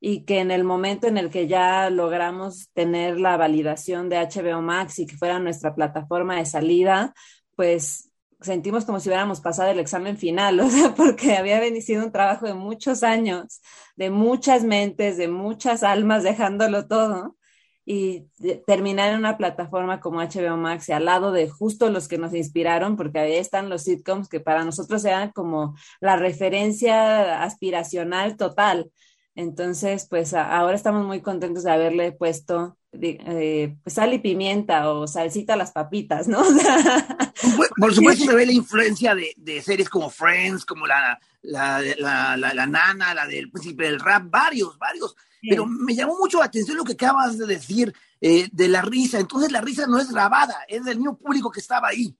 y 0.00 0.24
que 0.24 0.40
en 0.40 0.50
el 0.50 0.64
momento 0.64 1.06
en 1.06 1.18
el 1.18 1.30
que 1.30 1.46
ya 1.46 1.90
logramos 1.90 2.70
tener 2.72 3.20
la 3.20 3.36
validación 3.36 4.08
de 4.08 4.16
HBO 4.16 4.62
Max 4.62 4.98
y 4.98 5.06
que 5.06 5.16
fuera 5.16 5.38
nuestra 5.38 5.74
plataforma 5.74 6.36
de 6.36 6.46
salida, 6.46 7.12
pues 7.54 8.10
sentimos 8.40 8.86
como 8.86 9.00
si 9.00 9.08
hubiéramos 9.10 9.40
pasado 9.40 9.70
el 9.70 9.78
examen 9.78 10.16
final, 10.16 10.58
o 10.60 10.70
sea, 10.70 10.94
porque 10.94 11.36
había 11.36 11.60
sido 11.82 12.04
un 12.04 12.12
trabajo 12.12 12.46
de 12.46 12.54
muchos 12.54 13.02
años, 13.02 13.60
de 13.96 14.10
muchas 14.10 14.64
mentes, 14.64 15.16
de 15.18 15.28
muchas 15.28 15.82
almas 15.82 16.22
dejándolo 16.22 16.86
todo 16.88 17.36
y 17.84 18.28
terminar 18.66 19.12
en 19.12 19.18
una 19.18 19.36
plataforma 19.36 20.00
como 20.00 20.20
HBO 20.20 20.56
Max 20.56 20.88
y 20.88 20.92
al 20.92 21.06
lado 21.06 21.32
de 21.32 21.48
justo 21.48 21.90
los 21.90 22.08
que 22.08 22.18
nos 22.18 22.32
inspiraron, 22.34 22.96
porque 22.96 23.18
ahí 23.18 23.32
están 23.34 23.68
los 23.68 23.82
sitcoms 23.82 24.28
que 24.28 24.38
para 24.38 24.64
nosotros 24.64 25.04
eran 25.04 25.32
como 25.32 25.74
la 26.00 26.16
referencia 26.16 27.42
aspiracional 27.42 28.36
total. 28.36 28.90
Entonces, 29.34 30.06
pues 30.08 30.34
a, 30.34 30.56
ahora 30.56 30.76
estamos 30.76 31.06
muy 31.06 31.20
contentos 31.20 31.64
de 31.64 31.70
haberle 31.70 32.12
puesto 32.12 32.76
eh, 32.92 33.76
pues, 33.84 33.94
sal 33.94 34.12
y 34.12 34.18
pimienta 34.18 34.90
o 34.90 35.06
salsita 35.06 35.54
a 35.54 35.56
las 35.56 35.70
papitas, 35.70 36.26
¿no? 36.26 36.42
por, 37.56 37.68
por, 37.76 37.94
supuesto 37.94 38.24
se 38.24 38.34
ve 38.34 38.46
la 38.46 38.52
influencia 38.52 39.14
de, 39.14 39.32
de 39.36 39.62
series 39.62 39.88
como 39.88 40.10
Friends, 40.10 40.64
como 40.64 40.86
la, 40.86 41.18
la, 41.42 41.80
la, 41.98 42.36
la, 42.36 42.66
nana, 42.66 43.14
la 43.14 43.26
del 43.26 43.50
príncipe 43.50 43.84
del 43.84 44.00
rap, 44.00 44.24
varios, 44.28 44.76
varios. 44.78 45.14
Sí. 45.40 45.48
Pero 45.48 45.66
me 45.66 45.94
llamó 45.94 46.18
mucho 46.18 46.38
la 46.38 46.46
atención 46.46 46.76
lo 46.76 46.84
que 46.84 46.92
acabas 46.92 47.38
de 47.38 47.46
decir 47.46 47.94
eh, 48.20 48.48
de 48.52 48.68
la 48.68 48.82
risa. 48.82 49.20
Entonces 49.20 49.52
la 49.52 49.60
risa 49.60 49.86
no 49.86 49.98
es 49.98 50.10
grabada, 50.10 50.64
es 50.68 50.84
del 50.84 50.98
mismo 50.98 51.16
público 51.16 51.50
que 51.50 51.60
estaba 51.60 51.88
ahí. 51.88 52.16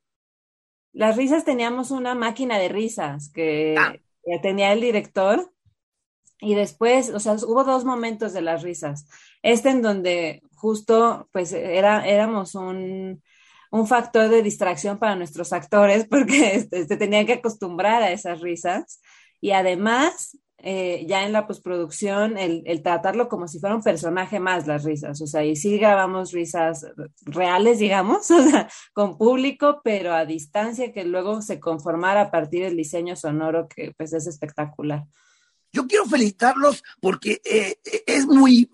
Las 0.93 1.17
risas 1.17 1.45
teníamos 1.45 1.91
una 1.91 2.15
máquina 2.15 2.59
de 2.59 2.69
risas 2.69 3.31
que, 3.31 3.77
ah. 3.79 3.95
que 4.25 4.39
tenía 4.41 4.73
el 4.73 4.81
director 4.81 5.53
y 6.41 6.55
después, 6.55 7.11
o 7.11 7.21
sea, 7.21 7.35
hubo 7.47 7.65
dos 7.65 7.85
momentos 7.85 8.33
de 8.33 8.43
las 8.43 8.63
risas. 8.63 9.07
Este 9.43 9.71
en 9.71 9.83
donde 9.83 10.43
justo 10.55 11.29
pues 11.33 11.53
era, 11.53 12.07
éramos 12.07 12.55
un, 12.55 13.23
un 13.71 13.87
factor 13.87 14.29
de 14.29 14.43
distracción 14.43 14.99
para 14.99 15.17
nuestros 15.17 15.53
actores 15.53 16.07
porque 16.11 16.57
este, 16.57 16.87
se 16.87 16.97
tenían 16.97 17.27
que 17.27 17.35
acostumbrar 17.35 18.03
a 18.03 18.13
esas 18.13 18.41
risas 18.41 19.01
y 19.41 19.53
además 19.53 20.37
eh, 20.63 21.07
ya 21.07 21.25
en 21.25 21.33
la 21.33 21.47
postproducción 21.47 22.37
el, 22.37 22.83
tratarlo 22.83 23.31
como 23.31 23.49
si 23.49 23.59
fuera 23.59 23.75
un 23.75 23.83
personaje 23.83 24.41
más 24.41 24.67
las 24.67 24.85
risas, 24.85 25.23
o 25.23 25.27
sea, 25.27 25.43
y 25.43 25.57
sí 25.57 25.79
grabamos 25.79 26.33
risas 26.33 26.87
reales, 27.23 27.79
digamos, 27.79 28.29
con 28.93 29.17
público, 29.17 29.81
pero 29.83 30.13
a 30.13 30.27
distancia 30.27 30.93
que 30.93 31.05
luego 31.05 31.41
se 31.41 31.61
conformara 31.61 32.23
a 32.23 32.31
partir 32.31 32.65
del 32.65 32.77
diseño 32.77 33.17
sonoro 33.17 33.69
que 33.69 33.95
pues 33.97 34.13
es 34.13 34.27
espectacular. 34.27 35.05
Yo 35.73 35.87
quiero 35.87 36.05
felicitarlos 36.07 36.83
porque 37.01 37.41
eh, 37.45 37.79
es 38.07 38.27
muy, 38.27 38.71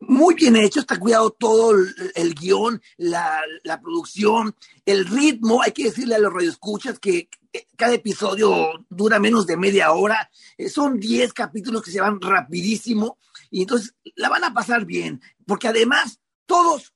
muy 0.00 0.34
bien 0.34 0.56
hecho, 0.56 0.80
está 0.80 0.98
cuidado 0.98 1.30
todo 1.30 1.72
el, 1.72 1.94
el 2.14 2.34
guion, 2.34 2.80
la, 2.96 3.40
la, 3.64 3.80
producción, 3.80 4.54
el 4.84 5.06
ritmo. 5.06 5.62
Hay 5.62 5.72
que 5.72 5.84
decirle 5.84 6.14
a 6.14 6.18
los 6.18 6.32
radioescuchas 6.32 6.98
que 6.98 7.28
cada 7.76 7.94
episodio 7.94 8.84
dura 8.88 9.18
menos 9.18 9.46
de 9.46 9.56
media 9.56 9.92
hora. 9.92 10.30
Eh, 10.56 10.68
son 10.68 10.98
10 10.98 11.32
capítulos 11.32 11.82
que 11.82 11.90
se 11.90 12.00
van 12.00 12.20
rapidísimo 12.20 13.18
y 13.50 13.62
entonces 13.62 13.94
la 14.16 14.28
van 14.28 14.44
a 14.44 14.54
pasar 14.54 14.84
bien, 14.84 15.20
porque 15.46 15.68
además 15.68 16.20
todos 16.46 16.92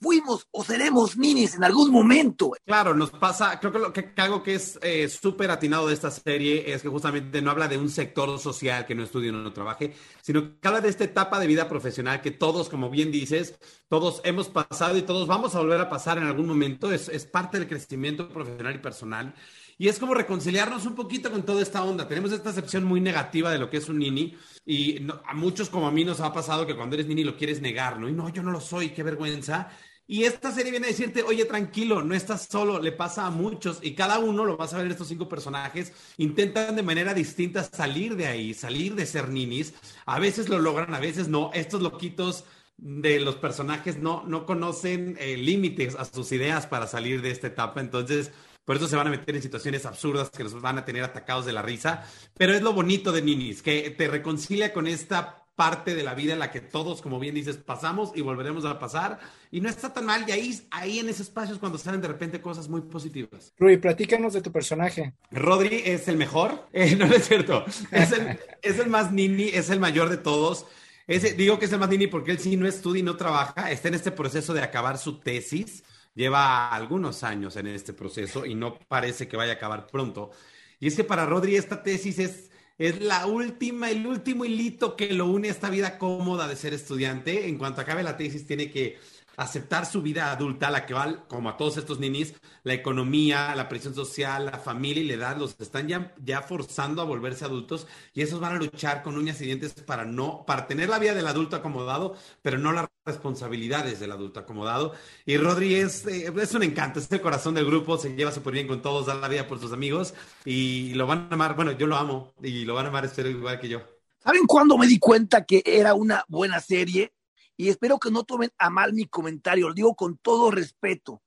fuimos 0.00 0.46
o 0.50 0.64
seremos 0.64 1.16
ninis 1.16 1.54
en 1.54 1.64
algún 1.64 1.90
momento. 1.90 2.52
Claro, 2.64 2.94
nos 2.94 3.10
pasa, 3.10 3.58
creo 3.60 3.72
que, 3.72 3.78
lo, 3.78 3.92
que 3.92 4.12
algo 4.16 4.42
que 4.42 4.54
es 4.54 4.78
eh, 4.82 5.08
súper 5.08 5.50
atinado 5.50 5.88
de 5.88 5.94
esta 5.94 6.10
serie 6.10 6.72
es 6.72 6.82
que 6.82 6.88
justamente 6.88 7.42
no 7.42 7.50
habla 7.50 7.68
de 7.68 7.78
un 7.78 7.90
sector 7.90 8.38
social 8.38 8.86
que 8.86 8.94
no 8.94 9.02
estudie 9.02 9.30
o 9.30 9.32
no 9.32 9.52
trabaje, 9.52 9.94
sino 10.22 10.58
que 10.60 10.68
habla 10.68 10.80
de 10.80 10.88
esta 10.88 11.04
etapa 11.04 11.38
de 11.38 11.46
vida 11.46 11.68
profesional 11.68 12.20
que 12.20 12.30
todos, 12.30 12.68
como 12.68 12.90
bien 12.90 13.10
dices, 13.10 13.58
todos 13.88 14.20
hemos 14.24 14.48
pasado 14.48 14.96
y 14.96 15.02
todos 15.02 15.26
vamos 15.26 15.54
a 15.54 15.60
volver 15.60 15.80
a 15.80 15.88
pasar 15.88 16.18
en 16.18 16.24
algún 16.24 16.46
momento. 16.46 16.92
Es, 16.92 17.08
es 17.08 17.26
parte 17.26 17.58
del 17.58 17.68
crecimiento 17.68 18.28
profesional 18.28 18.74
y 18.74 18.78
personal. 18.78 19.34
Y 19.78 19.88
es 19.88 19.98
como 19.98 20.14
reconciliarnos 20.14 20.86
un 20.86 20.94
poquito 20.94 21.30
con 21.30 21.44
toda 21.44 21.62
esta 21.62 21.84
onda. 21.84 22.08
Tenemos 22.08 22.32
esta 22.32 22.50
acepción 22.50 22.84
muy 22.84 23.00
negativa 23.00 23.50
de 23.50 23.58
lo 23.58 23.68
que 23.68 23.76
es 23.76 23.88
un 23.88 23.98
nini 23.98 24.36
y 24.64 25.06
a 25.26 25.34
muchos 25.34 25.68
como 25.68 25.86
a 25.86 25.92
mí 25.92 26.04
nos 26.04 26.20
ha 26.20 26.32
pasado 26.32 26.66
que 26.66 26.74
cuando 26.74 26.94
eres 26.96 27.06
nini 27.06 27.24
lo 27.24 27.36
quieres 27.36 27.60
negar, 27.60 28.00
¿no? 28.00 28.08
Y 28.08 28.12
no, 28.12 28.28
yo 28.30 28.42
no 28.42 28.50
lo 28.50 28.60
soy, 28.60 28.90
qué 28.90 29.02
vergüenza. 29.02 29.68
Y 30.08 30.22
esta 30.24 30.52
serie 30.52 30.70
viene 30.70 30.86
a 30.86 30.90
decirte, 30.90 31.22
oye, 31.24 31.44
tranquilo, 31.46 32.02
no 32.02 32.14
estás 32.14 32.46
solo, 32.48 32.80
le 32.80 32.92
pasa 32.92 33.26
a 33.26 33.30
muchos 33.30 33.80
y 33.82 33.94
cada 33.94 34.20
uno, 34.20 34.44
lo 34.44 34.56
vas 34.56 34.72
a 34.72 34.78
ver 34.78 34.90
estos 34.90 35.08
cinco 35.08 35.28
personajes, 35.28 35.92
intentan 36.16 36.76
de 36.76 36.84
manera 36.84 37.12
distinta 37.12 37.64
salir 37.64 38.14
de 38.14 38.26
ahí, 38.26 38.54
salir 38.54 38.94
de 38.94 39.04
ser 39.04 39.28
ninis. 39.28 39.74
A 40.06 40.20
veces 40.20 40.48
lo 40.48 40.60
logran, 40.60 40.94
a 40.94 41.00
veces 41.00 41.28
no. 41.28 41.50
Estos 41.54 41.82
loquitos 41.82 42.44
de 42.78 43.20
los 43.20 43.36
personajes 43.36 43.98
no, 43.98 44.22
no 44.26 44.46
conocen 44.46 45.16
eh, 45.18 45.36
límites 45.36 45.96
a 45.96 46.04
sus 46.04 46.30
ideas 46.30 46.66
para 46.66 46.86
salir 46.86 47.20
de 47.20 47.32
esta 47.32 47.48
etapa. 47.48 47.80
Entonces, 47.80 48.30
por 48.66 48.76
eso 48.76 48.88
se 48.88 48.96
van 48.96 49.06
a 49.06 49.10
meter 49.10 49.34
en 49.36 49.40
situaciones 49.40 49.86
absurdas 49.86 50.28
que 50.28 50.42
los 50.42 50.60
van 50.60 50.76
a 50.76 50.84
tener 50.84 51.04
atacados 51.04 51.46
de 51.46 51.52
la 51.52 51.62
risa. 51.62 52.04
Pero 52.36 52.52
es 52.52 52.62
lo 52.62 52.72
bonito 52.72 53.12
de 53.12 53.22
Ninis, 53.22 53.62
que 53.62 53.94
te 53.96 54.08
reconcilia 54.08 54.72
con 54.72 54.88
esta 54.88 55.44
parte 55.54 55.94
de 55.94 56.02
la 56.02 56.14
vida 56.14 56.32
en 56.32 56.40
la 56.40 56.50
que 56.50 56.60
todos, 56.60 57.00
como 57.00 57.20
bien 57.20 57.36
dices, 57.36 57.58
pasamos 57.58 58.10
y 58.16 58.22
volveremos 58.22 58.64
a 58.64 58.80
pasar. 58.80 59.20
Y 59.52 59.60
no 59.60 59.68
está 59.68 59.94
tan 59.94 60.04
mal. 60.04 60.24
Y 60.26 60.32
ahí, 60.32 60.60
ahí 60.72 60.98
en 60.98 61.08
ese 61.08 61.22
espacio 61.22 61.54
es 61.54 61.60
cuando 61.60 61.78
salen 61.78 62.00
de 62.00 62.08
repente 62.08 62.40
cosas 62.40 62.68
muy 62.68 62.80
positivas. 62.80 63.54
Rui, 63.56 63.76
platícanos 63.76 64.32
de 64.32 64.42
tu 64.42 64.50
personaje. 64.50 65.14
Rodri 65.30 65.82
es 65.84 66.08
el 66.08 66.16
mejor. 66.16 66.66
Eh, 66.72 66.94
no, 66.96 67.06
no 67.06 67.14
es 67.14 67.26
cierto. 67.26 67.64
Es 67.90 68.12
el, 68.12 68.38
es 68.60 68.78
el 68.78 68.88
más 68.88 69.10
nini, 69.12 69.44
es 69.44 69.70
el 69.70 69.80
mayor 69.80 70.10
de 70.10 70.18
todos. 70.18 70.66
Ese, 71.06 71.32
digo 71.32 71.58
que 71.58 71.64
es 71.66 71.72
el 71.72 71.78
más 71.78 71.88
nini 71.88 72.06
porque 72.08 72.32
él 72.32 72.38
sí 72.38 72.56
no 72.56 72.66
estudia 72.66 73.00
y 73.00 73.04
no 73.04 73.16
trabaja. 73.16 73.70
Está 73.70 73.88
en 73.88 73.94
este 73.94 74.10
proceso 74.10 74.52
de 74.52 74.60
acabar 74.60 74.98
su 74.98 75.20
tesis 75.20 75.84
lleva 76.16 76.68
algunos 76.70 77.22
años 77.22 77.54
en 77.56 77.68
este 77.68 77.92
proceso 77.92 78.44
y 78.44 78.56
no 78.56 78.78
parece 78.88 79.28
que 79.28 79.36
vaya 79.36 79.52
a 79.52 79.56
acabar 79.56 79.86
pronto. 79.86 80.32
Y 80.80 80.88
es 80.88 80.96
que 80.96 81.04
para 81.04 81.26
Rodri 81.26 81.56
esta 81.56 81.82
tesis 81.84 82.18
es, 82.18 82.50
es 82.78 83.00
la 83.00 83.26
última, 83.26 83.90
el 83.90 84.06
último 84.06 84.44
hilito 84.44 84.96
que 84.96 85.12
lo 85.12 85.26
une 85.26 85.48
a 85.48 85.52
esta 85.52 85.70
vida 85.70 85.98
cómoda 85.98 86.48
de 86.48 86.56
ser 86.56 86.74
estudiante. 86.74 87.48
En 87.48 87.58
cuanto 87.58 87.82
acabe 87.82 88.02
la 88.02 88.16
tesis, 88.16 88.46
tiene 88.46 88.70
que 88.70 88.98
aceptar 89.36 89.86
su 89.86 90.02
vida 90.02 90.30
adulta, 90.32 90.70
la 90.70 90.86
que 90.86 90.94
va, 90.94 91.26
como 91.28 91.48
a 91.48 91.56
todos 91.56 91.76
estos 91.76 91.98
ninis, 91.98 92.34
la 92.62 92.74
economía, 92.74 93.54
la 93.54 93.68
presión 93.68 93.94
social, 93.94 94.46
la 94.46 94.58
familia 94.58 95.02
y 95.02 95.06
la 95.06 95.14
edad, 95.14 95.36
los 95.36 95.56
están 95.60 95.88
ya, 95.88 96.14
ya 96.24 96.42
forzando 96.42 97.02
a 97.02 97.04
volverse 97.04 97.44
adultos 97.44 97.86
y 98.14 98.22
esos 98.22 98.40
van 98.40 98.54
a 98.54 98.58
luchar 98.58 99.02
con 99.02 99.16
uñas 99.16 99.40
y 99.40 99.46
dientes 99.46 99.72
para 99.74 100.04
no, 100.04 100.44
para 100.46 100.66
tener 100.66 100.88
la 100.88 100.98
vida 100.98 101.14
del 101.14 101.26
adulto 101.26 101.56
acomodado, 101.56 102.16
pero 102.42 102.58
no 102.58 102.72
las 102.72 102.86
responsabilidades 103.04 104.00
del 104.00 104.12
adulto 104.12 104.40
acomodado. 104.40 104.92
Y 105.24 105.36
Rodri 105.36 105.74
es, 105.74 106.06
eh, 106.06 106.32
es 106.40 106.54
un 106.54 106.62
encanto, 106.62 106.98
es 107.00 107.10
el 107.12 107.20
corazón 107.20 107.54
del 107.54 107.66
grupo, 107.66 107.98
se 107.98 108.14
lleva 108.14 108.32
súper 108.32 108.54
bien 108.54 108.66
con 108.66 108.82
todos, 108.82 109.06
da 109.06 109.14
la 109.14 109.28
vida 109.28 109.46
por 109.46 109.60
sus 109.60 109.72
amigos 109.72 110.14
y 110.44 110.94
lo 110.94 111.06
van 111.06 111.28
a 111.30 111.34
amar, 111.34 111.56
bueno, 111.56 111.72
yo 111.72 111.86
lo 111.86 111.96
amo 111.96 112.34
y 112.42 112.64
lo 112.64 112.74
van 112.74 112.86
a 112.86 112.88
amar, 112.88 113.04
espero 113.04 113.28
igual 113.28 113.60
que 113.60 113.68
yo. 113.68 113.82
¿Saben 114.18 114.46
cuándo 114.46 114.76
me 114.76 114.88
di 114.88 114.98
cuenta 114.98 115.44
que 115.44 115.62
era 115.64 115.94
una 115.94 116.24
buena 116.28 116.60
serie? 116.60 117.12
Y 117.56 117.68
espero 117.68 117.98
que 117.98 118.10
no 118.10 118.24
tomen 118.24 118.50
a 118.58 118.70
mal 118.70 118.92
mi 118.92 119.06
comentario, 119.06 119.68
lo 119.68 119.74
digo 119.74 119.94
con 119.94 120.18
todo 120.18 120.50
respeto. 120.50 121.22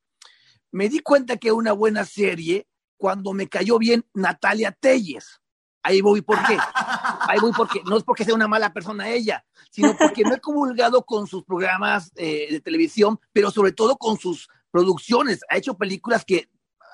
Me 0.72 0.90
di 0.90 1.00
cuenta 1.00 1.38
que 1.38 1.52
una 1.52 1.74
buena 1.74 2.06
serie 2.06 2.68
cuando 2.98 3.34
me 3.34 3.48
cayó 3.48 3.80
bien 3.80 4.06
Natalia 4.14 4.72
Telles. 4.72 5.42
Ahí 5.82 6.02
voy, 6.02 6.22
¿por 6.22 6.38
qué? 6.46 6.58
Ahí 7.22 7.40
voy 7.40 7.52
porque 7.56 7.82
no 7.86 7.98
es 7.98 8.04
porque 8.04 8.26
sea 8.26 8.36
una 8.36 8.48
mala 8.48 8.74
persona 8.74 9.10
ella, 9.10 9.46
sino 9.72 9.96
porque 9.98 10.24
me 10.26 10.36
he 10.36 10.40
comulgado 10.42 11.04
con 11.06 11.26
sus 11.26 11.44
programas 11.44 12.12
eh, 12.16 12.48
de 12.52 12.60
televisión, 12.60 13.20
pero 13.32 13.50
sobre 13.50 13.72
todo 13.72 13.98
con 13.98 14.20
sus 14.20 14.50
producciones. 14.72 15.40
Ha 15.50 15.58
hecho 15.58 15.78
películas 15.78 16.26
que 16.26 16.50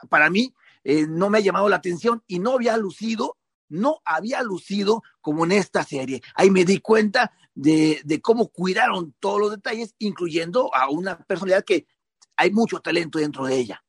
para 0.10 0.30
mí 0.30 0.54
eh, 0.84 1.08
no 1.08 1.30
me 1.30 1.40
ha 1.40 1.42
llamado 1.42 1.68
la 1.68 1.78
atención 1.78 2.24
y 2.28 2.40
no 2.40 2.52
había 2.54 2.78
lucido, 2.78 3.38
no 3.70 4.02
había 4.06 4.42
lucido 4.44 5.04
como 5.22 5.46
en 5.46 5.54
esta 5.54 5.84
serie. 5.84 6.22
Ahí 6.36 6.50
me 6.50 6.66
di 6.66 6.80
cuenta 6.80 7.32
de, 7.54 8.02
cómo 8.22 8.50
cuidaron 8.50 9.14
todos 9.20 9.40
los 9.40 9.52
detalles, 9.52 9.96
incluyendo 10.00 10.74
a 10.74 10.90
una 10.90 11.18
personalidad 11.18 11.64
que 11.64 11.88
hay 12.36 12.52
mucho 12.52 12.80
talento 12.80 13.20
dentro 13.20 13.46
de 13.46 13.56
ella. 13.56 13.84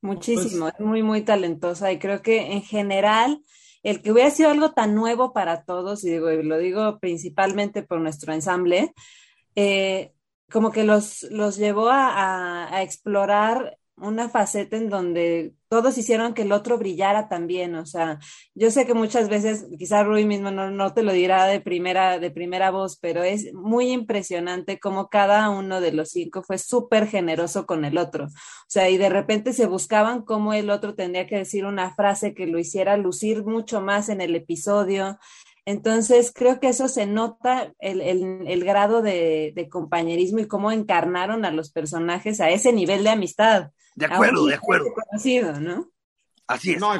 Muchísimo, 0.00 0.68
es 0.68 0.80
muy, 0.80 1.02
muy 1.02 1.22
talentosa 1.22 1.90
y 1.92 1.98
creo 1.98 2.22
que 2.22 2.52
en 2.52 2.62
general 2.62 3.42
el 3.82 4.00
que 4.00 4.12
hubiera 4.12 4.30
sido 4.30 4.50
algo 4.50 4.72
tan 4.72 4.94
nuevo 4.94 5.32
para 5.32 5.64
todos, 5.64 6.04
y 6.04 6.10
digo, 6.10 6.30
y 6.30 6.42
lo 6.42 6.58
digo 6.58 6.98
principalmente 7.00 7.82
por 7.82 8.00
nuestro 8.00 8.32
ensamble, 8.32 8.94
eh, 9.56 10.12
como 10.50 10.72
que 10.72 10.84
los, 10.84 11.22
los 11.24 11.56
llevó 11.56 11.88
a 11.90 12.82
explorar 12.82 13.78
una 13.96 14.28
faceta 14.28 14.76
en 14.76 14.88
donde 14.88 15.54
todos 15.74 15.98
hicieron 15.98 16.34
que 16.34 16.42
el 16.42 16.52
otro 16.52 16.78
brillara 16.78 17.28
también, 17.28 17.74
o 17.74 17.84
sea, 17.84 18.20
yo 18.54 18.70
sé 18.70 18.86
que 18.86 18.94
muchas 18.94 19.28
veces, 19.28 19.66
quizá 19.76 20.04
Rui 20.04 20.24
mismo 20.24 20.52
no, 20.52 20.70
no, 20.70 20.94
te 20.94 21.02
lo 21.02 21.12
dirá 21.12 21.46
de 21.46 21.60
primera, 21.60 22.20
de 22.20 22.30
primera 22.30 22.70
voz, 22.70 22.96
pero 22.96 23.24
es 23.24 23.52
muy 23.54 23.90
impresionante 23.90 24.78
cómo 24.78 25.08
cada 25.08 25.50
uno 25.50 25.80
de 25.80 25.90
los 25.90 26.10
cinco 26.10 26.44
fue 26.44 26.58
súper 26.58 27.08
generoso 27.08 27.66
con 27.66 27.84
el 27.84 27.98
otro, 27.98 28.26
o 28.26 28.68
sea, 28.68 28.88
y 28.88 28.98
de 28.98 29.08
repente 29.08 29.52
se 29.52 29.66
buscaban 29.66 30.22
cómo 30.22 30.52
el 30.52 30.70
otro 30.70 30.94
tendría 30.94 31.26
que 31.26 31.38
decir 31.38 31.64
una 31.64 31.92
frase 31.92 32.34
que 32.34 32.46
lo 32.46 32.60
hiciera 32.60 32.96
lucir 32.96 33.44
mucho 33.44 33.80
más 33.80 34.10
en 34.10 34.20
el 34.20 34.36
episodio, 34.36 35.18
entonces, 35.66 36.30
creo 36.32 36.60
que 36.60 36.68
eso 36.68 36.86
se 36.86 37.06
nota 37.06 37.72
el, 37.80 38.00
el, 38.00 38.64
grado 38.64 39.02
de, 39.02 39.68
compañerismo 39.72 40.38
y 40.38 40.46
cómo 40.46 40.70
encarnaron 40.70 41.44
a 41.44 41.50
los 41.50 41.72
personajes 41.72 42.40
a 42.40 42.50
ese 42.50 42.72
nivel 42.72 43.02
de 43.02 43.10
amistad. 43.10 43.70
De 43.94 44.06
acuerdo, 44.06 44.46
de 44.46 44.54
acuerdo. 44.54 44.92
Conocido, 44.92 45.60
¿no? 45.60 45.90
Así 46.46 46.72
es. 46.72 46.80
No, 46.80 46.92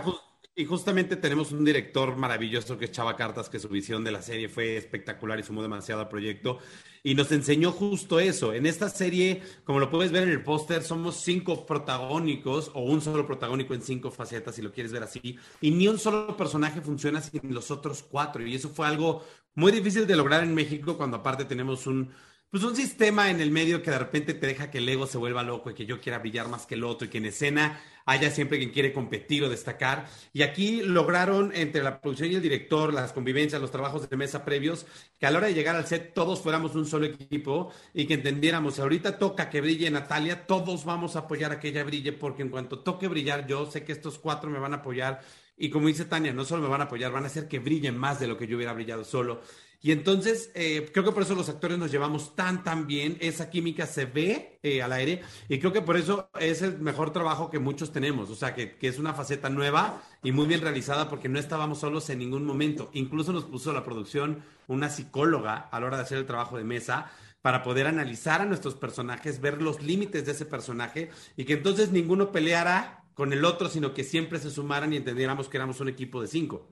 y 0.56 0.66
justamente 0.66 1.16
tenemos 1.16 1.50
un 1.50 1.64
director 1.64 2.14
maravilloso 2.16 2.78
que 2.78 2.84
es 2.84 2.92
Chava 2.92 3.16
Cartas, 3.16 3.48
que 3.48 3.58
su 3.58 3.68
visión 3.68 4.04
de 4.04 4.12
la 4.12 4.22
serie 4.22 4.48
fue 4.48 4.76
espectacular 4.76 5.40
y 5.40 5.42
sumó 5.42 5.62
demasiado 5.62 6.00
al 6.02 6.08
proyecto. 6.08 6.60
Y 7.02 7.16
nos 7.16 7.32
enseñó 7.32 7.72
justo 7.72 8.20
eso. 8.20 8.54
En 8.54 8.64
esta 8.64 8.88
serie, 8.88 9.42
como 9.64 9.80
lo 9.80 9.90
puedes 9.90 10.12
ver 10.12 10.22
en 10.22 10.28
el 10.28 10.44
póster, 10.44 10.84
somos 10.84 11.16
cinco 11.16 11.66
protagónicos 11.66 12.70
o 12.72 12.82
un 12.82 13.00
solo 13.00 13.26
protagónico 13.26 13.74
en 13.74 13.82
cinco 13.82 14.12
facetas, 14.12 14.54
si 14.54 14.62
lo 14.62 14.70
quieres 14.70 14.92
ver 14.92 15.02
así. 15.02 15.36
Y 15.60 15.72
ni 15.72 15.88
un 15.88 15.98
solo 15.98 16.36
personaje 16.36 16.80
funciona 16.80 17.20
sin 17.20 17.52
los 17.52 17.72
otros 17.72 18.04
cuatro. 18.04 18.46
Y 18.46 18.54
eso 18.54 18.68
fue 18.68 18.86
algo 18.86 19.24
muy 19.56 19.72
difícil 19.72 20.06
de 20.06 20.14
lograr 20.14 20.44
en 20.44 20.54
México 20.54 20.96
cuando 20.96 21.16
aparte 21.16 21.44
tenemos 21.44 21.88
un 21.88 22.12
pues 22.54 22.62
un 22.62 22.76
sistema 22.76 23.32
en 23.32 23.40
el 23.40 23.50
medio 23.50 23.82
que 23.82 23.90
de 23.90 23.98
repente 23.98 24.32
te 24.32 24.46
deja 24.46 24.70
que 24.70 24.78
el 24.78 24.88
ego 24.88 25.08
se 25.08 25.18
vuelva 25.18 25.42
loco 25.42 25.70
y 25.70 25.74
que 25.74 25.86
yo 25.86 26.00
quiera 26.00 26.20
brillar 26.20 26.46
más 26.46 26.66
que 26.66 26.76
el 26.76 26.84
otro 26.84 27.04
y 27.04 27.10
que 27.10 27.18
en 27.18 27.24
escena 27.24 27.80
haya 28.06 28.30
siempre 28.30 28.58
quien 28.58 28.70
quiere 28.70 28.92
competir 28.92 29.42
o 29.42 29.48
destacar. 29.48 30.06
Y 30.32 30.42
aquí 30.42 30.80
lograron 30.80 31.50
entre 31.52 31.82
la 31.82 32.00
producción 32.00 32.30
y 32.30 32.36
el 32.36 32.42
director, 32.42 32.94
las 32.94 33.12
convivencias, 33.12 33.60
los 33.60 33.72
trabajos 33.72 34.08
de 34.08 34.16
mesa 34.16 34.44
previos, 34.44 34.86
que 35.18 35.26
a 35.26 35.32
la 35.32 35.38
hora 35.38 35.48
de 35.48 35.54
llegar 35.54 35.74
al 35.74 35.88
set 35.88 36.14
todos 36.14 36.42
fuéramos 36.42 36.76
un 36.76 36.86
solo 36.86 37.06
equipo 37.06 37.72
y 37.92 38.06
que 38.06 38.14
entendiéramos, 38.14 38.78
ahorita 38.78 39.18
toca 39.18 39.50
que 39.50 39.60
brille 39.60 39.90
Natalia, 39.90 40.46
todos 40.46 40.84
vamos 40.84 41.16
a 41.16 41.20
apoyar 41.20 41.50
a 41.50 41.58
que 41.58 41.70
ella 41.70 41.82
brille 41.82 42.12
porque 42.12 42.42
en 42.42 42.50
cuanto 42.50 42.78
toque 42.78 43.08
brillar 43.08 43.48
yo 43.48 43.68
sé 43.68 43.82
que 43.82 43.90
estos 43.90 44.16
cuatro 44.20 44.48
me 44.48 44.60
van 44.60 44.74
a 44.74 44.76
apoyar 44.76 45.22
y 45.56 45.70
como 45.70 45.86
dice 45.88 46.04
Tania, 46.04 46.32
no 46.32 46.44
solo 46.44 46.62
me 46.62 46.68
van 46.68 46.80
a 46.80 46.84
apoyar, 46.84 47.12
van 47.12 47.24
a 47.24 47.26
hacer 47.26 47.48
que 47.48 47.60
brillen 47.60 47.96
más 47.96 48.18
de 48.18 48.26
lo 48.26 48.36
que 48.36 48.46
yo 48.46 48.56
hubiera 48.56 48.72
brillado 48.72 49.04
solo. 49.04 49.40
Y 49.84 49.92
entonces, 49.92 50.50
eh, 50.54 50.88
creo 50.94 51.04
que 51.04 51.12
por 51.12 51.24
eso 51.24 51.34
los 51.34 51.50
actores 51.50 51.76
nos 51.76 51.90
llevamos 51.90 52.34
tan, 52.34 52.64
tan 52.64 52.86
bien. 52.86 53.18
Esa 53.20 53.50
química 53.50 53.86
se 53.86 54.06
ve 54.06 54.58
eh, 54.62 54.80
al 54.80 54.94
aire 54.94 55.20
y 55.46 55.58
creo 55.58 55.74
que 55.74 55.82
por 55.82 55.98
eso 55.98 56.30
es 56.40 56.62
el 56.62 56.78
mejor 56.78 57.12
trabajo 57.12 57.50
que 57.50 57.58
muchos 57.58 57.92
tenemos. 57.92 58.30
O 58.30 58.34
sea, 58.34 58.54
que, 58.54 58.76
que, 58.78 58.88
es 58.88 58.98
una 58.98 59.12
faceta 59.12 59.50
nueva 59.50 60.02
y 60.22 60.32
muy 60.32 60.46
bien 60.46 60.62
realizada 60.62 61.10
porque 61.10 61.28
no 61.28 61.38
estábamos 61.38 61.80
solos 61.80 62.08
en 62.08 62.20
ningún 62.20 62.46
momento. 62.46 62.88
Incluso 62.94 63.34
nos 63.34 63.44
puso 63.44 63.74
la 63.74 63.84
producción 63.84 64.42
una 64.68 64.88
psicóloga 64.88 65.68
a 65.70 65.80
la 65.80 65.86
hora 65.86 65.98
de 65.98 66.04
hacer 66.04 66.16
el 66.16 66.24
trabajo 66.24 66.56
de 66.56 66.64
mesa 66.64 67.10
para 67.42 67.62
poder 67.62 67.86
analizar 67.86 68.40
a 68.40 68.46
nuestros 68.46 68.76
personajes, 68.76 69.42
ver 69.42 69.60
los 69.60 69.82
límites 69.82 70.24
de 70.24 70.32
ese 70.32 70.46
personaje 70.46 71.10
y 71.36 71.44
que 71.44 71.52
entonces 71.52 71.92
ninguno 71.92 72.32
peleara 72.32 73.04
con 73.12 73.34
el 73.34 73.44
otro, 73.44 73.68
sino 73.68 73.92
que 73.92 74.02
siempre 74.02 74.38
se 74.38 74.50
sumaran 74.50 74.94
y 74.94 74.96
entendiéramos 74.96 75.50
que 75.50 75.58
éramos 75.58 75.78
un 75.80 75.90
equipo 75.90 76.22
de 76.22 76.28
cinco. 76.28 76.70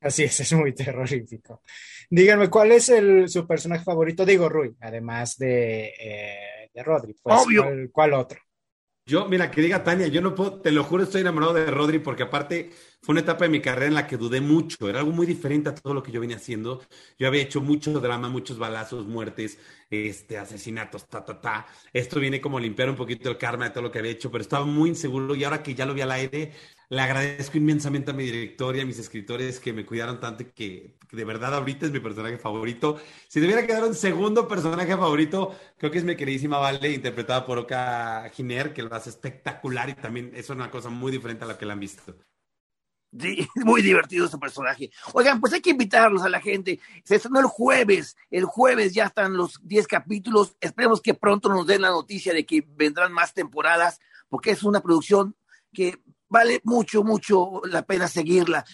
Así 0.00 0.24
es, 0.24 0.40
es 0.40 0.52
muy 0.52 0.74
terrorífico. 0.74 1.62
Díganme, 2.08 2.48
¿cuál 2.48 2.72
es 2.72 2.88
el, 2.88 3.28
su 3.28 3.46
personaje 3.46 3.84
favorito? 3.84 4.24
Digo, 4.24 4.48
Rui, 4.48 4.74
además 4.80 5.38
de, 5.38 5.92
eh, 5.98 6.70
de 6.72 6.82
Rodri. 6.82 7.14
Pues, 7.22 7.36
Obvio. 7.44 7.62
¿cuál, 7.62 7.90
¿Cuál 7.92 8.14
otro? 8.14 8.40
Yo, 9.06 9.26
mira, 9.26 9.50
que 9.50 9.60
diga 9.60 9.82
Tania, 9.82 10.06
yo 10.06 10.20
no 10.20 10.34
puedo, 10.34 10.60
te 10.60 10.70
lo 10.70 10.84
juro, 10.84 11.02
estoy 11.02 11.22
enamorado 11.22 11.54
de 11.54 11.70
Rodri 11.70 11.98
porque 11.98 12.22
aparte 12.22 12.70
fue 13.02 13.12
una 13.14 13.20
etapa 13.22 13.44
de 13.44 13.50
mi 13.50 13.60
carrera 13.60 13.86
en 13.86 13.94
la 13.94 14.06
que 14.06 14.16
dudé 14.16 14.40
mucho, 14.40 14.88
era 14.88 15.00
algo 15.00 15.12
muy 15.12 15.26
diferente 15.26 15.70
a 15.70 15.74
todo 15.74 15.94
lo 15.94 16.02
que 16.02 16.12
yo 16.12 16.20
venía 16.20 16.36
haciendo. 16.36 16.82
Yo 17.18 17.26
había 17.28 17.42
hecho 17.42 17.60
mucho 17.60 17.98
drama, 18.00 18.28
muchos 18.28 18.58
balazos, 18.58 19.06
muertes, 19.06 19.58
este, 19.90 20.36
asesinatos, 20.38 21.08
ta, 21.08 21.24
ta, 21.24 21.40
ta. 21.40 21.66
Esto 21.92 22.20
viene 22.20 22.40
como 22.40 22.60
limpiar 22.60 22.90
un 22.90 22.96
poquito 22.96 23.30
el 23.30 23.38
karma 23.38 23.64
de 23.64 23.70
todo 23.70 23.82
lo 23.84 23.90
que 23.90 23.98
había 24.00 24.12
hecho, 24.12 24.30
pero 24.30 24.42
estaba 24.42 24.64
muy 24.66 24.90
inseguro 24.90 25.34
y 25.34 25.44
ahora 25.44 25.62
que 25.62 25.74
ya 25.74 25.86
lo 25.86 25.94
vi 25.94 26.02
al 26.02 26.10
aire, 26.12 26.52
le 26.88 27.00
agradezco 27.00 27.56
inmensamente 27.58 28.10
a 28.10 28.14
mi 28.14 28.24
director 28.24 28.76
y 28.76 28.80
a 28.80 28.86
mis 28.86 28.98
escritores 28.98 29.60
que 29.60 29.72
me 29.72 29.86
cuidaron 29.86 30.20
tanto 30.20 30.42
y 30.42 30.46
que, 30.46 30.96
que 31.08 31.16
de 31.16 31.24
verdad 31.24 31.54
ahorita 31.54 31.86
es 31.86 31.92
mi 31.92 32.00
personaje 32.00 32.38
favorito. 32.38 32.98
Si 33.28 33.40
debiera 33.40 33.66
quedar 33.66 33.84
un 33.84 33.94
segundo 33.94 34.48
personaje 34.48 34.96
favorito, 34.96 35.54
creo 35.78 35.90
que 35.90 35.98
es 35.98 36.04
mi 36.04 36.16
queridísima 36.16 36.58
Vale, 36.58 36.92
interpretada 36.92 37.46
por 37.46 37.58
Oka 37.58 38.28
Giner, 38.34 38.72
que 38.74 38.82
lo 38.82 38.94
hace 38.94 39.10
espectacular 39.10 39.88
y 39.88 39.94
también 39.94 40.32
es 40.34 40.50
una 40.50 40.70
cosa 40.70 40.90
muy 40.90 41.12
diferente 41.12 41.44
a 41.44 41.48
la 41.48 41.58
que 41.58 41.66
la 41.66 41.72
han 41.74 41.80
visto. 41.80 42.29
Muy 43.56 43.82
divertido 43.82 44.28
su 44.28 44.38
personaje. 44.38 44.90
Oigan, 45.12 45.40
pues 45.40 45.52
hay 45.52 45.60
que 45.60 45.70
invitarlos 45.70 46.22
a 46.22 46.28
la 46.28 46.40
gente. 46.40 46.80
Se 47.04 47.16
estrenó 47.16 47.40
el 47.40 47.46
jueves. 47.46 48.16
El 48.30 48.44
jueves 48.44 48.94
ya 48.94 49.06
están 49.06 49.36
los 49.36 49.60
10 49.62 49.86
capítulos. 49.86 50.56
Esperemos 50.60 51.00
que 51.00 51.14
pronto 51.14 51.48
nos 51.48 51.66
den 51.66 51.82
la 51.82 51.90
noticia 51.90 52.32
de 52.32 52.46
que 52.46 52.64
vendrán 52.66 53.12
más 53.12 53.34
temporadas, 53.34 54.00
porque 54.28 54.52
es 54.52 54.62
una 54.62 54.80
producción 54.80 55.36
que 55.72 56.00
vale 56.28 56.60
mucho, 56.64 57.02
mucho 57.02 57.60
la 57.64 57.82
pena 57.82 58.08
seguirla. 58.08 58.64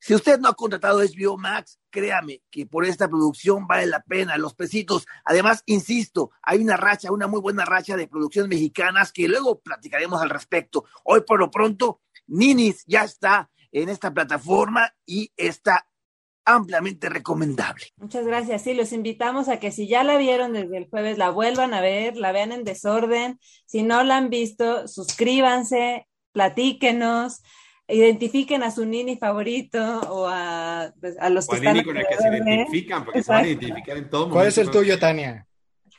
Si 0.00 0.14
usted 0.14 0.38
no 0.38 0.48
ha 0.48 0.54
contratado 0.54 1.00
HBO 1.00 1.36
Max, 1.36 1.80
créame 1.90 2.42
que 2.50 2.66
por 2.66 2.84
esta 2.84 3.08
producción 3.08 3.66
vale 3.66 3.86
la 3.86 4.00
pena, 4.00 4.36
los 4.36 4.54
pesitos. 4.54 5.06
Además, 5.24 5.64
insisto, 5.66 6.30
hay 6.42 6.58
una 6.58 6.76
racha, 6.76 7.10
una 7.10 7.26
muy 7.26 7.40
buena 7.40 7.64
racha 7.64 7.96
de 7.96 8.06
producciones 8.06 8.48
mexicanas 8.48 9.12
que 9.12 9.26
luego 9.26 9.58
platicaremos 9.58 10.22
al 10.22 10.30
respecto. 10.30 10.84
Hoy 11.02 11.22
por 11.22 11.40
lo 11.40 11.50
pronto, 11.50 12.02
Ninis 12.28 12.84
ya 12.86 13.02
está 13.02 13.50
en 13.72 13.88
esta 13.88 14.12
plataforma 14.12 14.92
y 15.06 15.32
está 15.36 15.86
ampliamente 16.44 17.08
recomendable. 17.10 17.86
Muchas 17.96 18.26
gracias. 18.26 18.62
Sí, 18.62 18.72
los 18.72 18.92
invitamos 18.92 19.48
a 19.48 19.58
que 19.58 19.70
si 19.70 19.86
ya 19.86 20.02
la 20.02 20.16
vieron 20.16 20.54
desde 20.54 20.78
el 20.78 20.88
jueves, 20.88 21.18
la 21.18 21.28
vuelvan 21.30 21.74
a 21.74 21.82
ver, 21.82 22.16
la 22.16 22.32
vean 22.32 22.52
en 22.52 22.64
desorden. 22.64 23.38
Si 23.66 23.82
no 23.82 24.02
la 24.02 24.16
han 24.16 24.30
visto, 24.30 24.88
suscríbanse, 24.88 26.06
platíquenos, 26.32 27.42
identifiquen 27.86 28.62
a 28.62 28.70
su 28.70 28.86
nini 28.86 29.16
favorito 29.16 30.00
o 30.10 30.26
a, 30.26 30.92
pues, 31.00 31.16
a 31.18 31.28
los 31.28 31.46
O 31.48 31.52
que 31.52 31.56
están. 31.58 31.74
nini 31.74 31.84
con 31.84 31.96
el 31.96 32.06
que 32.06 32.16
se 32.16 32.28
identifican, 32.28 33.04
porque 33.04 33.22
se 33.22 33.32
van 33.32 33.44
a 33.44 33.48
identificar 33.48 33.96
en 33.98 34.08
todo 34.08 34.20
momento. 34.22 34.34
¿Cuál 34.34 34.48
es 34.48 34.58
el 34.58 34.70
tuyo, 34.70 34.98
Tania? 34.98 35.46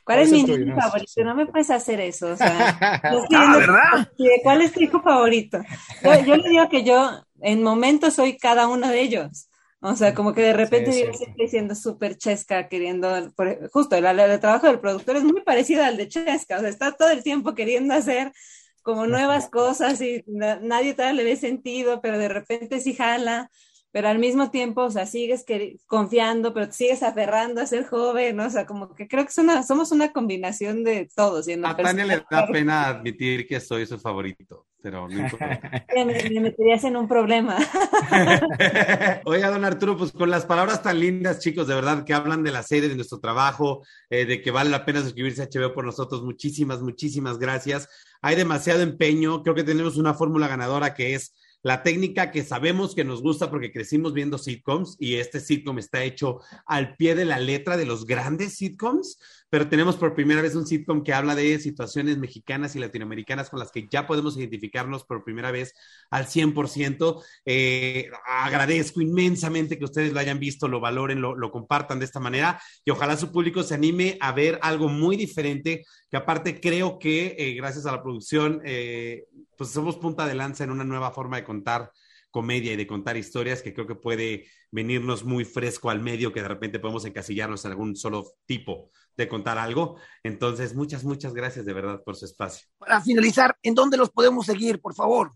¿Cuál 0.04 0.20
es 0.20 0.28
¿Cuál 0.28 0.32
mi 0.32 0.40
el 0.40 0.66
No, 0.66 0.74
favorito? 0.74 1.24
No 1.24 1.34
me 1.34 1.46
puedes 1.46 1.70
hacer 1.70 2.00
eso. 2.00 2.28
O 2.28 2.36
sea, 2.36 2.72
yo 3.08 3.18
Ah, 3.32 3.56
¿verdad? 3.58 3.80
¿Cuál 4.42 4.62
es 4.62 4.72
tu 4.72 4.80
hijo 4.80 5.00
favorito? 5.02 5.58
Yo, 6.00 6.18
yo 6.26 6.36
le 6.36 6.48
digo 6.50 6.68
que 6.68 6.84
yo 6.84 7.10
en 7.42 7.62
momentos 7.62 8.14
soy 8.14 8.36
cada 8.38 8.68
uno 8.68 8.88
de 8.88 9.00
ellos. 9.02 9.48
O 9.82 9.96
sea, 9.96 10.14
como 10.14 10.34
que 10.34 10.42
de 10.42 10.52
repente 10.52 10.90
Sí, 10.92 11.04
yo 11.06 11.06
sí. 11.12 11.14
siempre 11.14 11.48
siendo 11.48 11.74
súper 11.74 12.16
chesca, 12.18 12.68
queriendo, 12.68 13.32
por- 13.34 13.70
justo 13.70 13.96
el, 13.96 14.04
el 14.06 14.40
trabajo 14.40 14.66
del 14.66 14.78
productor 14.80 15.16
es 15.16 15.24
muy 15.24 15.40
parecido 15.42 15.82
al 15.84 15.96
de 15.96 16.06
chesca, 16.08 16.58
o 16.58 16.60
sea, 16.60 16.68
está 16.68 16.92
todo 16.92 17.08
el 17.10 17.22
tiempo 17.22 17.54
queriendo 17.54 17.94
hacer 17.94 18.30
como 18.82 19.06
nuevas 19.06 19.48
cosas 19.48 20.00
y 20.02 20.22
na- 20.26 20.58
nadie 20.60 20.92
todavía 20.94 21.16
le 21.22 21.24
ve 21.24 21.36
sentido, 21.36 22.00
pero 22.02 22.18
de 22.18 22.28
repente 22.28 22.80
sí 22.80 22.94
jala, 22.94 23.50
pero 23.92 24.08
al 24.08 24.18
mismo 24.18 24.50
tiempo, 24.50 24.82
o 24.82 24.90
sea, 24.90 25.04
sigues 25.04 25.44
confiando, 25.86 26.54
pero 26.54 26.68
te 26.68 26.74
sigues 26.74 27.02
aferrando 27.02 27.60
a 27.60 27.66
ser 27.66 27.86
joven, 27.86 28.36
¿no? 28.36 28.46
O 28.46 28.50
sea, 28.50 28.64
como 28.64 28.94
que 28.94 29.08
creo 29.08 29.26
que 29.26 29.40
una, 29.40 29.64
somos 29.64 29.90
una 29.90 30.12
combinación 30.12 30.84
de 30.84 31.08
todos. 31.14 31.48
Y 31.48 31.54
A 31.54 31.76
Tania 31.76 32.04
le 32.04 32.22
da 32.30 32.46
pena 32.46 32.86
admitir 32.86 33.48
que 33.48 33.58
soy 33.58 33.86
su 33.86 33.98
favorito, 33.98 34.66
pero 34.80 35.08
no 35.08 35.18
importa. 35.18 35.60
me, 35.94 36.04
me 36.04 36.40
meterías 36.40 36.84
en 36.84 36.96
un 36.96 37.08
problema. 37.08 37.56
Oiga, 39.24 39.50
don 39.50 39.64
Arturo, 39.64 39.96
pues 39.96 40.12
con 40.12 40.30
las 40.30 40.46
palabras 40.46 40.82
tan 40.82 41.00
lindas, 41.00 41.40
chicos, 41.40 41.66
de 41.66 41.74
verdad, 41.74 42.04
que 42.04 42.14
hablan 42.14 42.44
de 42.44 42.52
la 42.52 42.62
serie, 42.62 42.88
de 42.88 42.94
nuestro 42.94 43.18
trabajo, 43.18 43.84
eh, 44.08 44.24
de 44.24 44.40
que 44.40 44.52
vale 44.52 44.70
la 44.70 44.84
pena 44.84 45.00
suscribirse 45.00 45.42
a 45.42 45.48
HBO 45.48 45.74
por 45.74 45.84
nosotros. 45.84 46.22
Muchísimas, 46.22 46.80
muchísimas 46.80 47.38
gracias. 47.38 47.88
Hay 48.22 48.36
demasiado 48.36 48.82
empeño. 48.82 49.42
Creo 49.42 49.56
que 49.56 49.64
tenemos 49.64 49.96
una 49.96 50.14
fórmula 50.14 50.46
ganadora 50.46 50.94
que 50.94 51.14
es 51.14 51.34
la 51.62 51.82
técnica 51.82 52.30
que 52.30 52.42
sabemos 52.42 52.94
que 52.94 53.04
nos 53.04 53.22
gusta 53.22 53.50
porque 53.50 53.72
crecimos 53.72 54.14
viendo 54.14 54.38
sitcoms 54.38 54.96
y 54.98 55.16
este 55.16 55.40
sitcom 55.40 55.78
está 55.78 56.02
hecho 56.02 56.40
al 56.66 56.96
pie 56.96 57.14
de 57.14 57.26
la 57.26 57.38
letra 57.38 57.76
de 57.76 57.86
los 57.86 58.06
grandes 58.06 58.56
sitcoms, 58.56 59.18
pero 59.50 59.68
tenemos 59.68 59.96
por 59.96 60.14
primera 60.14 60.40
vez 60.40 60.54
un 60.54 60.66
sitcom 60.66 61.02
que 61.02 61.12
habla 61.12 61.34
de 61.34 61.58
situaciones 61.58 62.16
mexicanas 62.18 62.76
y 62.76 62.78
latinoamericanas 62.78 63.50
con 63.50 63.58
las 63.58 63.72
que 63.72 63.88
ya 63.90 64.06
podemos 64.06 64.36
identificarnos 64.36 65.04
por 65.04 65.24
primera 65.24 65.50
vez 65.50 65.74
al 66.08 66.26
100%. 66.26 67.22
Eh, 67.44 68.08
agradezco 68.24 69.00
inmensamente 69.00 69.76
que 69.76 69.84
ustedes 69.84 70.12
lo 70.12 70.20
hayan 70.20 70.38
visto, 70.38 70.68
lo 70.68 70.78
valoren, 70.78 71.20
lo, 71.20 71.50
compartan 71.50 71.98
de 71.98 72.04
esta 72.04 72.20
manera 72.20 72.62
y 72.84 72.92
ojalá 72.92 73.16
su 73.16 73.32
público 73.32 73.64
se 73.64 73.74
anime 73.74 74.16
a 74.20 74.30
ver 74.30 74.60
algo 74.62 74.88
muy 74.88 75.16
diferente, 75.16 75.84
que 76.08 76.16
aparte 76.16 76.60
creo 76.60 77.00
que 77.00 77.34
eh, 77.36 77.54
gracias 77.54 77.86
a 77.86 77.92
la 77.92 78.02
producción, 78.02 78.62
eh, 78.64 79.24
pues 79.56 79.70
somos 79.70 79.96
punta 79.96 80.26
de 80.26 80.36
lanza 80.36 80.62
en 80.62 80.70
una 80.70 80.84
nueva 80.84 81.10
forma 81.10 81.36
de 81.38 81.44
contar 81.44 81.90
comedia 82.30 82.72
y 82.72 82.76
de 82.76 82.86
contar 82.86 83.16
historias 83.16 83.62
que 83.62 83.74
creo 83.74 83.88
que 83.88 83.96
puede 83.96 84.46
venirnos 84.70 85.24
muy 85.24 85.44
fresco 85.44 85.90
al 85.90 86.00
medio, 86.00 86.32
que 86.32 86.42
de 86.42 86.48
repente 86.48 86.78
podemos 86.78 87.04
encasillarnos 87.04 87.64
en 87.64 87.72
algún 87.72 87.96
solo 87.96 88.24
tipo 88.46 88.90
de 89.16 89.28
contar 89.28 89.58
algo. 89.58 89.96
Entonces, 90.22 90.74
muchas, 90.74 91.04
muchas 91.04 91.34
gracias 91.34 91.64
de 91.64 91.72
verdad 91.72 92.02
por 92.04 92.16
su 92.16 92.24
espacio. 92.24 92.66
Para 92.78 93.00
finalizar, 93.00 93.56
¿en 93.62 93.74
dónde 93.74 93.96
los 93.96 94.10
podemos 94.10 94.46
seguir, 94.46 94.80
por 94.80 94.94
favor? 94.94 95.32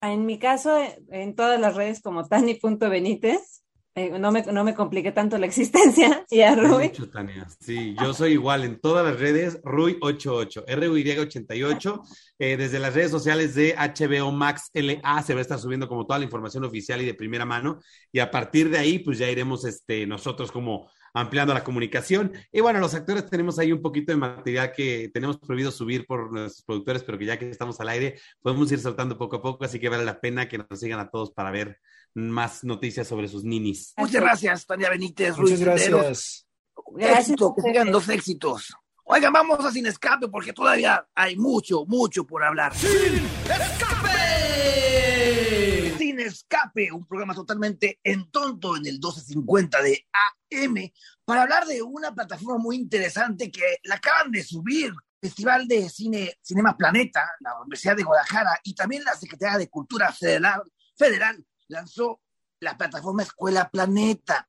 En 0.00 0.26
mi 0.26 0.38
caso, 0.38 0.78
en 1.10 1.34
todas 1.34 1.60
las 1.60 1.74
redes 1.74 2.00
como 2.00 2.24
Tani.benítez, 2.24 3.64
eh, 3.98 4.16
no, 4.16 4.30
me, 4.30 4.42
no 4.42 4.62
me 4.62 4.74
compliqué 4.74 5.10
tanto 5.10 5.36
la 5.38 5.46
existencia, 5.46 6.24
y 6.30 6.42
a 6.42 6.54
Rui. 6.54 6.84
Mucho, 6.84 7.10
Tania. 7.10 7.48
Sí, 7.58 7.96
yo 8.00 8.14
soy 8.14 8.32
igual 8.34 8.62
en 8.62 8.80
todas 8.80 9.04
las 9.04 9.18
redes, 9.18 9.60
Rui88, 9.62 10.66
RUY88, 10.66 12.02
eh, 12.38 12.56
desde 12.56 12.78
las 12.78 12.94
redes 12.94 13.10
sociales 13.10 13.56
de 13.56 13.74
HBO 13.74 14.30
Max 14.30 14.70
LA 14.72 15.22
se 15.24 15.34
va 15.34 15.40
a 15.40 15.42
estar 15.42 15.58
subiendo 15.58 15.88
como 15.88 16.06
toda 16.06 16.20
la 16.20 16.26
información 16.26 16.64
oficial 16.64 17.02
y 17.02 17.06
de 17.06 17.14
primera 17.14 17.44
mano, 17.44 17.80
y 18.12 18.20
a 18.20 18.30
partir 18.30 18.70
de 18.70 18.78
ahí, 18.78 19.00
pues 19.00 19.18
ya 19.18 19.28
iremos 19.28 19.64
este, 19.64 20.06
nosotros 20.06 20.52
como 20.52 20.88
ampliando 21.14 21.54
la 21.54 21.64
comunicación. 21.64 22.32
Y 22.52 22.60
bueno, 22.60 22.80
los 22.80 22.94
actores 22.94 23.26
tenemos 23.28 23.58
ahí 23.58 23.72
un 23.72 23.82
poquito 23.82 24.12
de 24.12 24.18
material 24.18 24.72
que 24.72 25.10
tenemos 25.12 25.38
prohibido 25.38 25.70
subir 25.70 26.06
por 26.06 26.32
nuestros 26.32 26.64
productores, 26.64 27.02
pero 27.02 27.18
que 27.18 27.26
ya 27.26 27.38
que 27.38 27.50
estamos 27.50 27.80
al 27.80 27.88
aire, 27.88 28.20
podemos 28.40 28.70
ir 28.72 28.80
soltando 28.80 29.18
poco 29.18 29.36
a 29.36 29.42
poco, 29.42 29.64
así 29.64 29.78
que 29.78 29.88
vale 29.88 30.04
la 30.04 30.20
pena 30.20 30.48
que 30.48 30.58
nos 30.58 30.66
sigan 30.78 31.00
a 31.00 31.10
todos 31.10 31.32
para 31.32 31.50
ver 31.50 31.80
más 32.14 32.64
noticias 32.64 33.06
sobre 33.06 33.28
sus 33.28 33.44
ninis. 33.44 33.94
Muchas 33.96 34.20
gracias, 34.22 34.66
Tania 34.66 34.90
Benítez, 34.90 35.36
Muchas 35.36 35.38
Ruiz 35.38 35.60
gracias. 35.60 36.46
Éxito, 36.98 37.54
sigan 37.62 37.90
los 37.92 38.08
éxitos. 38.08 38.74
Oigan, 39.04 39.32
vamos 39.32 39.64
a 39.64 39.70
Sin 39.70 39.86
Escape 39.86 40.28
porque 40.28 40.52
todavía 40.52 41.06
hay 41.14 41.36
mucho, 41.36 41.86
mucho 41.86 42.26
por 42.26 42.44
hablar. 42.44 42.72
¡Escape! 42.74 43.47
Escape, 46.26 46.90
un 46.92 47.06
programa 47.06 47.34
totalmente 47.34 47.98
en 48.02 48.30
tonto 48.30 48.76
en 48.76 48.86
el 48.86 48.94
1250 48.94 49.82
de 49.82 50.06
AM 50.12 50.92
para 51.24 51.42
hablar 51.42 51.66
de 51.66 51.82
una 51.82 52.14
plataforma 52.14 52.58
muy 52.58 52.76
interesante 52.76 53.50
que 53.50 53.78
la 53.84 53.96
acaban 53.96 54.30
de 54.30 54.42
subir. 54.42 54.92
Festival 55.20 55.66
de 55.66 55.88
Cine 55.88 56.38
Cinema 56.40 56.76
Planeta, 56.76 57.28
la 57.40 57.58
Universidad 57.60 57.96
de 57.96 58.04
Guadalajara 58.04 58.60
y 58.62 58.72
también 58.74 59.02
la 59.02 59.16
Secretaría 59.16 59.58
de 59.58 59.68
Cultura 59.68 60.12
Federal, 60.12 60.62
Federal 60.96 61.44
lanzó 61.66 62.20
la 62.60 62.76
plataforma 62.76 63.24
Escuela 63.24 63.68
Planeta, 63.68 64.48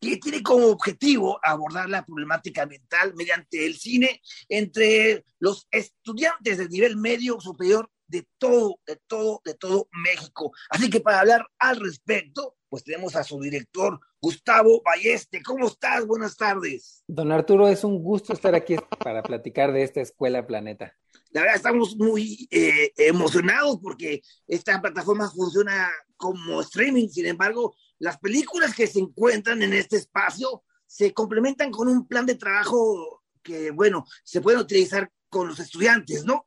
que 0.00 0.18
tiene 0.18 0.42
como 0.42 0.66
objetivo 0.66 1.40
abordar 1.42 1.88
la 1.88 2.04
problemática 2.04 2.62
ambiental 2.62 3.14
mediante 3.14 3.64
el 3.66 3.76
cine 3.76 4.20
entre 4.48 5.24
los 5.38 5.66
estudiantes 5.70 6.58
de 6.58 6.68
nivel 6.68 6.96
medio 6.96 7.40
superior 7.40 7.90
de 8.06 8.26
todo, 8.38 8.80
de 8.86 8.96
todo, 9.06 9.40
de 9.44 9.54
todo 9.54 9.88
México. 9.92 10.52
Así 10.70 10.90
que 10.90 11.00
para 11.00 11.20
hablar 11.20 11.46
al 11.58 11.80
respecto, 11.80 12.56
pues 12.68 12.84
tenemos 12.84 13.14
a 13.14 13.24
su 13.24 13.40
director, 13.40 14.00
Gustavo 14.20 14.82
Balleste. 14.84 15.42
¿Cómo 15.42 15.66
estás? 15.66 16.06
Buenas 16.06 16.36
tardes. 16.36 17.04
Don 17.06 17.30
Arturo, 17.30 17.68
es 17.68 17.84
un 17.84 18.02
gusto 18.02 18.32
estar 18.32 18.54
aquí 18.54 18.76
para 18.98 19.22
platicar 19.22 19.72
de 19.72 19.82
esta 19.84 20.00
escuela 20.00 20.46
Planeta. 20.46 20.96
La 21.30 21.42
verdad, 21.42 21.56
estamos 21.56 21.96
muy 21.96 22.48
eh, 22.50 22.92
emocionados 22.96 23.78
porque 23.82 24.22
esta 24.46 24.80
plataforma 24.80 25.30
funciona 25.30 25.90
como 26.16 26.60
streaming. 26.60 27.08
Sin 27.08 27.26
embargo, 27.26 27.76
las 27.98 28.18
películas 28.18 28.74
que 28.74 28.86
se 28.86 29.00
encuentran 29.00 29.62
en 29.62 29.72
este 29.72 29.96
espacio 29.96 30.62
se 30.86 31.12
complementan 31.12 31.70
con 31.70 31.88
un 31.88 32.06
plan 32.06 32.26
de 32.26 32.36
trabajo 32.36 33.22
que, 33.42 33.70
bueno, 33.70 34.04
se 34.22 34.40
puede 34.40 34.58
utilizar 34.58 35.10
con 35.28 35.48
los 35.48 35.58
estudiantes, 35.58 36.24
¿no? 36.24 36.46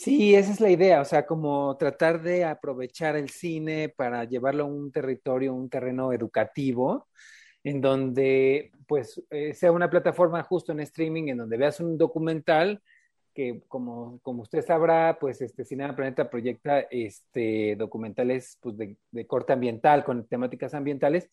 Sí, 0.00 0.36
esa 0.36 0.52
es 0.52 0.60
la 0.60 0.70
idea, 0.70 1.00
o 1.00 1.04
sea, 1.04 1.26
como 1.26 1.76
tratar 1.76 2.22
de 2.22 2.44
aprovechar 2.44 3.16
el 3.16 3.30
cine 3.30 3.88
para 3.88 4.22
llevarlo 4.22 4.62
a 4.62 4.66
un 4.68 4.92
territorio, 4.92 5.52
un 5.52 5.68
terreno 5.68 6.12
educativo, 6.12 7.08
en 7.64 7.80
donde 7.80 8.70
pues 8.86 9.20
eh, 9.30 9.54
sea 9.54 9.72
una 9.72 9.90
plataforma 9.90 10.44
justo 10.44 10.70
en 10.70 10.78
streaming, 10.80 11.24
en 11.28 11.38
donde 11.38 11.56
veas 11.56 11.80
un 11.80 11.98
documental 11.98 12.80
que 13.34 13.60
como, 13.66 14.20
como 14.22 14.42
usted 14.42 14.64
sabrá, 14.64 15.18
pues 15.20 15.40
este 15.42 15.64
Cinema 15.64 15.96
Planeta 15.96 16.30
proyecta 16.30 16.78
este, 16.92 17.74
documentales 17.76 18.56
pues, 18.60 18.76
de, 18.76 18.96
de 19.10 19.26
corte 19.26 19.52
ambiental, 19.52 20.04
con 20.04 20.28
temáticas 20.28 20.74
ambientales, 20.74 21.28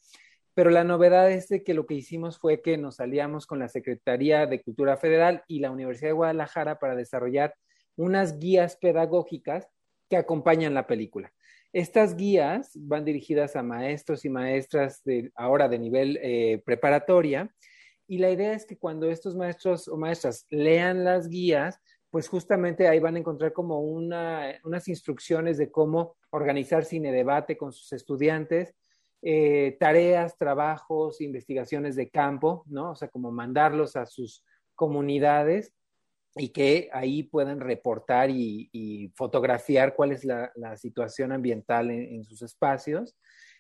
pero 0.56 0.72
la 0.72 0.84
novedad 0.84 1.30
es 1.30 1.50
de 1.50 1.64
que 1.64 1.76
lo 1.76 1.86
que 1.86 1.94
hicimos 1.94 2.40
fue 2.40 2.64
que 2.64 2.78
nos 2.78 3.00
aliamos 3.00 3.46
con 3.46 3.60
la 3.60 3.68
Secretaría 3.68 4.48
de 4.48 4.64
Cultura 4.64 4.98
Federal 4.98 5.44
y 5.48 5.60
la 5.60 5.70
Universidad 5.70 6.10
de 6.10 6.14
Guadalajara 6.14 6.80
para 6.80 6.96
desarrollar 6.96 7.54
unas 7.96 8.40
guías 8.40 8.76
pedagógicas 8.78 9.68
que 10.10 10.18
acompañan 10.18 10.74
la 10.74 10.88
película. 10.88 11.34
Estas 11.74 12.16
guías 12.16 12.72
van 12.76 13.04
dirigidas 13.04 13.56
a 13.56 13.64
maestros 13.64 14.24
y 14.24 14.30
maestras 14.30 15.04
de, 15.04 15.32
ahora 15.36 15.68
de 15.68 15.80
nivel 15.80 16.20
eh, 16.22 16.62
preparatoria 16.66 17.52
y 18.08 18.20
la 18.20 18.30
idea 18.30 18.54
es 18.54 18.66
que 18.66 18.78
cuando 18.78 19.10
estos 19.10 19.36
maestros 19.36 19.88
o 19.88 19.98
maestras 19.98 20.46
lean 20.50 21.04
las 21.04 21.28
guías, 21.28 21.80
pues 22.12 22.28
justamente 22.28 22.88
ahí 22.88 23.00
van 23.00 23.16
a 23.16 23.20
encontrar 23.20 23.52
como 23.52 23.82
una, 23.82 24.54
unas 24.64 24.88
instrucciones 24.88 25.58
de 25.58 25.72
cómo 25.72 26.16
organizar 26.30 26.86
cine 26.86 27.12
debate 27.12 27.58
con 27.58 27.74
sus 27.74 27.92
estudiantes, 27.94 28.76
eh, 29.22 29.76
tareas, 29.80 30.38
trabajos, 30.38 31.20
investigaciones 31.20 31.96
de 31.96 32.10
campo, 32.10 32.64
¿no? 32.68 32.92
O 32.92 32.96
sea, 32.96 33.08
como 33.08 33.32
mandarlos 33.32 33.96
a 33.96 34.06
sus 34.06 34.46
comunidades 34.76 35.74
y 36.36 36.50
que 36.50 36.90
ahí 36.92 37.24
puedan 37.24 37.60
reportar 37.60 38.30
y, 38.30 39.12
fotografiar 39.16 39.96
cuál 39.96 40.12
es 40.12 40.26
la, 40.26 40.52
situación 40.76 41.32
ambiental 41.32 41.90
en, 41.92 42.16
en, 42.16 42.24
sus 42.24 42.42
espacios. 42.42 43.16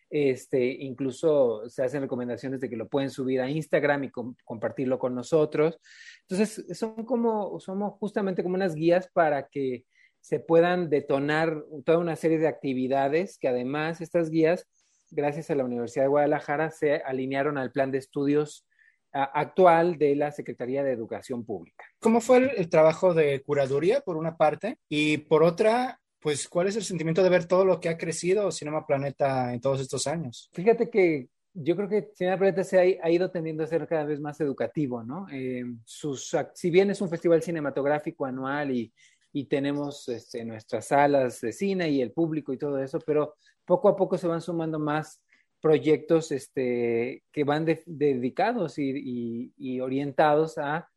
Este, 0.10 0.64
incluso 0.64 1.68
se 1.68 1.84
hacen 1.84 2.02
recomendaciones 2.02 2.60
de 2.60 2.70
que 2.70 2.76
lo 2.76 2.88
pueden 2.88 3.10
subir 3.10 3.42
a 3.42 3.50
Instagram 3.50 4.04
y 4.06 4.12
com 4.12 4.36
compartirlo 4.44 5.00
con 5.00 5.16
nosotros. 5.16 5.80
Entonces, 6.28 6.78
son 6.78 7.06
como, 7.06 7.60
somos 7.60 7.94
justamente 8.00 8.44
como 8.44 8.56
unas 8.56 8.76
guías 8.76 9.10
para 9.12 9.48
que 9.48 9.86
se 10.20 10.40
puedan 10.40 10.90
detonar 10.90 11.64
toda 11.86 11.98
una 11.98 12.16
serie 12.16 12.40
de 12.40 12.48
actividades 12.48 13.38
que 13.38 13.48
además 13.48 14.02
estas 14.02 14.30
guías, 14.30 14.68
gracias 15.12 15.50
a 15.50 15.56
la 15.56 15.66
Universidad 15.66 16.06
de 16.06 16.10
Guadalajara, 16.10 16.72
se 16.72 16.96
alinearon 16.96 17.58
al 17.58 17.72
plan 17.72 17.92
de 17.92 18.00
estudios 18.00 18.66
actual 19.15 19.97
de 19.97 20.15
la 20.15 20.32
Secretaría 20.32 20.84
de 20.84 20.91
Educación 20.91 21.45
Pública. 21.45 21.86
¿Cómo 21.99 22.21
fue 22.21 22.38
el, 22.38 22.51
el, 22.58 22.69
trabajo 22.69 23.13
de 23.13 23.41
curaduría, 23.41 24.01
por 24.01 24.17
una 24.17 24.36
parte? 24.36 24.78
Y 24.89 25.19
por 25.19 25.43
otra, 25.43 25.99
pues, 26.19 26.49
¿cuál 26.49 26.67
es 26.67 26.75
el 26.75 26.84
sentimiento 26.84 27.23
de 27.23 27.30
ver 27.30 27.45
todo 27.45 27.65
lo 27.65 27.80
que 27.80 27.89
ha 27.89 27.97
crecido 27.97 28.51
Cinema 28.51 28.86
Planeta 28.86 29.54
en 29.54 29.62
todos 29.62 29.80
estos 29.80 30.06
años? 30.08 30.49
Fíjate 30.54 30.89
que 30.89 31.30
yo 31.54 31.75
creo 31.75 31.88
que 31.88 32.10
Cinema 32.13 32.38
Planeta 32.38 32.63
se 32.63 32.78
ha, 32.78 33.06
ha 33.06 33.10
ido 33.10 33.32
tendiendo 33.32 33.63
a 33.63 33.67
ser 33.67 33.88
cada 33.88 34.04
vez 34.04 34.19
más 34.19 34.39
educativo, 34.41 35.04
¿no? 35.04 35.28
Eh, 35.32 35.63
sus, 35.86 36.36
si 36.54 36.69
bien 36.69 36.91
es 36.91 36.99
un 36.99 37.10
festival 37.10 37.41
cinematográfico 37.41 38.25
anual 38.25 38.71
y, 38.71 38.93
y 39.32 39.45
tenemos 39.45 40.08
este, 40.10 40.43
nuestras 40.43 40.88
salas 40.88 41.41
de 41.41 41.54
cine 41.54 41.89
y 41.89 42.01
el 42.01 42.12
público 42.12 42.51
y 42.51 42.58
todo 42.58 42.80
eso, 42.80 42.99
pero 42.99 43.36
poco 43.65 43.89
a 43.89 43.95
poco 43.95 44.17
se 44.17 44.28
van 44.28 44.41
sumando 44.41 44.80
más 44.80 45.21
proyectos 45.65 46.32
este, 46.32 47.23
que 47.32 47.43
van 47.43 47.65
de, 47.65 47.82
dedicados 47.88 48.78
y, 48.78 48.91
y, 48.91 49.54
y 49.58 49.80
orientados 49.80 50.60
a, 50.60 50.88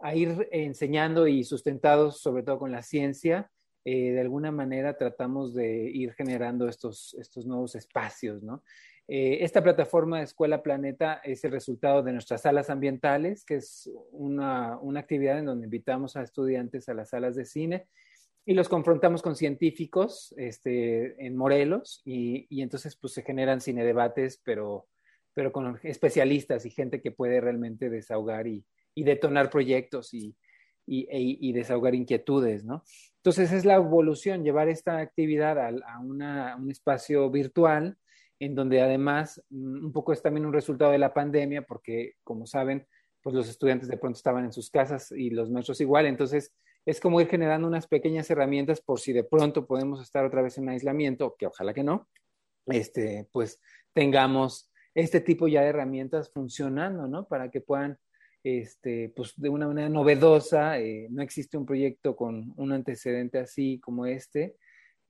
a, 0.00 0.16
ir 0.16 0.48
enseñando 0.50 1.28
y 1.28 1.44
sustentados 1.44 2.20
sobre 2.20 2.42
todo 2.42 2.58
con 2.58 2.72
la 2.72 2.82
ciencia. 2.82 3.52
Eh, 3.84 4.10
de 4.10 4.20
alguna 4.20 4.50
manera 4.50 4.98
tratamos 4.98 5.54
de 5.54 5.88
ir 5.92 6.12
generando 6.14 6.66
estos, 6.66 7.14
estos 7.20 7.46
nuevos 7.46 7.76
espacios, 7.76 8.42
¿no? 8.42 8.64
Eh, 9.06 9.44
esta 9.44 9.62
plataforma 9.62 10.22
Escuela 10.22 10.60
Planeta 10.60 11.20
es 11.22 11.44
el 11.44 11.52
resultado 11.52 12.02
de 12.02 12.14
nuestras 12.14 12.42
salas 12.42 12.70
ambientales, 12.70 13.44
que 13.44 13.56
es 13.56 13.88
una, 14.10 14.76
una 14.78 14.98
actividad 14.98 15.38
en 15.38 15.44
donde 15.44 15.66
invitamos 15.66 16.16
a 16.16 16.22
estudiantes 16.22 16.88
a 16.88 16.94
las 16.94 17.10
salas 17.10 17.36
de 17.36 17.44
cine 17.44 17.86
y 18.46 18.54
los 18.54 18.68
confrontamos 18.68 19.22
con 19.22 19.36
científicos 19.36 20.34
este, 20.36 21.26
en 21.26 21.36
Morelos 21.36 22.02
y, 22.04 22.46
y, 22.50 22.62
entonces 22.62 22.96
pues 22.96 23.14
se 23.14 23.22
generan 23.22 23.60
cine 23.60 23.84
debates, 23.84 24.40
pero, 24.44 24.86
pero 25.32 25.50
con 25.50 25.78
especialistas 25.82 26.66
y 26.66 26.70
gente 26.70 27.00
que 27.00 27.10
puede 27.10 27.40
realmente 27.40 27.88
desahogar 27.88 28.46
y, 28.46 28.64
y 28.94 29.04
detonar 29.04 29.48
proyectos 29.48 30.12
y, 30.12 30.36
y, 30.86 31.06
y, 31.10 31.52
desahogar 31.52 31.94
inquietudes, 31.94 32.64
¿no? 32.64 32.84
Entonces 33.16 33.52
es 33.52 33.64
la 33.64 33.76
evolución, 33.76 34.44
llevar 34.44 34.68
esta 34.68 34.98
actividad 34.98 35.58
a, 35.58 35.98
una, 36.00 36.56
un 36.56 36.70
espacio 36.70 37.30
virtual 37.30 37.96
en 38.38 38.54
donde 38.54 38.82
además 38.82 39.42
un 39.50 39.92
poco 39.92 40.12
es 40.12 40.20
también 40.20 40.44
un 40.44 40.52
resultado 40.52 40.92
de 40.92 40.98
la 40.98 41.14
pandemia, 41.14 41.62
porque 41.62 42.16
como 42.22 42.46
saben, 42.46 42.86
pues 43.22 43.34
los 43.34 43.48
estudiantes 43.48 43.88
de 43.88 43.96
pronto 43.96 44.18
estaban 44.18 44.44
en 44.44 44.52
sus 44.52 44.68
casas 44.68 45.10
y 45.12 45.30
los 45.30 45.50
maestros 45.50 45.80
igual, 45.80 46.04
entonces 46.04 46.52
es 46.86 47.00
como 47.00 47.20
ir 47.20 47.28
generando 47.28 47.66
unas 47.66 47.86
pequeñas 47.86 48.30
herramientas 48.30 48.80
por 48.80 49.00
si 49.00 49.12
de 49.12 49.24
pronto 49.24 49.66
podemos 49.66 50.02
estar 50.02 50.24
otra 50.24 50.42
vez 50.42 50.58
en 50.58 50.68
aislamiento, 50.68 51.34
que 51.38 51.46
ojalá 51.46 51.72
que 51.72 51.82
no, 51.82 52.08
este, 52.66 53.28
pues 53.32 53.60
tengamos 53.92 54.70
este 54.94 55.20
tipo 55.20 55.48
ya 55.48 55.62
de 55.62 55.68
herramientas 55.68 56.30
funcionando, 56.30 57.08
¿no? 57.08 57.26
Para 57.26 57.50
que 57.50 57.60
puedan, 57.60 57.98
este, 58.42 59.12
pues 59.16 59.32
de 59.36 59.48
una 59.48 59.66
manera 59.66 59.88
novedosa, 59.88 60.78
eh, 60.78 61.08
no 61.10 61.22
existe 61.22 61.56
un 61.56 61.66
proyecto 61.66 62.14
con 62.14 62.52
un 62.56 62.72
antecedente 62.72 63.38
así 63.38 63.80
como 63.80 64.06
este, 64.06 64.56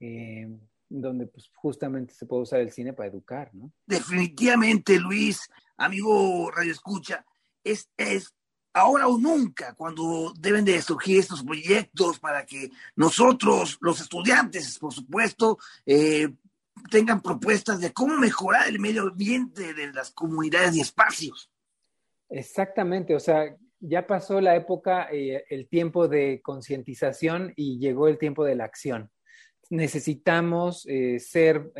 eh, 0.00 0.48
donde 0.88 1.26
pues 1.26 1.50
justamente 1.54 2.14
se 2.14 2.26
puede 2.26 2.42
usar 2.42 2.60
el 2.60 2.70
cine 2.70 2.92
para 2.92 3.08
educar, 3.08 3.52
¿no? 3.54 3.72
Definitivamente, 3.86 4.98
Luis, 4.98 5.48
amigo 5.76 6.50
Radio 6.50 6.72
Escucha, 6.72 7.26
es, 7.64 7.90
es 7.96 8.34
ahora 8.74 9.06
o 9.06 9.16
nunca 9.16 9.72
cuando 9.74 10.34
deben 10.38 10.64
de 10.64 10.82
surgir 10.82 11.20
estos 11.20 11.42
proyectos 11.42 12.18
para 12.18 12.44
que 12.44 12.70
nosotros, 12.96 13.78
los 13.80 14.00
estudiantes, 14.00 14.78
por 14.78 14.92
supuesto, 14.92 15.58
eh, 15.86 16.28
tengan 16.90 17.22
propuestas 17.22 17.80
de 17.80 17.92
cómo 17.92 18.16
mejorar 18.18 18.68
el 18.68 18.80
medio 18.80 19.02
ambiente 19.02 19.72
de 19.72 19.92
las 19.92 20.10
comunidades 20.10 20.76
y 20.76 20.80
espacios. 20.80 21.50
Exactamente, 22.28 23.14
o 23.14 23.20
sea, 23.20 23.56
ya 23.78 24.06
pasó 24.06 24.40
la 24.40 24.56
época, 24.56 25.08
eh, 25.12 25.44
el 25.48 25.68
tiempo 25.68 26.08
de 26.08 26.40
concientización 26.42 27.52
y 27.54 27.78
llegó 27.78 28.08
el 28.08 28.18
tiempo 28.18 28.44
de 28.44 28.56
la 28.56 28.64
acción. 28.64 29.10
Necesitamos 29.70 30.84
eh, 30.88 31.20
ser 31.20 31.72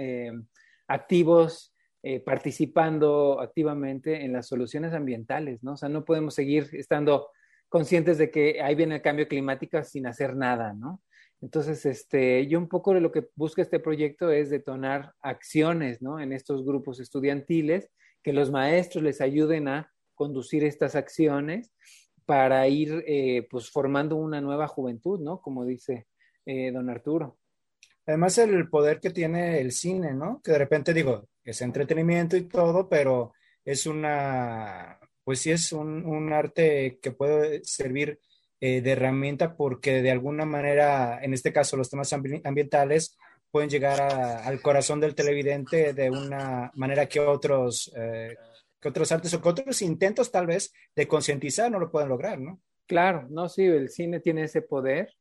activos 0.87 1.74
eh, 2.07 2.21
participando 2.21 3.41
activamente 3.41 4.27
en 4.27 4.35
las 4.35 4.47
soluciones 4.47 4.93
ambientales, 4.93 5.65
¿no? 5.65 5.73
O 5.73 5.77
sea, 5.79 5.89
no 5.89 6.05
podemos 6.05 6.35
seguir 6.35 6.69
estando 6.75 7.29
conscientes 7.71 8.19
de 8.19 8.31
que 8.31 8.61
ahí 8.61 8.75
viene 8.75 8.97
el 8.97 9.01
cambio 9.01 9.27
climático 9.27 9.83
sin 9.83 10.07
hacer 10.07 10.37
nada, 10.37 10.75
¿no? 10.75 11.03
Entonces, 11.41 11.87
este, 11.87 12.47
yo 12.47 12.59
un 12.59 12.69
poco 12.69 12.93
de 12.93 13.01
lo 13.01 13.11
que 13.11 13.27
busca 13.37 13.63
este 13.63 13.81
proyecto 13.81 14.31
es 14.31 14.51
detonar 14.51 15.15
acciones, 15.23 16.03
¿no? 16.03 16.21
En 16.21 16.35
estos 16.35 16.63
grupos 16.63 17.01
estudiantiles, 17.01 17.91
que 18.23 18.35
los 18.35 18.51
maestros 18.51 19.03
les 19.03 19.23
ayuden 19.23 19.69
a 19.69 19.91
conducir 20.15 20.63
estas 20.63 20.97
acciones 20.97 21.73
para 22.27 22.69
ir, 22.69 23.03
eh, 23.07 23.47
pues, 23.51 23.71
formando 23.71 24.17
una 24.17 24.43
nueva 24.43 24.69
juventud, 24.69 25.21
¿no? 25.21 25.41
Como 25.41 25.65
dice 25.65 26.07
eh, 26.45 26.71
don 26.71 26.91
Arturo. 26.91 27.39
Además, 28.07 28.37
el 28.37 28.69
poder 28.69 29.01
que 29.01 29.09
tiene 29.09 29.59
el 29.59 29.73
cine, 29.73 30.13
¿no? 30.13 30.43
Que 30.45 30.53
de 30.53 30.59
repente 30.59 30.93
digo, 30.93 31.31
es 31.45 31.61
entretenimiento 31.63 32.37
y 32.37 32.43
todo, 32.43 32.89
pero 32.89 33.33
es 33.65 33.87
una, 33.87 34.99
pues 35.23 35.41
sí 35.41 35.51
es 35.51 35.73
un, 35.73 36.05
un 36.05 36.33
arte 36.33 36.99
que 37.01 37.13
puede 37.13 37.65
servir 37.65 38.19
eh, 38.61 38.81
de 38.81 38.93
herramienta 38.93 39.57
porque 39.57 40.03
de 40.03 40.11
alguna 40.11 40.45
manera, 40.45 41.23
en 41.23 41.35
este 41.35 41.53
caso, 41.53 41.77
los 41.77 41.91
temas 41.91 42.13
ambientales 42.13 43.17
pueden 43.51 43.69
llegar 43.71 44.01
a, 44.01 44.45
al 44.45 44.61
corazón 44.61 45.01
del 45.01 45.15
televidente 45.15 45.93
de 45.93 46.11
una 46.11 46.71
manera 46.75 47.07
que 47.07 47.21
otros, 47.21 47.93
eh, 47.97 48.37
que 48.81 48.89
otros 48.89 49.13
artes 49.13 49.35
o 49.35 49.41
que 49.41 49.49
otros 49.49 49.83
intentos 49.83 50.31
tal 50.31 50.47
vez 50.47 50.73
de 50.97 51.07
concientizar 51.07 51.71
no 51.71 51.79
lo 51.79 51.91
pueden 51.91 52.09
lograr, 52.09 52.41
¿no? 52.41 52.61
Claro, 52.87 53.27
no, 53.31 53.49
sí, 53.49 53.65
el 53.65 53.91
cine 53.91 54.21
tiene 54.21 54.45
ese 54.45 54.61
poder 54.61 55.15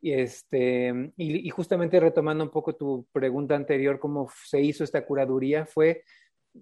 y, 0.00 0.12
este, 0.12 1.12
y, 1.16 1.48
justamente 1.50 1.98
retomando 2.00 2.44
un 2.44 2.50
poco 2.50 2.74
tu 2.74 3.06
pregunta 3.12 3.56
anterior, 3.56 3.98
cómo 3.98 4.28
se 4.44 4.60
hizo 4.60 4.84
esta 4.84 5.04
curaduría, 5.04 5.66
fue 5.66 6.04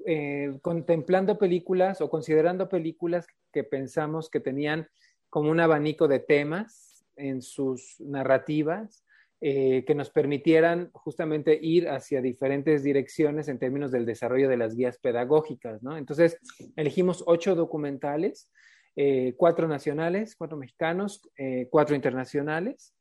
eh, 0.07 0.59
contemplando 0.62 1.39
películas 1.39 2.01
o 2.01 2.11
considerando 2.11 2.68
películas 2.68 3.26
que 3.53 3.64
pensamos 3.64 4.28
que 4.28 4.41
tenían 4.41 4.89
como 5.30 5.51
un 5.51 5.61
abanico 5.61 6.09
de 6.09 6.20
temas 6.20 7.05
en 7.16 7.43
sus 7.43 8.01
narrativas 8.01 9.05
eh, 9.41 9.85
que 9.87 9.95
nos 9.95 10.11
permitieran 10.11 10.91
justamente 10.93 11.59
ir 11.61 11.89
hacia 11.89 12.20
diferentes 12.20 12.82
direcciones 12.82 13.49
en 13.49 13.59
términos 13.59 13.93
del 13.93 14.07
desarrollo 14.07 14.49
de 14.49 14.57
las 14.57 14.74
guías 14.74 14.99
pedagógicas, 14.99 15.82
¿no? 15.82 15.97
Entonces, 15.97 16.39
elegimos 16.76 17.22
ocho 17.26 17.55
documentales, 17.55 18.51
eh, 18.97 19.35
cuatro 19.37 19.68
nacionales, 19.68 20.35
cuatro 20.37 20.57
mexicanos, 20.57 21.28
cuatro 21.70 21.95
internacionales, 21.95 22.95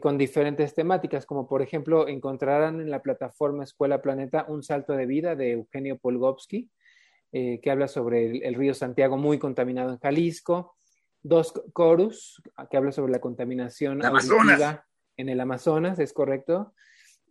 con 0.00 0.18
diferentes 0.18 0.74
temáticas, 0.74 1.24
como 1.24 1.48
por 1.48 1.62
ejemplo, 1.62 2.06
encontrarán 2.06 2.80
en 2.80 2.90
la 2.90 3.00
plataforma 3.00 3.64
Escuela 3.64 4.02
Planeta 4.02 4.44
un 4.48 4.62
salto 4.62 4.92
de 4.94 5.06
vida 5.06 5.34
de 5.34 5.52
Eugenio 5.52 5.96
Polgovsky, 5.98 6.70
que 7.30 7.70
habla 7.70 7.88
sobre 7.88 8.26
el, 8.26 8.42
el 8.42 8.54
río 8.54 8.74
Santiago 8.74 9.16
muy 9.16 9.38
contaminado 9.38 9.92
en 9.92 9.98
Jalisco, 9.98 10.76
dos 11.22 11.54
Chorus, 11.76 12.42
que 12.70 12.76
habla 12.76 12.92
sobre 12.92 13.12
la 13.12 13.20
contaminación 13.20 14.04
auditiva 14.04 14.84
en 15.16 15.28
el 15.28 15.40
Amazonas, 15.40 15.98
es 15.98 16.12
correcto. 16.12 16.74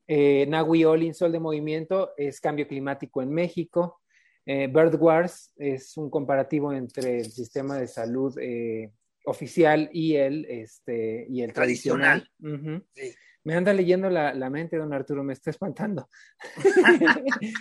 Eh, 0.08 0.46
Nahui 0.48 0.84
Olin, 0.86 1.14
Sol 1.14 1.32
de 1.32 1.39
Movimiento, 1.39 2.12
es 2.18 2.39
cambio 2.42 2.68
climático 2.68 3.22
en 3.22 3.32
México. 3.32 4.02
Eh, 4.46 4.68
Bird 4.68 4.96
Wars 5.00 5.54
es 5.56 5.96
un 5.98 6.10
comparativo 6.10 6.74
entre 6.74 7.20
el 7.20 7.32
sistema 7.32 7.78
de 7.78 7.88
salud 7.88 8.38
eh, 8.39 8.92
oficial 9.26 9.89
y 9.91 10.15
el, 10.15 10.45
este, 10.45 11.26
y 11.30 11.41
el 11.41 11.53
tradicional. 11.53 12.30
Me 13.43 13.55
anda 13.55 13.74
leyendo 13.74 14.07
la, 14.09 14.36
la, 14.36 14.51
mente, 14.51 14.78
don 14.78 14.93
Arturo, 14.93 15.24
me 15.24 15.34
está 15.34 15.49
espantando. 15.49 16.07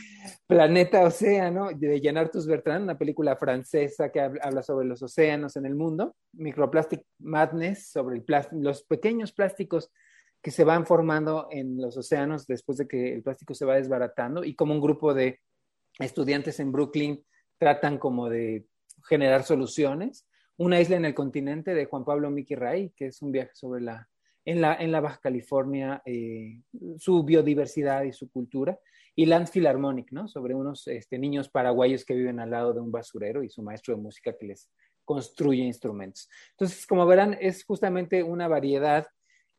Planeta 0.46 1.02
Océano, 1.02 1.70
de 1.72 2.28
Tus 2.30 2.46
Bertrand, 2.46 2.84
una 2.84 2.98
película 2.98 3.34
francesa 3.36 4.12
que 4.12 4.20
habla 4.20 4.62
sobre 4.62 4.86
los 4.86 5.02
océanos 5.02 5.56
en 5.56 5.64
el 5.64 5.74
mundo. 5.74 6.16
Microplastic 6.34 7.02
Madness, 7.20 7.90
sobre 7.90 8.16
el 8.16 8.24
los 8.60 8.82
pequeños 8.82 9.32
plásticos 9.32 9.90
que 10.42 10.50
se 10.50 10.64
van 10.64 10.86
formando 10.86 11.48
en 11.50 11.80
los 11.80 11.96
océanos 11.96 12.46
después 12.46 12.78
de 12.78 12.86
que 12.86 13.14
el 13.14 13.22
plástico 13.22 13.54
se 13.54 13.64
va 13.64 13.76
desbaratando 13.76 14.44
y 14.44 14.54
como 14.54 14.74
un 14.74 14.80
grupo 14.80 15.14
de 15.14 15.40
estudiantes 15.98 16.60
en 16.60 16.72
Brooklyn 16.72 17.24
tratan 17.58 17.98
como 17.98 18.28
de 18.28 18.66
generar 19.08 19.44
soluciones. 19.44 20.26
Una 20.60 20.78
isla 20.78 20.96
en 20.96 21.06
el 21.06 21.14
continente 21.14 21.72
de 21.72 21.86
Juan 21.86 22.04
Pablo 22.04 22.30
Miki 22.30 22.54
Ray, 22.54 22.90
que 22.90 23.06
es 23.06 23.22
un 23.22 23.32
viaje 23.32 23.52
sobre 23.54 23.80
la, 23.80 24.06
en 24.44 24.60
la, 24.60 24.74
en 24.74 24.92
la 24.92 25.00
Baja 25.00 25.18
California, 25.18 26.02
eh, 26.04 26.60
su 26.98 27.24
biodiversidad 27.24 28.02
y 28.02 28.12
su 28.12 28.30
cultura. 28.30 28.78
Y 29.16 29.24
Land 29.24 29.48
Philharmonic, 29.48 30.12
¿no? 30.12 30.28
Sobre 30.28 30.54
unos 30.54 30.86
este, 30.88 31.18
niños 31.18 31.48
paraguayos 31.48 32.04
que 32.04 32.12
viven 32.12 32.40
al 32.40 32.50
lado 32.50 32.74
de 32.74 32.80
un 32.80 32.92
basurero 32.92 33.42
y 33.42 33.48
su 33.48 33.62
maestro 33.62 33.96
de 33.96 34.02
música 34.02 34.36
que 34.36 34.48
les 34.48 34.70
construye 35.02 35.62
instrumentos. 35.62 36.28
Entonces, 36.50 36.86
como 36.86 37.06
verán, 37.06 37.38
es 37.40 37.64
justamente 37.64 38.22
una 38.22 38.46
variedad 38.46 39.06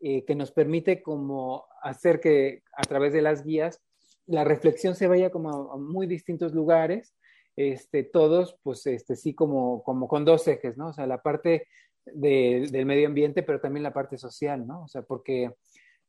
eh, 0.01 0.23
que 0.23 0.35
nos 0.35 0.51
permite 0.51 1.01
como 1.01 1.65
hacer 1.81 2.19
que 2.19 2.61
a 2.73 2.83
través 2.83 3.11
de 3.11 3.23
las 3.23 3.43
guías 3.43 3.81
la 4.27 4.43
reflexión 4.43 4.93
se 4.93 5.07
vaya 5.07 5.31
como 5.31 5.71
a, 5.71 5.77
muy 5.77 6.05
distintos 6.05 6.53
lugares, 6.53 7.15
este, 7.69 8.03
todos 8.03 8.57
pues 8.63 8.85
este, 8.87 9.15
sí 9.15 9.33
como, 9.33 9.83
como 9.83 10.07
con 10.07 10.25
dos 10.25 10.47
ejes, 10.47 10.77
¿no? 10.77 10.89
O 10.89 10.93
sea, 10.93 11.07
la 11.07 11.21
parte 11.21 11.67
de, 12.05 12.67
del 12.71 12.85
medio 12.85 13.07
ambiente, 13.07 13.43
pero 13.43 13.59
también 13.59 13.83
la 13.83 13.93
parte 13.93 14.17
social, 14.17 14.65
¿no? 14.65 14.83
O 14.83 14.87
sea, 14.87 15.01
porque 15.03 15.53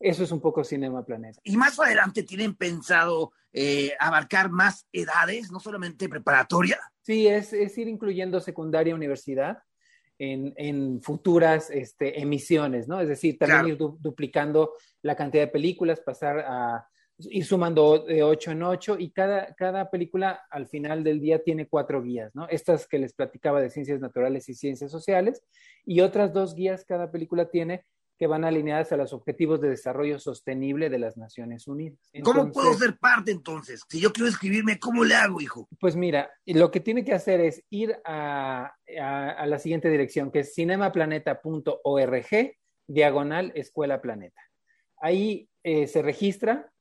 eso 0.00 0.24
es 0.24 0.32
un 0.32 0.40
poco 0.40 0.64
Cinema 0.64 1.04
Planeta. 1.04 1.40
Y 1.44 1.56
más 1.56 1.78
adelante 1.78 2.22
tienen 2.22 2.54
pensado 2.54 3.32
eh, 3.52 3.92
abarcar 3.98 4.50
más 4.50 4.86
edades, 4.92 5.50
no 5.50 5.60
solamente 5.60 6.08
preparatoria. 6.08 6.80
Sí, 7.02 7.26
es, 7.26 7.52
es 7.52 7.76
ir 7.78 7.88
incluyendo 7.88 8.40
secundaria, 8.40 8.94
universidad 8.94 9.58
en, 10.18 11.00
futuras 11.00 11.70
este, 11.70 12.20
emisiones, 12.20 12.86
¿no? 12.86 13.00
Es 13.00 13.08
decir, 13.08 13.38
también 13.38 13.74
ir 13.74 13.76
duplicando 13.76 14.72
la 15.02 15.16
cantidad 15.16 15.44
de 15.44 15.50
películas, 15.50 16.00
pasar 16.00 16.38
a 16.40 16.88
ir 17.18 17.44
sumando 17.44 18.00
de 18.00 18.22
ocho 18.22 18.50
en 18.50 18.62
ocho 18.62 18.96
y 18.98 19.10
cada, 19.10 19.54
cada 19.54 19.90
película 19.90 20.42
al 20.50 20.66
final 20.66 21.04
del 21.04 21.20
día 21.20 21.42
tiene 21.42 21.68
cuatro 21.68 22.02
guías, 22.02 22.34
¿no? 22.34 22.48
Estas 22.48 22.86
que 22.86 22.98
les 22.98 23.12
platicaba 23.12 23.60
de 23.60 23.70
ciencias 23.70 24.00
naturales 24.00 24.48
y 24.48 24.54
ciencias 24.54 24.90
sociales 24.90 25.42
y 25.84 26.00
otras 26.00 26.32
dos 26.32 26.54
guías 26.54 26.84
cada 26.84 27.10
película 27.10 27.50
tiene 27.50 27.84
que 28.22 28.28
van 28.28 28.44
alineadas 28.44 28.92
a 28.92 28.96
los 28.96 29.12
objetivos 29.12 29.60
de 29.60 29.68
desarrollo 29.68 30.18
sostenible 30.20 30.88
de 30.88 31.00
las 31.00 31.16
Naciones 31.16 31.66
Unidas. 31.66 31.98
¿Cómo 32.22 32.52
puedo 32.52 32.72
ser 32.74 32.96
parte 32.96 33.32
entonces? 33.32 33.82
Si 33.88 33.98
yo 33.98 34.12
quiero 34.12 34.28
escribirme, 34.28 34.78
¿cómo 34.78 35.02
le 35.02 35.16
hago, 35.16 35.40
hijo? 35.40 35.66
Pues 35.80 35.96
mira, 35.96 36.30
lo 36.46 36.70
que 36.70 36.78
tiene 36.78 37.04
que 37.04 37.14
hacer 37.14 37.40
es 37.40 37.64
ir 37.68 37.96
a, 38.04 38.76
la 38.86 39.58
siguiente 39.58 39.88
dirección, 39.90 40.30
que 40.30 40.38
es 40.40 40.54
cinemaplaneta.org, 40.54 42.26
diagonal 42.86 43.52
Escuela 43.56 44.00
Planeta. 44.00 44.40
Ahí 44.98 45.48
eh, 45.64 45.88
se 45.88 46.00
registra, 46.02 46.71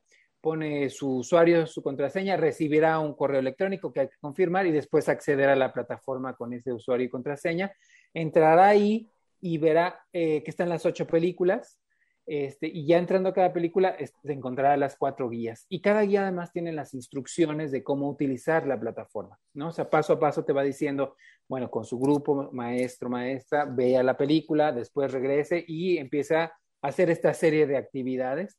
pone 0.41 0.89
su 0.89 1.17
usuario, 1.17 1.67
su 1.67 1.81
contraseña, 1.81 2.35
recibirá 2.35 2.99
un 2.99 3.13
correo 3.13 3.39
electrónico 3.39 3.93
que 3.93 4.01
hay 4.01 4.07
que 4.09 4.17
confirmar 4.19 4.65
y 4.65 4.71
después 4.71 5.07
acceder 5.07 5.49
a 5.49 5.55
la 5.55 5.71
plataforma 5.71 6.35
con 6.35 6.53
ese 6.53 6.73
usuario 6.73 7.05
y 7.05 7.09
contraseña. 7.09 7.71
Entrará 8.13 8.67
ahí 8.67 9.09
y 9.39 9.57
verá 9.57 9.99
eh, 10.11 10.43
que 10.43 10.51
están 10.51 10.69
las 10.69 10.85
ocho 10.85 11.07
películas. 11.07 11.79
Este, 12.25 12.67
y 12.67 12.85
ya 12.85 12.97
entrando 12.97 13.29
a 13.29 13.33
cada 13.33 13.51
película 13.51 13.95
se 13.97 14.31
encontrará 14.31 14.77
las 14.77 14.95
cuatro 14.95 15.29
guías. 15.29 15.65
Y 15.69 15.81
cada 15.81 16.03
guía 16.03 16.21
además 16.21 16.51
tiene 16.51 16.71
las 16.71 16.93
instrucciones 16.93 17.71
de 17.71 17.83
cómo 17.83 18.09
utilizar 18.09 18.67
la 18.67 18.79
plataforma, 18.79 19.39
¿no? 19.53 19.69
O 19.69 19.71
sea, 19.71 19.89
paso 19.89 20.13
a 20.13 20.19
paso 20.19 20.45
te 20.45 20.53
va 20.53 20.63
diciendo, 20.63 21.15
bueno, 21.47 21.69
con 21.69 21.83
su 21.83 21.99
grupo, 21.99 22.49
maestro, 22.53 23.09
maestra, 23.09 23.65
vea 23.65 24.03
la 24.03 24.17
película, 24.17 24.71
después 24.71 25.11
regrese 25.11 25.65
y 25.67 25.97
empieza 25.97 26.43
a 26.43 26.53
hacer 26.81 27.09
esta 27.09 27.33
serie 27.33 27.67
de 27.67 27.77
actividades. 27.77 28.57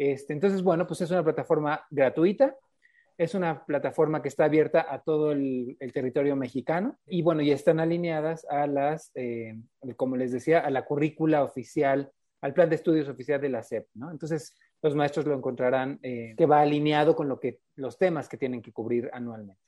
Este, 0.00 0.32
entonces, 0.32 0.62
bueno, 0.62 0.86
pues 0.86 1.02
es 1.02 1.10
una 1.10 1.22
plataforma 1.22 1.84
gratuita, 1.90 2.56
es 3.18 3.34
una 3.34 3.66
plataforma 3.66 4.22
que 4.22 4.28
está 4.28 4.46
abierta 4.46 4.86
a 4.88 5.02
todo 5.02 5.30
el, 5.30 5.76
territorio 5.92 6.36
mexicano 6.36 6.98
y 7.06 7.20
bueno, 7.20 7.42
ya 7.42 7.54
están 7.54 7.80
alineadas 7.80 8.46
a 8.48 8.66
las, 8.66 9.10
eh, 9.14 9.60
como 9.96 10.16
les 10.16 10.32
decía, 10.32 10.60
a 10.60 10.70
la 10.70 10.86
currícula 10.86 11.44
oficial, 11.44 12.10
al 12.40 12.54
plan 12.54 12.70
de 12.70 12.76
estudios 12.76 13.10
oficial 13.10 13.42
de 13.42 13.50
la 13.50 13.62
SEP, 13.62 13.88
¿no? 13.92 14.10
Entonces, 14.10 14.56
los 14.80 14.94
maestros 14.94 15.26
lo 15.26 15.34
encontrarán 15.34 15.98
eh, 16.02 16.32
que 16.34 16.46
va 16.46 16.62
alineado 16.62 17.14
con 17.14 17.28
lo 17.28 17.38
que, 17.38 17.60
los 17.76 17.98
temas 17.98 18.26
que 18.26 18.38
tienen 18.38 18.62
que 18.62 18.72
cubrir 18.72 19.10
anualmente. 19.12 19.60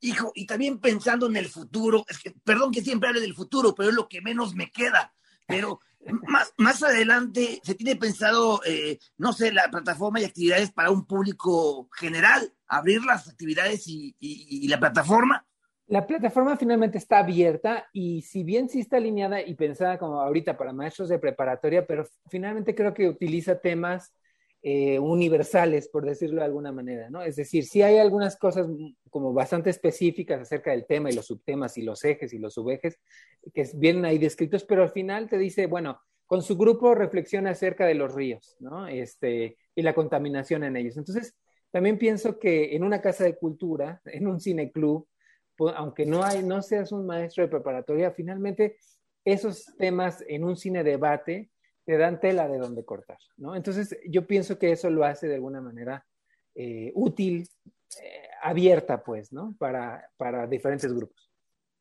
Hijo, 0.00 0.32
y 0.34 0.44
también 0.44 0.80
pensando 0.80 1.28
en 1.28 1.38
el 1.38 1.46
futuro, 1.46 2.04
es 2.06 2.18
que, 2.18 2.34
perdón 2.44 2.72
que 2.72 2.82
siempre 2.82 3.08
hable 3.08 3.22
del 3.22 3.32
futuro, 3.32 3.74
pero 3.74 3.88
es 3.88 3.94
lo 3.94 4.06
que 4.06 4.20
menos 4.20 4.54
me 4.54 4.70
queda. 4.70 5.14
Pero 5.48 5.80
más, 6.26 6.52
más 6.58 6.82
adelante 6.82 7.60
se 7.62 7.74
tiene 7.74 7.96
pensado, 7.96 8.60
eh, 8.66 8.98
no 9.16 9.32
sé, 9.32 9.52
la 9.52 9.68
plataforma 9.70 10.20
y 10.20 10.24
actividades 10.24 10.70
para 10.70 10.90
un 10.90 11.06
público 11.06 11.88
general, 11.98 12.52
abrir 12.66 13.02
las 13.02 13.28
actividades 13.28 13.84
y, 13.86 14.68
la 14.68 14.78
plataforma. 14.78 15.44
La 15.86 16.06
plataforma 16.06 16.56
finalmente 16.58 16.98
está 16.98 17.20
abierta 17.20 17.86
y 17.94 18.20
si 18.22 18.44
bien 18.44 18.68
sí 18.68 18.80
está 18.80 18.98
alineada 18.98 19.40
y 19.40 19.54
pensada 19.54 19.98
como 19.98 20.20
ahorita 20.20 20.58
para 20.58 20.74
maestros 20.74 21.08
de 21.08 21.18
preparatoria, 21.18 21.86
pero 21.86 22.04
finalmente 22.28 22.74
creo 22.74 22.92
que 22.92 23.08
utiliza 23.08 23.58
temas 23.58 24.12
eh, 24.60 24.98
universales, 24.98 25.88
por 25.88 26.04
decirlo 26.04 26.40
de 26.40 26.44
alguna 26.44 26.72
manera, 26.72 27.08
¿no? 27.08 27.22
Es 27.22 27.36
decir, 27.36 27.64
sí 27.64 27.80
hay 27.80 27.96
algunas 27.96 28.36
cosas 28.36 28.66
como 29.10 29.32
bastante 29.32 29.70
específicas 29.70 30.40
acerca 30.40 30.70
del 30.70 30.86
tema 30.86 31.10
y 31.10 31.14
los 31.14 31.26
subtemas 31.26 31.76
y 31.78 31.82
los 31.82 32.04
ejes 32.04 32.32
y 32.32 32.38
los 32.38 32.54
subejes 32.54 32.98
que 33.54 33.68
vienen 33.74 34.04
ahí 34.04 34.18
descritos, 34.18 34.64
pero 34.64 34.82
al 34.82 34.90
final 34.90 35.28
te 35.28 35.38
dice, 35.38 35.66
bueno, 35.66 36.00
con 36.26 36.42
su 36.42 36.56
grupo 36.56 36.94
reflexiona 36.94 37.50
acerca 37.50 37.86
de 37.86 37.94
los 37.94 38.14
ríos, 38.14 38.56
¿no? 38.60 38.86
Este, 38.86 39.56
y 39.74 39.82
la 39.82 39.94
contaminación 39.94 40.62
en 40.62 40.76
ellos. 40.76 40.96
Entonces, 40.96 41.34
también 41.70 41.98
pienso 41.98 42.38
que 42.38 42.76
en 42.76 42.84
una 42.84 43.00
casa 43.00 43.24
de 43.24 43.36
cultura, 43.36 44.00
en 44.04 44.26
un 44.26 44.40
cine 44.40 44.70
club, 44.70 45.08
aunque 45.74 46.06
no, 46.06 46.22
hay, 46.22 46.42
no 46.42 46.62
seas 46.62 46.92
un 46.92 47.06
maestro 47.06 47.42
de 47.42 47.50
preparatoria, 47.50 48.12
finalmente 48.12 48.76
esos 49.24 49.74
temas 49.76 50.24
en 50.28 50.44
un 50.44 50.56
cine 50.56 50.84
debate 50.84 51.50
te 51.84 51.96
dan 51.96 52.20
tela 52.20 52.46
de 52.46 52.58
donde 52.58 52.84
cortar, 52.84 53.18
¿no? 53.38 53.56
Entonces, 53.56 53.98
yo 54.06 54.26
pienso 54.26 54.58
que 54.58 54.72
eso 54.72 54.90
lo 54.90 55.04
hace 55.04 55.26
de 55.26 55.36
alguna 55.36 55.60
manera 55.60 56.06
eh, 56.54 56.92
útil, 56.94 57.48
eh, 58.02 58.27
abierta, 58.42 59.02
pues, 59.02 59.32
¿no? 59.32 59.54
Para, 59.58 60.10
para 60.16 60.46
diferentes 60.46 60.92
grupos. 60.92 61.30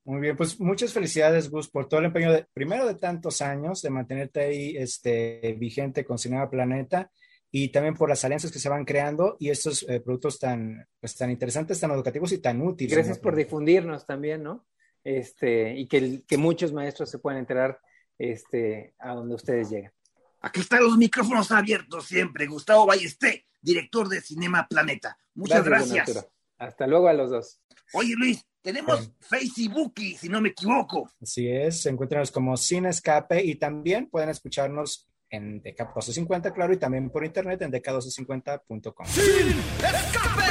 Muy 0.07 0.21
bien, 0.21 0.37
pues 0.37 0.59
muchas 0.59 0.93
felicidades, 0.93 1.49
Gus, 1.49 1.69
por 1.69 1.89
todo 1.89 1.99
el 1.99 2.05
empeño, 2.05 2.31
de, 2.31 2.45
primero 2.53 2.87
de 2.87 2.95
tantos 2.95 3.41
años, 3.41 3.81
de 3.81 3.89
mantenerte 3.89 4.39
ahí 4.39 4.77
este, 4.77 5.57
vigente 5.59 6.05
con 6.05 6.17
Cinema 6.17 6.49
Planeta 6.49 7.11
y 7.51 7.69
también 7.69 7.93
por 7.95 8.07
las 8.07 8.23
alianzas 8.23 8.51
que 8.51 8.59
se 8.59 8.69
van 8.69 8.85
creando 8.85 9.35
y 9.37 9.49
estos 9.49 9.83
eh, 9.89 9.99
productos 9.99 10.39
tan, 10.39 10.87
pues, 11.01 11.15
tan 11.17 11.29
interesantes, 11.29 11.79
tan 11.79 11.91
educativos 11.91 12.31
y 12.31 12.37
tan 12.37 12.61
útiles. 12.61 12.93
Gracias 12.93 13.19
por 13.19 13.35
difundirnos 13.35 14.05
también, 14.05 14.43
¿no? 14.43 14.65
Este, 15.03 15.77
y 15.77 15.87
que, 15.87 16.23
que 16.25 16.37
muchos 16.37 16.71
maestros 16.71 17.09
se 17.09 17.19
puedan 17.19 17.39
enterar 17.39 17.79
este, 18.17 18.93
a 18.99 19.13
donde 19.13 19.35
ustedes 19.35 19.69
llegan. 19.69 19.91
Aquí 20.39 20.61
están 20.61 20.83
los 20.83 20.97
micrófonos 20.97 21.51
abiertos 21.51 22.05
siempre. 22.05 22.47
Gustavo 22.47 22.85
Ballesté, 22.85 23.45
director 23.61 24.07
de 24.07 24.21
Cinema 24.21 24.67
Planeta. 24.69 25.17
Muchas 25.33 25.65
gracias. 25.65 26.29
Hasta 26.57 26.87
luego 26.87 27.07
a 27.07 27.13
los 27.13 27.29
dos. 27.29 27.61
Oye, 27.93 28.15
Luis, 28.17 28.45
tenemos 28.61 29.11
Facebook, 29.21 29.93
si 30.17 30.27
no 30.27 30.41
me 30.41 30.49
equivoco. 30.49 31.09
Así 31.21 31.47
es, 31.47 31.85
encuéntranos 31.85 32.31
como 32.31 32.57
Sin 32.57 32.85
Escape 32.85 33.43
y 33.43 33.55
también 33.55 34.09
pueden 34.09 34.29
escucharnos 34.29 35.07
en 35.29 35.61
DK1250, 35.61 36.53
claro, 36.53 36.73
y 36.73 36.77
también 36.77 37.09
por 37.09 37.25
internet 37.25 37.61
en 37.61 37.71
dk1250.com. 37.71 39.07
¡Sin 39.07 39.59
Escape! 39.85 40.47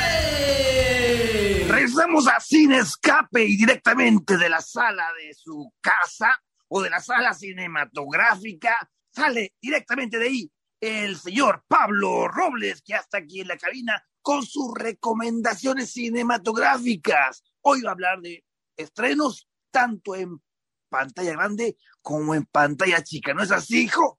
Regresamos 1.69 2.29
a 2.29 2.41
Sin 2.41 2.73
Escape 2.73 3.45
y 3.45 3.57
directamente 3.57 4.37
de 4.39 4.49
la 4.49 4.61
sala 4.61 5.07
de 5.19 5.35
su 5.35 5.73
casa 5.81 6.41
o 6.69 6.83
de 6.83 6.91
la 6.91 7.01
sala 7.01 7.33
cinematográfica, 7.35 8.77
sale 9.11 9.55
directamente 9.61 10.19
de 10.19 10.27
ahí 10.27 10.51
el 10.81 11.17
señor 11.17 11.65
Pablo 11.67 12.29
Robles, 12.29 12.83
que 12.83 12.93
ya 12.93 12.99
está 12.99 13.19
aquí 13.19 13.41
en 13.41 13.49
la 13.49 13.57
cabina 13.57 14.03
con 14.27 14.45
sus 14.45 14.75
recomendaciones 14.75 15.93
cinematográficas. 15.93 17.45
Hoy 17.61 17.83
va 17.83 17.91
a 17.91 17.93
hablar 17.93 18.21
de 18.23 18.45
estrenos 18.77 19.47
tanto 19.71 20.17
en 20.17 20.43
pantalla 20.89 21.31
grande 21.31 21.77
como 22.03 22.35
en 22.35 22.45
pantalla 22.45 23.05
chica. 23.05 23.35
¿No 23.35 23.45
es 23.45 23.53
así, 23.53 23.85
hijo? 23.85 24.19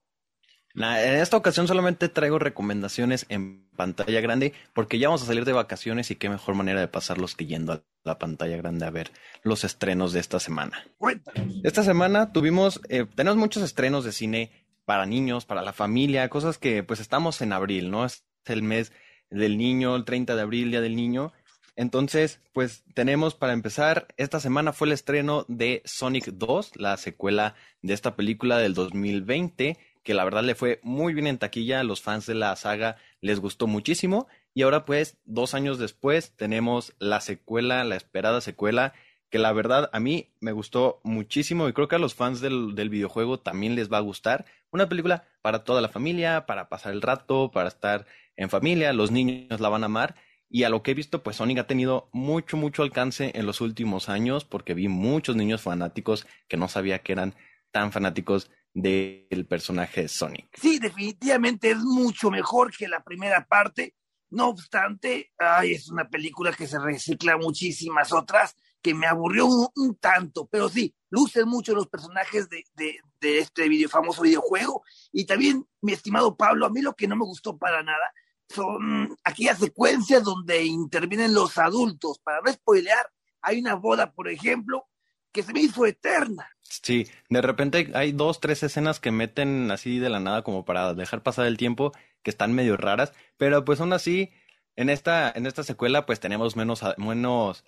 Nah, 0.72 0.98
en 1.02 1.16
esta 1.16 1.36
ocasión 1.36 1.68
solamente 1.68 2.08
traigo 2.08 2.38
recomendaciones 2.38 3.26
en 3.28 3.68
pantalla 3.76 4.22
grande 4.22 4.54
porque 4.72 4.98
ya 4.98 5.08
vamos 5.08 5.24
a 5.24 5.26
salir 5.26 5.44
de 5.44 5.52
vacaciones 5.52 6.10
y 6.10 6.16
qué 6.16 6.30
mejor 6.30 6.54
manera 6.54 6.80
de 6.80 6.88
pasarlos 6.88 7.34
que 7.34 7.44
yendo 7.44 7.74
a 7.74 7.82
la 8.02 8.18
pantalla 8.18 8.56
grande 8.56 8.86
a 8.86 8.90
ver 8.90 9.12
los 9.42 9.62
estrenos 9.62 10.14
de 10.14 10.20
esta 10.20 10.40
semana. 10.40 10.86
Cuéntanos. 10.96 11.60
Esta 11.64 11.82
semana 11.82 12.32
tuvimos, 12.32 12.80
eh, 12.88 13.04
tenemos 13.14 13.36
muchos 13.36 13.62
estrenos 13.62 14.06
de 14.06 14.12
cine 14.12 14.52
para 14.86 15.04
niños, 15.04 15.44
para 15.44 15.60
la 15.60 15.74
familia, 15.74 16.30
cosas 16.30 16.56
que 16.56 16.82
pues 16.82 16.98
estamos 16.98 17.42
en 17.42 17.52
abril, 17.52 17.90
¿no? 17.90 18.06
Es 18.06 18.24
el 18.46 18.62
mes 18.62 18.90
del 19.30 19.58
niño, 19.58 19.96
el 19.96 20.04
30 20.04 20.36
de 20.36 20.42
abril, 20.42 20.70
Día 20.70 20.80
del 20.80 20.96
Niño. 20.96 21.32
Entonces, 21.76 22.40
pues 22.52 22.82
tenemos 22.94 23.34
para 23.34 23.52
empezar, 23.52 24.08
esta 24.16 24.40
semana 24.40 24.72
fue 24.72 24.88
el 24.88 24.92
estreno 24.92 25.44
de 25.48 25.82
Sonic 25.84 26.26
2, 26.26 26.72
la 26.76 26.96
secuela 26.96 27.54
de 27.82 27.94
esta 27.94 28.16
película 28.16 28.58
del 28.58 28.74
2020 28.74 29.76
que 30.08 30.14
la 30.14 30.24
verdad 30.24 30.42
le 30.42 30.54
fue 30.54 30.80
muy 30.82 31.12
bien 31.12 31.26
en 31.26 31.36
taquilla, 31.36 31.80
a 31.80 31.84
los 31.84 32.00
fans 32.00 32.24
de 32.24 32.34
la 32.34 32.56
saga 32.56 32.96
les 33.20 33.40
gustó 33.40 33.66
muchísimo 33.66 34.26
y 34.54 34.62
ahora 34.62 34.86
pues 34.86 35.18
dos 35.26 35.52
años 35.52 35.78
después 35.78 36.32
tenemos 36.34 36.94
la 36.98 37.20
secuela, 37.20 37.84
la 37.84 37.96
esperada 37.96 38.40
secuela, 38.40 38.94
que 39.30 39.38
la 39.38 39.52
verdad 39.52 39.90
a 39.92 40.00
mí 40.00 40.30
me 40.40 40.52
gustó 40.52 41.00
muchísimo 41.04 41.68
y 41.68 41.72
creo 41.72 41.88
que 41.88 41.96
a 41.96 42.00
los 42.00 42.14
fans 42.14 42.40
del, 42.40 42.74
del 42.74 42.88
videojuego 42.88 43.38
también 43.38 43.74
les 43.74 43.92
va 43.92 43.98
a 43.98 44.02
gustar. 44.02 44.46
Una 44.70 44.88
película 44.88 45.26
para 45.42 45.64
toda 45.64 45.80
la 45.80 45.88
familia, 45.88 46.46
para 46.46 46.68
pasar 46.68 46.92
el 46.92 47.02
rato, 47.02 47.50
para 47.50 47.68
estar 47.68 48.06
en 48.36 48.50
familia, 48.50 48.92
los 48.92 49.10
niños 49.10 49.60
la 49.60 49.68
van 49.68 49.82
a 49.82 49.86
amar. 49.86 50.14
Y 50.50 50.62
a 50.62 50.70
lo 50.70 50.82
que 50.82 50.92
he 50.92 50.94
visto, 50.94 51.22
pues 51.22 51.36
Sonic 51.36 51.58
ha 51.58 51.66
tenido 51.66 52.08
mucho, 52.12 52.56
mucho 52.56 52.82
alcance 52.82 53.32
en 53.34 53.44
los 53.44 53.60
últimos 53.60 54.08
años, 54.08 54.46
porque 54.46 54.72
vi 54.72 54.88
muchos 54.88 55.36
niños 55.36 55.60
fanáticos 55.60 56.26
que 56.48 56.56
no 56.56 56.68
sabía 56.68 57.00
que 57.00 57.12
eran 57.12 57.34
tan 57.70 57.92
fanáticos 57.92 58.50
del 58.72 59.46
personaje 59.46 60.02
de 60.02 60.08
Sonic. 60.08 60.48
Sí, 60.58 60.78
definitivamente 60.78 61.70
es 61.70 61.78
mucho 61.78 62.30
mejor 62.30 62.74
que 62.74 62.88
la 62.88 63.02
primera 63.02 63.44
parte. 63.46 63.94
No 64.30 64.48
obstante, 64.48 65.32
ay, 65.38 65.72
es 65.72 65.90
una 65.90 66.08
película 66.08 66.52
que 66.52 66.66
se 66.66 66.78
recicla 66.78 67.36
muchísimas 67.36 68.12
otras 68.12 68.56
me 68.94 69.06
aburrió 69.06 69.46
un, 69.46 69.96
tanto, 70.00 70.46
pero 70.46 70.68
sí, 70.68 70.94
lucen 71.10 71.48
mucho 71.48 71.74
los 71.74 71.86
personajes 71.88 72.48
de, 72.48 73.00
este 73.20 73.68
video, 73.68 73.88
famoso 73.88 74.22
videojuego. 74.22 74.82
Y 75.12 75.26
también, 75.26 75.66
mi 75.80 75.92
estimado 75.92 76.36
Pablo, 76.36 76.66
a 76.66 76.70
mí 76.70 76.82
lo 76.82 76.94
que 76.94 77.08
no 77.08 77.16
me 77.16 77.24
gustó 77.24 77.56
para 77.56 77.82
nada 77.82 78.12
son 78.48 79.16
aquellas 79.24 79.58
secuencias 79.58 80.22
donde 80.22 80.64
intervienen 80.64 81.34
los 81.34 81.58
adultos. 81.58 82.18
Para 82.20 82.40
no 82.40 82.52
spoilear, 82.52 83.10
hay 83.42 83.60
una 83.60 83.74
boda, 83.74 84.12
por 84.12 84.28
ejemplo, 84.28 84.86
que 85.32 85.42
se 85.42 85.52
me 85.52 85.60
hizo 85.60 85.86
eterna. 85.86 86.48
Sí, 86.62 87.08
de 87.28 87.42
repente 87.42 87.90
hay 87.94 88.12
dos, 88.12 88.40
tres 88.40 88.62
escenas 88.62 89.00
que 89.00 89.10
meten 89.10 89.70
así 89.70 89.98
de 89.98 90.10
la 90.10 90.20
nada 90.20 90.42
como 90.42 90.64
para 90.64 90.94
dejar 90.94 91.22
pasar 91.22 91.46
el 91.46 91.56
tiempo, 91.56 91.92
que 92.22 92.30
están 92.30 92.52
medio 92.52 92.76
raras, 92.76 93.12
pero 93.36 93.64
pues 93.64 93.80
aún 93.80 93.92
así, 93.92 94.30
en 94.76 94.90
esta, 94.90 95.30
en 95.34 95.46
esta 95.46 95.62
secuela 95.62 96.06
pues 96.06 96.20
tenemos 96.20 96.56
menos, 96.56 96.82
menos 96.98 97.64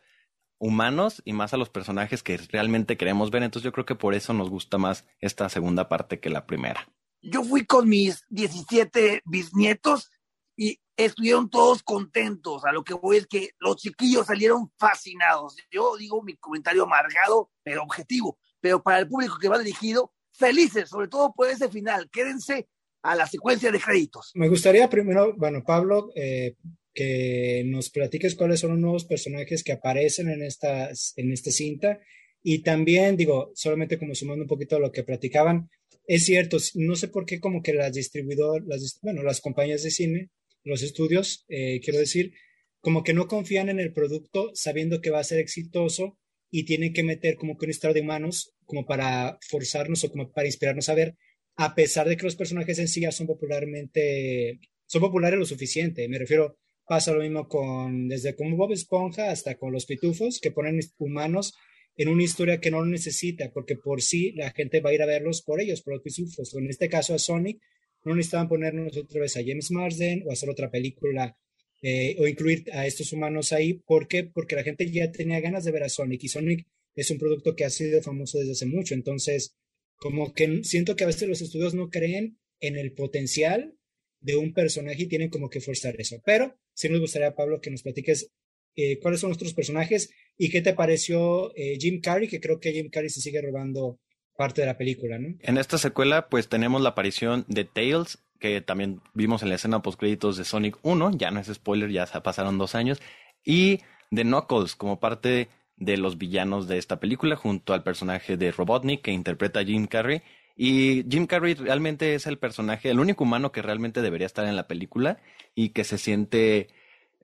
humanos 0.61 1.23
y 1.25 1.33
más 1.33 1.53
a 1.53 1.57
los 1.57 1.71
personajes 1.71 2.23
que 2.23 2.37
realmente 2.37 2.97
queremos 2.97 3.33
ver, 3.33 3.43
entonces 3.43 3.65
yo 3.65 3.73
creo 3.73 3.87
que 3.87 3.97
por 3.97 4.15
eso 4.15 4.33
nos 4.33 4.49
gusta 4.49 4.79
más 4.79 5.05
esta 5.19 5.49
segunda 5.49 5.89
parte 5.89 6.21
que 6.21 6.31
la 6.31 6.47
primera. 6.47 6.89
Yo 7.23 7.43
fui 7.43 7.67
con 7.67 7.89
mis 7.89 8.25
17 8.29 9.23
bisnietos 9.25 10.11
y 10.57 10.81
estuvieron 10.97 11.51
todos 11.51 11.83
contentos. 11.83 12.65
A 12.65 12.73
lo 12.73 12.85
que 12.85 12.95
voy 12.95 13.17
es 13.17 13.27
que 13.27 13.51
los 13.59 13.77
chiquillos 13.77 14.27
salieron 14.27 14.71
fascinados. 14.79 15.57
Yo 15.71 15.97
digo 15.97 16.23
mi 16.23 16.37
comentario 16.37 16.85
amargado, 16.85 17.51
pero 17.63 17.83
objetivo. 17.83 18.39
Pero 18.61 18.83
para 18.83 18.99
el 18.99 19.09
público 19.09 19.39
que 19.41 19.49
va 19.49 19.59
dirigido, 19.59 20.13
felices, 20.33 20.89
sobre 20.89 21.09
todo 21.09 21.33
por 21.33 21.49
ese 21.49 21.69
final. 21.69 22.09
Quédense 22.11 22.69
a 23.03 23.15
la 23.15 23.27
secuencia 23.27 23.73
de 23.73 23.81
créditos. 23.81 24.33
Me 24.35 24.49
gustaría 24.49 24.89
primero, 24.89 25.35
bueno, 25.37 25.63
Pablo, 25.65 26.11
eh, 26.15 26.57
que 26.95 27.63
nos 27.67 27.91
platiques 27.91 28.35
cuáles 28.35 28.61
son 28.61 28.71
los 28.71 28.81
nuevos 28.81 29.05
personajes 29.05 29.63
que 29.63 29.73
aparecen 29.73 30.29
en 30.29 30.43
esta, 30.43 30.91
en 31.17 31.33
esta 31.33 31.51
cinta. 31.51 32.01
Y 32.43 32.63
también, 32.63 33.17
digo, 33.17 33.53
solamente 33.55 33.99
como 33.99 34.15
sumando 34.15 34.45
un 34.45 34.49
poquito 34.49 34.77
a 34.77 34.81
lo 34.81 34.93
que 34.93 35.05
platicaban, 35.05 35.69
es 36.07 36.25
cierto, 36.25 36.59
no 36.75 36.97
sé 36.97 37.09
por 37.09 37.27
qué 37.27 37.39
como 37.39 37.63
que 37.63 37.75
las 37.75 37.93
distribuidoras, 37.93 38.67
las, 38.67 38.99
bueno, 39.03 39.23
las 39.23 39.41
compañías 39.41 39.83
de 39.83 39.91
cine 39.91 40.31
los 40.65 40.83
estudios, 40.83 41.45
eh, 41.49 41.81
quiero 41.83 41.99
decir, 41.99 42.33
como 42.81 43.03
que 43.03 43.15
no 43.15 43.29
confían 43.29 43.69
en 43.69 43.81
el 43.81 43.93
producto 43.93 44.51
sabiendo 44.55 45.01
que 45.01 45.11
va 45.11 45.21
a 45.21 45.25
ser 45.25 45.39
exitoso 45.39 46.19
y 46.51 46.65
tienen 46.65 46.93
que 46.93 47.03
meter 47.03 47.37
como 47.37 47.57
que 47.57 47.67
un 47.67 47.71
estado 47.71 47.95
de 47.95 48.01
humanos 48.01 48.55
como 48.65 48.87
para 48.87 49.39
forzarnos 49.49 50.05
o 50.05 50.11
como 50.11 50.31
para 50.33 50.49
inspirarnos 50.49 50.89
a 50.89 50.95
ver, 50.95 51.17
a 51.57 51.75
pesar 51.75 52.09
de 52.09 52.17
que 52.17 52.25
los 52.25 52.37
personajes 52.37 52.79
en 52.79 52.89
sí 52.89 53.03
ya 53.03 53.13
son 53.13 53.27
popularmente, 53.27 54.61
son 54.87 55.01
populares 55.01 55.39
lo 55.39 55.45
suficiente. 55.47 56.09
Me 56.09 56.19
refiero, 56.19 56.59
pasa 56.91 57.13
lo 57.13 57.21
mismo 57.21 57.47
con, 57.47 58.09
desde 58.09 58.35
como 58.35 58.57
Bob 58.57 58.73
Esponja 58.73 59.31
hasta 59.31 59.55
con 59.55 59.73
los 59.73 59.87
pitufos, 59.87 60.41
que 60.41 60.51
ponen 60.51 60.81
humanos 60.99 61.55
en 61.97 62.09
una 62.09 62.25
historia 62.25 62.59
que 62.59 62.73
no 62.73 62.85
necesita, 62.85 63.53
porque 63.53 63.77
por 63.77 64.03
sí 64.03 64.33
la 64.33 64.51
gente 64.51 64.81
va 64.81 64.91
a 64.91 64.95
ir 64.95 65.01
a 65.01 65.07
verlos 65.07 65.43
por 65.43 65.61
ellos, 65.61 65.83
por 65.83 65.95
los 65.95 66.03
pitufos. 66.03 66.53
En 66.57 66.69
este 66.69 66.89
caso 66.89 67.15
a 67.15 67.21
Sonic, 67.21 67.63
no 68.05 68.17
necesitaban 68.17 68.49
ponernos 68.49 68.97
otra 68.97 69.21
vez 69.21 69.37
a 69.37 69.41
James 69.41 69.71
Marsden 69.71 70.25
o 70.27 70.33
hacer 70.33 70.51
otra 70.51 70.69
película 70.69 71.39
eh, 71.81 72.17
o 72.19 72.27
incluir 72.27 72.65
a 72.73 72.85
estos 72.89 73.13
humanos 73.13 73.53
ahí. 73.53 73.75
¿Por? 73.75 74.09
Porque 74.35 74.57
la 74.57 74.65
gente 74.65 74.91
ya 74.91 75.13
tenía 75.13 75.39
ganas 75.39 75.63
de 75.63 75.71
ver 75.71 75.85
a 75.85 75.89
Sonic 75.89 76.25
y 76.25 76.29
Sonic 76.29 76.67
es 76.97 77.09
un 77.13 77.19
producto 77.19 77.55
que 77.55 77.67
ha 77.67 77.71
sido 77.71 78.03
famoso 78.03 78.41
desde 78.41 78.51
hace 78.51 78.67
mucho. 78.67 78.95
Entonces, 78.95 79.55
como 79.95 80.33
que 80.33 80.65
siento 80.65 80.97
que 80.97 81.05
a 81.05 81.07
veces 81.07 81.29
los 81.29 81.41
estudios 81.41 81.73
no 81.73 81.89
creen 81.89 82.41
en 82.59 82.77
el 82.77 82.95
potencial 82.95 83.77
de 84.21 84.37
un 84.37 84.53
personaje 84.53 85.03
y 85.03 85.09
tienen 85.09 85.31
como 85.31 85.49
que 85.49 85.61
forzar 85.61 85.95
eso. 85.99 86.17
Pero 86.25 86.55
sí 86.75 86.89
nos 86.89 87.01
gustaría, 87.01 87.35
Pablo, 87.35 87.61
que 87.61 87.71
nos 87.71 87.83
platiques 87.83 88.31
eh, 88.77 88.99
cuáles 89.01 89.21
son 89.21 89.31
nuestros 89.31 89.55
personajes 89.55 90.11
y 90.37 90.51
qué 90.51 90.63
te 90.63 90.75
pareció 90.75 91.53
eh, 91.57 91.77
Jim 91.79 92.01
Carrey, 92.01 92.29
que 92.29 92.41
creo 92.41 92.61
que 92.61 92.73
Jim 92.73 92.91
Carrey 92.91 93.11
se 93.11 93.21
sigue 93.21 93.43
robando 93.43 93.99
parte 94.37 94.63
de 94.63 94.67
la 94.69 94.79
película. 94.79 95.19
En 95.41 95.59
esta 95.59 95.77
secuela, 95.77 96.29
pues 96.29 96.49
tenemos 96.49 96.81
la 96.81 96.91
aparición 96.91 97.45
de 97.49 97.65
Tails, 97.65 98.23
que 98.39 98.63
también 98.63 99.03
vimos 99.13 99.43
en 99.43 99.51
la 99.51 99.57
escena 99.57 99.83
post 99.83 100.01
créditos 100.01 100.39
de 100.39 100.45
Sonic 100.45 100.79
1, 100.83 101.19
ya 101.19 101.31
no 101.31 101.41
es 101.41 101.49
spoiler, 101.49 101.91
ya 101.91 102.07
pasaron 102.07 102.57
dos 102.57 102.75
años, 102.75 103.03
y 103.45 103.81
de 104.11 104.23
Knuckles 104.23 104.77
como 104.77 104.99
parte 104.99 105.49
de 105.77 105.97
los 105.97 106.19
villanos 106.19 106.69
de 106.69 106.79
esta 106.79 107.01
película, 107.01 107.37
junto 107.37 107.75
al 107.75 107.83
personaje 107.83 108.37
de 108.37 108.51
Robotnik 108.53 109.03
que 109.03 109.13
interpreta 109.13 109.65
Jim 109.65 109.87
Carrey. 109.87 110.23
Y 110.57 111.05
Jim 111.11 111.27
Carrey 111.27 111.55
realmente 111.55 112.15
es 112.15 112.27
el 112.27 112.39
personaje, 112.39 112.91
el 112.91 113.01
único 113.01 113.25
humano 113.25 113.53
que 113.53 113.63
realmente 113.63 114.03
debería 114.03 114.27
estar 114.27 114.47
en 114.47 114.57
la 114.57 114.69
película 114.69 115.19
y 115.55 115.71
que 115.71 115.85
se 115.85 115.99
siente 115.99 116.69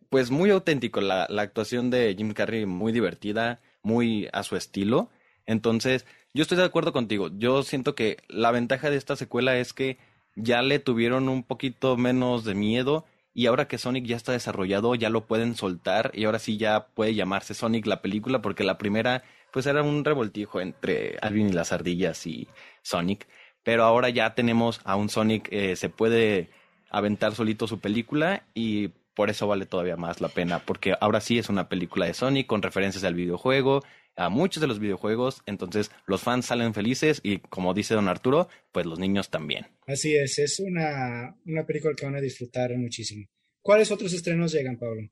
pues 0.09 0.31
muy 0.31 0.51
auténtico. 0.51 1.01
La, 1.01 1.25
actuación 1.25 1.91
de 1.91 2.15
Jim 2.17 2.33
Carrey 2.33 2.67
muy 2.67 2.93
divertida, 2.93 3.61
muy 3.83 4.29
a 4.33 4.43
su 4.43 4.57
estilo. 4.57 5.11
Entonces, 5.47 6.07
yo 6.35 6.43
estoy 6.43 6.59
de 6.59 6.65
acuerdo 6.65 6.93
contigo. 6.93 7.31
Yo 7.37 7.63
siento 7.63 7.95
que 7.95 8.19
la 8.29 8.51
ventaja 8.51 8.91
de 8.91 8.97
esta 8.97 9.17
secuela 9.17 9.57
es 9.57 9.73
que 9.73 9.99
ya 10.35 10.63
le 10.63 10.79
tuvieron 10.79 11.29
un 11.29 11.43
poquito 11.43 11.97
menos 11.97 12.45
de 12.45 12.55
miedo 12.55 13.05
y 13.33 13.47
ahora 13.47 13.69
que 13.69 13.79
Sonic 13.79 14.07
ya 14.07 14.17
está 14.17 14.33
desarrollado 14.33 14.95
ya 14.95 15.11
lo 15.11 15.27
pueden 15.27 15.57
soltar 15.57 16.11
y 16.15 16.25
ahora 16.25 16.39
sí 16.39 16.57
ya 16.57 16.89
puede 16.89 17.15
llamarse 17.15 17.55
Sonic 17.55 17.87
la 17.87 18.01
película 18.01 18.41
porque 18.41 18.65
la 18.65 18.79
primera 18.79 19.25
pues 19.57 19.65
era 19.65 19.83
un 19.83 20.05
revoltijo 20.05 20.61
entre 20.61 21.17
Alvin 21.23 21.49
y 21.49 21.53
las 21.53 21.73
ardillas 21.73 22.27
y 22.27 22.47
Sonic, 22.83 23.27
pero 23.63 23.85
ahora 23.85 24.11
ya 24.11 24.35
tenemos 24.35 24.83
a 24.85 24.97
un 24.97 25.09
Sonic 25.09 25.49
eh, 25.51 25.77
se 25.77 25.89
puede 25.89 26.51
aventar 26.91 27.35
solito 27.35 27.67
su 27.67 27.81
película 27.81 28.45
y 28.53 28.89
por 29.15 29.31
eso 29.31 29.47
vale 29.47 29.65
todavía 29.65 29.97
más 29.97 30.21
la 30.21 30.29
pena 30.29 30.59
porque 30.59 30.95
ahora 31.01 31.23
sí 31.23 31.39
es 31.39 31.49
una 31.49 31.71
película 31.71 32.05
de 32.05 32.13
Sonic 32.13 32.47
con 32.47 32.61
referencias 32.61 33.03
al 33.05 33.15
videojuego 33.15 33.83
a 34.15 34.29
muchos 34.29 34.61
de 34.61 34.67
los 34.67 34.79
videojuegos, 34.79 35.41
entonces 35.47 35.91
los 36.05 36.21
fans 36.21 36.45
salen 36.45 36.75
felices 36.75 37.21
y 37.23 37.39
como 37.39 37.73
dice 37.73 37.95
don 37.95 38.09
Arturo, 38.09 38.51
pues 38.73 38.85
los 38.85 38.99
niños 38.99 39.31
también. 39.31 39.69
Así 39.87 40.15
es, 40.15 40.39
es 40.39 40.61
una, 40.61 41.35
una 41.47 41.65
película 41.65 41.95
que 41.97 42.05
van 42.05 42.17
a 42.17 42.21
disfrutar 42.21 42.77
muchísimo. 42.77 43.25
¿Cuáles 43.63 43.91
otros 43.91 44.13
estrenos 44.13 44.53
llegan, 44.53 44.77
Pablo? 44.77 45.09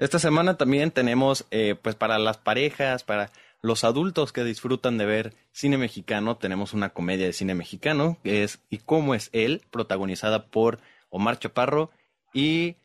Esta 0.00 0.18
semana 0.18 0.56
también 0.56 0.92
tenemos, 0.92 1.44
eh, 1.50 1.74
pues 1.82 1.94
para 1.94 2.18
las 2.18 2.38
parejas, 2.38 3.04
para 3.04 3.30
los 3.62 3.84
adultos 3.84 4.32
que 4.32 4.44
disfrutan 4.44 4.98
de 4.98 5.06
ver 5.06 5.34
cine 5.52 5.76
mexicano, 5.76 6.36
tenemos 6.36 6.72
una 6.72 6.90
comedia 6.90 7.26
de 7.26 7.32
cine 7.32 7.54
mexicano 7.54 8.18
que 8.22 8.42
es 8.42 8.60
¿Y 8.70 8.78
cómo 8.78 9.14
es 9.14 9.28
él? 9.32 9.62
protagonizada 9.70 10.46
por 10.46 10.78
Omar 11.10 11.38
Chaparro 11.38 11.90
y 12.32 12.76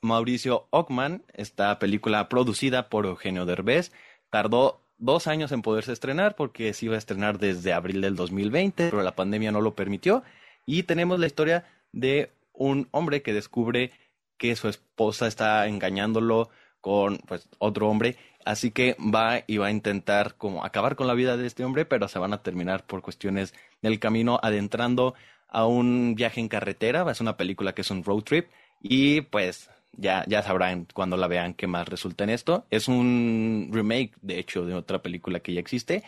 Mauricio 0.00 0.66
Ockman. 0.70 1.22
Esta 1.32 1.78
película 1.78 2.28
producida 2.28 2.88
por 2.88 3.06
Eugenio 3.06 3.44
Derbez 3.44 3.92
tardó 4.30 4.80
dos 4.98 5.26
años 5.26 5.52
en 5.52 5.62
poderse 5.62 5.92
estrenar 5.92 6.36
porque 6.36 6.72
se 6.72 6.86
iba 6.86 6.94
a 6.94 6.98
estrenar 6.98 7.38
desde 7.38 7.72
abril 7.72 8.00
del 8.00 8.16
2020, 8.16 8.90
pero 8.90 9.02
la 9.02 9.16
pandemia 9.16 9.52
no 9.52 9.60
lo 9.60 9.74
permitió. 9.74 10.22
Y 10.64 10.84
tenemos 10.84 11.18
la 11.18 11.26
historia 11.26 11.64
de 11.92 12.30
un 12.52 12.88
hombre 12.92 13.22
que 13.22 13.32
descubre 13.32 13.90
que 14.38 14.56
su 14.56 14.68
esposa 14.68 15.26
está 15.26 15.66
engañándolo 15.66 16.50
con 16.80 17.18
pues 17.18 17.48
otro 17.58 17.88
hombre, 17.88 18.16
así 18.44 18.70
que 18.70 18.96
va 18.98 19.42
y 19.46 19.58
va 19.58 19.66
a 19.66 19.70
intentar 19.70 20.34
como 20.36 20.64
acabar 20.64 20.96
con 20.96 21.06
la 21.06 21.14
vida 21.14 21.36
de 21.36 21.46
este 21.46 21.64
hombre, 21.64 21.84
pero 21.84 22.08
se 22.08 22.18
van 22.18 22.32
a 22.32 22.42
terminar 22.42 22.86
por 22.86 23.02
cuestiones 23.02 23.54
del 23.82 23.98
camino 23.98 24.38
adentrando 24.42 25.14
a 25.48 25.66
un 25.66 26.14
viaje 26.14 26.40
en 26.40 26.48
carretera, 26.48 27.08
es 27.10 27.20
una 27.20 27.36
película 27.36 27.74
que 27.74 27.82
es 27.82 27.90
un 27.90 28.04
road 28.04 28.22
trip 28.22 28.48
y 28.82 29.20
pues 29.22 29.70
ya, 29.92 30.24
ya 30.26 30.42
sabrán 30.42 30.86
cuando 30.92 31.16
la 31.16 31.28
vean 31.28 31.54
qué 31.54 31.66
más 31.66 31.88
resulta 31.88 32.24
en 32.24 32.30
esto. 32.30 32.66
Es 32.70 32.88
un 32.88 33.70
remake, 33.72 34.12
de 34.22 34.38
hecho, 34.38 34.64
de 34.64 34.74
otra 34.74 35.02
película 35.02 35.40
que 35.40 35.54
ya 35.54 35.60
existe. 35.60 36.02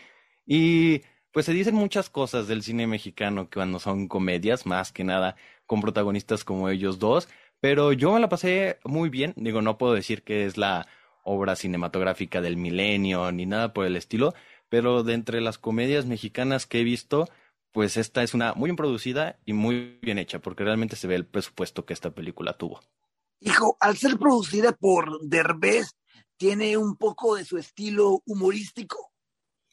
Y 0.47 1.03
pues 1.33 1.47
se 1.47 1.53
dicen 1.53 1.75
muchas 1.75 2.11
cosas 2.11 2.49
del 2.49 2.63
cine 2.63 2.87
mexicano 2.87 3.49
que 3.49 3.59
cuando 3.59 3.79
son 3.79 4.09
comedias, 4.09 4.67
más 4.67 4.93
que 4.93 5.05
nada 5.05 5.37
con 5.67 5.81
protagonistas 5.81 6.45
como 6.45 6.69
ellos 6.69 6.99
dos. 6.99 7.29
Pero 7.61 7.93
yo 7.93 8.13
me 8.13 8.21
la 8.21 8.29
pasé 8.29 8.79
muy 8.85 9.09
bien. 9.09 9.35
Digo, 9.37 9.63
no 9.63 9.79
puedo 9.79 9.95
decir 9.95 10.23
que 10.23 10.47
es 10.47 10.57
la 10.57 10.87
obra 11.25 11.57
cinematográfica 11.57 12.41
del 12.41 12.57
milenio 12.57 13.33
ni 13.33 13.47
nada 13.47 13.73
por 13.73 13.87
el 13.87 13.97
estilo. 13.97 14.35
Pero 14.69 15.03
de 15.03 15.15
entre 15.15 15.41
las 15.41 15.59
comedias 15.59 16.07
mexicanas 16.07 16.67
que 16.67 16.81
he 16.81 16.85
visto, 16.85 17.29
pues 17.73 17.97
esta 17.97 18.23
es 18.23 18.35
una 18.35 18.55
muy 18.55 18.69
bien 18.69 18.77
producida 18.77 19.39
y 19.45 19.53
muy 19.53 19.99
bien 20.01 20.19
hecha, 20.19 20.39
porque 20.39 20.65
realmente 20.65 20.97
se 20.97 21.09
ve 21.09 21.17
el 21.17 21.27
presupuesto 21.27 21.85
que 21.85 21.93
esta 21.93 22.13
película 22.13 22.57
tuvo. 22.57 22.81
Hijo, 23.41 23.77
al 23.81 23.97
ser 23.97 24.17
producida 24.17 24.73
por 24.73 25.21
Derbez, 25.23 25.91
¿tiene 26.37 26.77
un 26.77 26.97
poco 26.97 27.37
de 27.37 27.45
su 27.45 27.59
estilo 27.59 28.23
humorístico? 28.27 29.13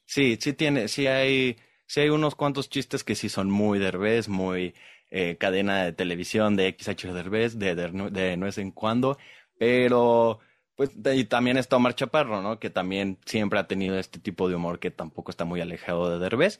Sí, 0.05 0.37
sí 0.41 0.53
tiene, 0.53 0.87
sí 0.87 1.07
hay, 1.07 1.57
sí 1.85 2.01
hay 2.01 2.09
unos 2.09 2.35
cuantos 2.35 2.69
chistes 2.69 3.03
que 3.03 3.15
sí 3.15 3.29
son 3.29 3.49
muy 3.49 3.79
Derbez, 3.79 4.27
muy 4.27 4.73
eh, 5.09 5.37
cadena 5.37 5.83
de 5.83 5.93
televisión 5.93 6.55
de 6.55 6.75
XH 6.77 7.13
Derbez, 7.13 7.59
de, 7.59 7.75
de, 7.75 8.09
de 8.11 8.35
no 8.35 8.45
vez 8.45 8.57
en 8.57 8.71
cuando, 8.71 9.17
pero 9.57 10.39
pues 10.81 11.15
y 11.15 11.25
también 11.25 11.57
está 11.57 11.75
Omar 11.75 11.93
Chaparro, 11.93 12.41
¿no? 12.41 12.59
Que 12.59 12.71
también 12.71 13.19
siempre 13.25 13.59
ha 13.59 13.67
tenido 13.67 13.99
este 13.99 14.19
tipo 14.19 14.49
de 14.49 14.55
humor 14.55 14.79
que 14.79 14.89
tampoco 14.89 15.29
está 15.29 15.45
muy 15.45 15.61
alejado 15.61 16.09
de 16.09 16.17
Derbez, 16.17 16.59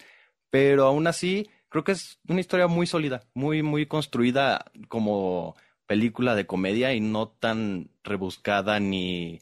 pero 0.52 0.86
aún 0.86 1.08
así 1.08 1.50
creo 1.70 1.84
que 1.84 1.94
es 1.94 2.20
una 2.28 2.40
historia 2.40 2.68
muy 2.68 2.86
sólida, 2.86 3.24
muy, 3.34 3.64
muy 3.64 3.88
construida 3.88 4.66
como 4.90 5.56
película 5.88 6.36
de 6.36 6.46
comedia 6.46 6.94
y 6.94 7.00
no 7.00 7.30
tan 7.30 7.90
rebuscada 8.04 8.80
ni, 8.80 9.40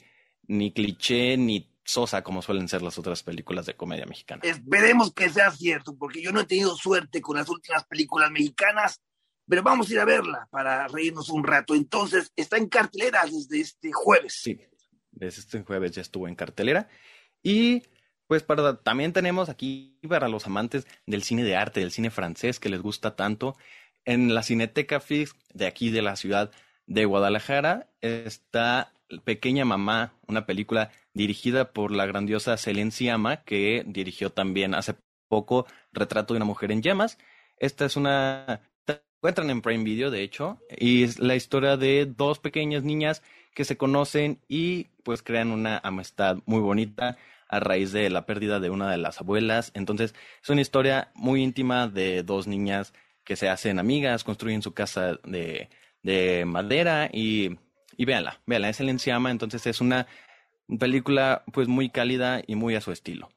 ni 0.47 0.71
cliché 0.71 1.35
ni 1.35 1.69
sosa 1.83 2.23
como 2.23 2.41
suelen 2.41 2.69
ser 2.69 2.81
las 2.81 2.97
otras 2.97 3.21
películas 3.21 3.65
de 3.65 3.75
comedia 3.75 4.05
mexicana. 4.05 4.41
Esperemos 4.45 5.11
que 5.11 5.29
sea 5.29 5.51
cierto, 5.51 5.97
porque 5.97 6.21
yo 6.21 6.31
no 6.31 6.39
he 6.39 6.45
tenido 6.45 6.73
suerte 6.77 7.19
con 7.19 7.35
las 7.35 7.49
últimas 7.49 7.83
películas 7.85 8.31
mexicanas, 8.31 9.01
pero 9.45 9.61
vamos 9.63 9.89
a 9.89 9.93
ir 9.93 9.99
a 9.99 10.05
verla 10.05 10.47
para 10.51 10.87
reírnos 10.87 11.29
un 11.29 11.43
rato. 11.43 11.75
Entonces, 11.75 12.31
está 12.35 12.57
en 12.57 12.69
cartelera 12.69 13.25
desde 13.25 13.59
este 13.59 13.91
jueves. 13.91 14.39
Sí, 14.41 14.59
este 15.21 15.63
jueves 15.63 15.91
ya 15.91 16.01
estuvo 16.01 16.27
en 16.27 16.35
cartelera. 16.35 16.87
Y 17.43 17.83
pues 18.27 18.43
para, 18.43 18.77
también 18.77 19.13
tenemos 19.13 19.49
aquí 19.49 19.97
para 20.07 20.27
los 20.27 20.45
amantes 20.45 20.87
del 21.05 21.23
cine 21.23 21.43
de 21.43 21.55
arte, 21.55 21.79
del 21.79 21.91
cine 21.91 22.11
francés 22.11 22.59
que 22.59 22.69
les 22.69 22.81
gusta 22.81 23.15
tanto, 23.15 23.55
en 24.05 24.33
la 24.33 24.43
Cineteca 24.43 24.99
Fix 24.99 25.35
de 25.53 25.67
aquí 25.67 25.89
de 25.89 26.01
la 26.01 26.15
ciudad 26.15 26.51
de 26.87 27.05
Guadalajara 27.05 27.89
está 28.01 28.93
Pequeña 29.23 29.65
Mamá, 29.65 30.13
una 30.27 30.45
película 30.45 30.91
dirigida 31.13 31.71
por 31.71 31.91
la 31.91 32.05
grandiosa 32.05 32.57
Céline 32.57 32.91
Sciamma, 32.91 33.43
que 33.43 33.83
dirigió 33.85 34.31
también 34.31 34.73
hace 34.73 34.95
poco 35.27 35.65
Retrato 35.91 36.33
de 36.33 36.37
una 36.37 36.45
mujer 36.45 36.71
en 36.71 36.81
llamas. 36.81 37.17
Esta 37.57 37.85
es 37.85 37.95
una... 37.95 38.61
encuentran 39.17 39.49
en 39.49 39.61
Prime 39.61 39.83
Video, 39.83 40.11
de 40.11 40.23
hecho, 40.23 40.59
y 40.75 41.03
es 41.03 41.19
la 41.19 41.35
historia 41.35 41.77
de 41.77 42.05
dos 42.05 42.39
pequeñas 42.39 42.83
niñas 42.83 43.21
que 43.53 43.65
se 43.65 43.77
conocen 43.77 44.39
y 44.47 44.85
pues 45.03 45.21
crean 45.21 45.51
una 45.51 45.79
amistad 45.83 46.37
muy 46.45 46.59
bonita 46.59 47.17
a 47.47 47.59
raíz 47.59 47.91
de 47.91 48.09
la 48.09 48.25
pérdida 48.25 48.59
de 48.59 48.69
una 48.69 48.91
de 48.91 48.97
las 48.97 49.19
abuelas. 49.21 49.71
Entonces, 49.73 50.13
es 50.41 50.49
una 50.49 50.61
historia 50.61 51.11
muy 51.15 51.41
íntima 51.43 51.87
de 51.87 52.23
dos 52.23 52.47
niñas 52.47 52.93
que 53.23 53.35
se 53.35 53.49
hacen 53.49 53.79
amigas, 53.79 54.23
construyen 54.23 54.61
su 54.61 54.73
casa 54.73 55.19
de, 55.23 55.69
de 56.03 56.45
madera 56.45 57.09
y 57.11 57.57
y 57.99 58.05
véanla, 58.05 58.39
véanla, 58.45 58.69
es 58.69 58.79
el 58.79 58.87
Enciama, 58.87 59.29
entonces 59.29 59.67
es 59.67 59.81
una 59.81 60.07
película 60.79 61.43
pues 61.51 61.67
muy 61.67 61.89
cálida 61.89 62.41
y 62.47 62.55
muy 62.55 62.73
a 62.75 62.81
su 62.81 62.93
estilo. 62.93 63.29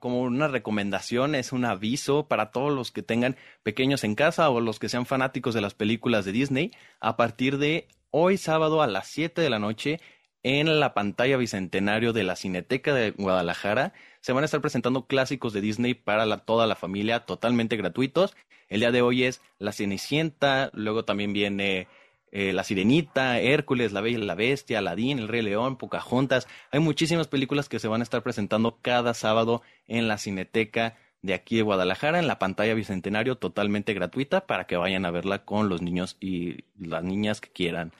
Como 0.00 0.22
una 0.22 0.48
recomendación, 0.48 1.36
es 1.36 1.52
un 1.52 1.64
aviso 1.64 2.26
para 2.26 2.50
todos 2.50 2.72
los 2.72 2.90
que 2.90 3.04
tengan 3.04 3.36
pequeños 3.62 4.02
en 4.02 4.16
casa 4.16 4.50
o 4.50 4.60
los 4.60 4.80
que 4.80 4.88
sean 4.88 5.06
fanáticos 5.06 5.54
de 5.54 5.60
las 5.60 5.74
películas 5.74 6.24
de 6.24 6.32
Disney, 6.32 6.72
a 6.98 7.16
partir 7.16 7.58
de 7.58 7.86
hoy 8.10 8.36
sábado 8.36 8.82
a 8.82 8.86
las 8.86 9.08
7 9.08 9.40
de 9.40 9.50
la 9.50 9.58
noche 9.58 10.00
en 10.42 10.80
la 10.80 10.94
pantalla 10.94 11.36
bicentenario 11.36 12.12
de 12.12 12.24
la 12.24 12.36
Cineteca 12.36 12.94
de 12.94 13.10
Guadalajara 13.10 13.92
se 14.20 14.32
van 14.32 14.44
a 14.44 14.46
estar 14.46 14.60
presentando 14.60 15.06
clásicos 15.06 15.52
de 15.52 15.60
Disney 15.60 15.94
para 15.94 16.38
toda 16.38 16.66
la 16.66 16.76
familia 16.76 17.20
totalmente 17.26 17.76
gratuitos. 17.76 18.36
El 18.68 18.80
día 18.80 18.92
de 18.92 19.02
hoy 19.02 19.24
es 19.24 19.40
La 19.58 19.72
Cenicienta, 19.72 20.70
luego 20.72 21.04
también 21.04 21.32
viene 21.32 21.88
eh, 22.30 22.52
la 22.52 22.64
Sirenita, 22.64 23.40
Hércules, 23.40 23.92
La 23.92 24.00
Bella 24.00 24.18
y 24.18 24.22
la 24.22 24.34
Bestia, 24.34 24.78
Aladín, 24.78 25.18
El 25.18 25.28
Rey 25.28 25.42
León, 25.42 25.76
Pocahontas. 25.76 26.46
Hay 26.70 26.80
muchísimas 26.80 27.26
películas 27.26 27.68
que 27.68 27.78
se 27.78 27.88
van 27.88 28.00
a 28.00 28.04
estar 28.04 28.22
presentando 28.22 28.78
cada 28.80 29.14
sábado 29.14 29.62
en 29.86 30.08
la 30.08 30.18
Cineteca 30.18 30.96
de 31.22 31.34
aquí 31.34 31.56
de 31.56 31.62
Guadalajara, 31.62 32.18
en 32.18 32.26
la 32.26 32.38
pantalla 32.38 32.74
bicentenario, 32.74 33.36
totalmente 33.38 33.94
gratuita, 33.94 34.46
para 34.46 34.66
que 34.66 34.76
vayan 34.76 35.04
a 35.04 35.10
verla 35.10 35.44
con 35.44 35.68
los 35.68 35.82
niños 35.82 36.16
y 36.20 36.64
las 36.78 37.02
niñas 37.02 37.40
que 37.40 37.50
quieran 37.50 37.92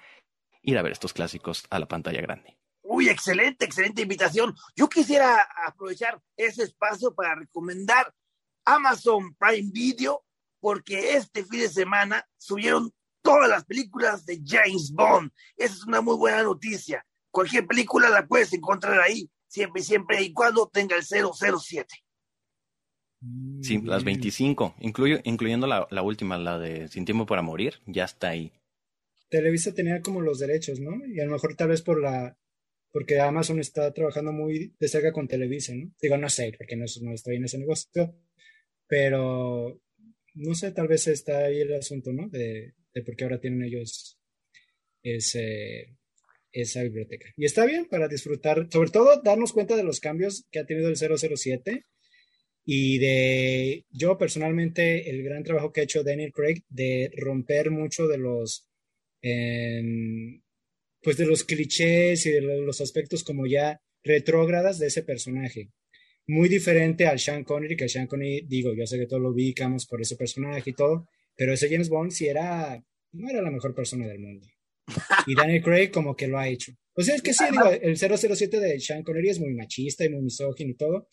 ir 0.62 0.78
a 0.78 0.82
ver 0.82 0.92
estos 0.92 1.12
clásicos 1.12 1.64
a 1.70 1.78
la 1.78 1.86
pantalla 1.86 2.20
grande. 2.20 2.58
Uy, 2.82 3.08
excelente, 3.08 3.64
excelente 3.64 4.02
invitación. 4.02 4.54
Yo 4.74 4.88
quisiera 4.88 5.46
aprovechar 5.66 6.20
ese 6.36 6.62
espacio 6.62 7.14
para 7.14 7.34
recomendar 7.34 8.14
Amazon 8.64 9.34
Prime 9.34 9.70
Video, 9.72 10.24
porque 10.60 11.14
este 11.14 11.44
fin 11.44 11.60
de 11.60 11.68
semana 11.68 12.26
subieron 12.36 12.92
todas 13.22 13.48
las 13.48 13.64
películas 13.64 14.24
de 14.24 14.40
James 14.44 14.92
Bond. 14.92 15.30
Esa 15.56 15.74
es 15.74 15.84
una 15.84 16.00
muy 16.00 16.16
buena 16.16 16.42
noticia. 16.42 17.04
Cualquier 17.30 17.66
película 17.66 18.08
la 18.08 18.26
puedes 18.26 18.52
encontrar 18.52 19.00
ahí, 19.00 19.30
siempre 19.46 19.82
siempre 19.82 20.22
y 20.22 20.32
cuando 20.32 20.66
tenga 20.68 20.96
el 20.96 21.04
007. 21.04 21.86
Sí, 23.62 23.80
las 23.82 24.04
25, 24.04 24.76
incluyendo 24.80 25.66
la, 25.66 25.88
la, 25.90 26.02
última, 26.02 26.38
la 26.38 26.58
de 26.58 26.86
Sin 26.88 27.04
Tiempo 27.04 27.26
para 27.26 27.42
Morir, 27.42 27.74
ya 27.86 28.04
está 28.04 28.28
ahí. 28.28 28.52
Televisa 29.28 29.74
tenía 29.74 30.00
como 30.00 30.20
los 30.20 30.38
derechos, 30.38 30.78
¿no? 30.78 31.04
Y 31.06 31.18
a 31.20 31.24
lo 31.24 31.32
mejor 31.32 31.56
tal 31.56 31.68
vez 31.68 31.82
por 31.82 32.00
la, 32.00 32.38
porque 32.92 33.20
Amazon 33.20 33.58
está 33.58 33.92
trabajando 33.92 34.32
muy 34.32 34.72
de 34.78 34.88
cerca 34.88 35.12
con 35.12 35.26
Televisa, 35.26 35.74
¿no? 35.74 35.90
Digo, 36.00 36.16
no 36.16 36.28
sé, 36.28 36.54
porque 36.56 36.76
no, 36.76 36.84
no 37.02 37.12
estoy 37.12 37.36
en 37.36 37.44
ese 37.44 37.58
negocio, 37.58 38.14
pero 38.86 39.80
no 40.34 40.54
sé, 40.54 40.70
tal 40.72 40.86
vez 40.86 41.08
está 41.08 41.46
ahí 41.46 41.60
el 41.60 41.74
asunto, 41.74 42.12
¿no? 42.12 42.28
De, 42.28 42.74
de 42.94 43.02
por 43.02 43.16
qué 43.16 43.24
ahora 43.24 43.40
tienen 43.40 43.64
ellos 43.64 44.18
ese, 45.02 45.96
esa 46.52 46.82
biblioteca. 46.82 47.30
Y 47.36 47.44
está 47.44 47.66
bien 47.66 47.86
para 47.86 48.08
disfrutar, 48.08 48.68
sobre 48.70 48.90
todo 48.90 49.20
darnos 49.22 49.52
cuenta 49.52 49.76
de 49.76 49.84
los 49.84 50.00
cambios 50.00 50.46
que 50.50 50.60
ha 50.60 50.66
tenido 50.66 50.88
el 50.88 50.96
007 50.96 51.84
y 52.70 52.98
de 52.98 53.86
yo 53.88 54.18
personalmente 54.18 55.08
el 55.08 55.22
gran 55.22 55.42
trabajo 55.42 55.72
que 55.72 55.80
ha 55.80 55.84
hecho 55.84 56.04
Daniel 56.04 56.34
Craig 56.34 56.64
de 56.68 57.10
romper 57.16 57.70
mucho 57.70 58.06
de 58.06 58.18
los 58.18 58.68
pues 61.02 61.16
de 61.16 61.24
los 61.24 61.44
clichés 61.44 62.26
y 62.26 62.30
de 62.30 62.42
los 62.42 62.82
aspectos 62.82 63.24
como 63.24 63.46
ya 63.46 63.80
retrógradas 64.04 64.78
de 64.78 64.88
ese 64.88 65.02
personaje. 65.02 65.70
Muy 66.26 66.50
diferente 66.50 67.06
al 67.06 67.18
Sean 67.18 67.42
Connery, 67.42 67.74
que 67.74 67.88
Sean 67.88 68.06
Connery, 68.06 68.44
digo, 68.46 68.74
yo 68.74 68.86
sé 68.86 68.98
que 68.98 69.06
todos 69.06 69.22
lo 69.22 69.30
ubicamos 69.30 69.86
por 69.86 70.02
ese 70.02 70.16
personaje 70.16 70.68
y 70.68 70.74
todo, 70.74 71.08
pero 71.34 71.54
ese 71.54 71.70
James 71.70 71.88
Bond 71.88 72.10
sí 72.10 72.26
era, 72.26 72.84
no 73.12 73.30
era 73.30 73.40
la 73.40 73.50
mejor 73.50 73.74
persona 73.74 74.06
del 74.06 74.18
mundo. 74.18 74.46
Y 75.26 75.34
Daniel 75.34 75.62
Craig 75.62 75.90
como 75.90 76.14
que 76.14 76.28
lo 76.28 76.38
ha 76.38 76.46
hecho. 76.46 76.72
O 76.92 77.02
sea, 77.02 77.14
es 77.14 77.22
que 77.22 77.32
sí, 77.32 77.44
digo, 77.50 77.70
el 77.70 77.96
007 77.96 78.60
de 78.60 78.78
Sean 78.78 79.02
Connery 79.02 79.30
es 79.30 79.40
muy 79.40 79.54
machista 79.54 80.04
y 80.04 80.10
muy 80.10 80.20
misógino 80.20 80.72
y 80.72 80.76
todo. 80.76 81.08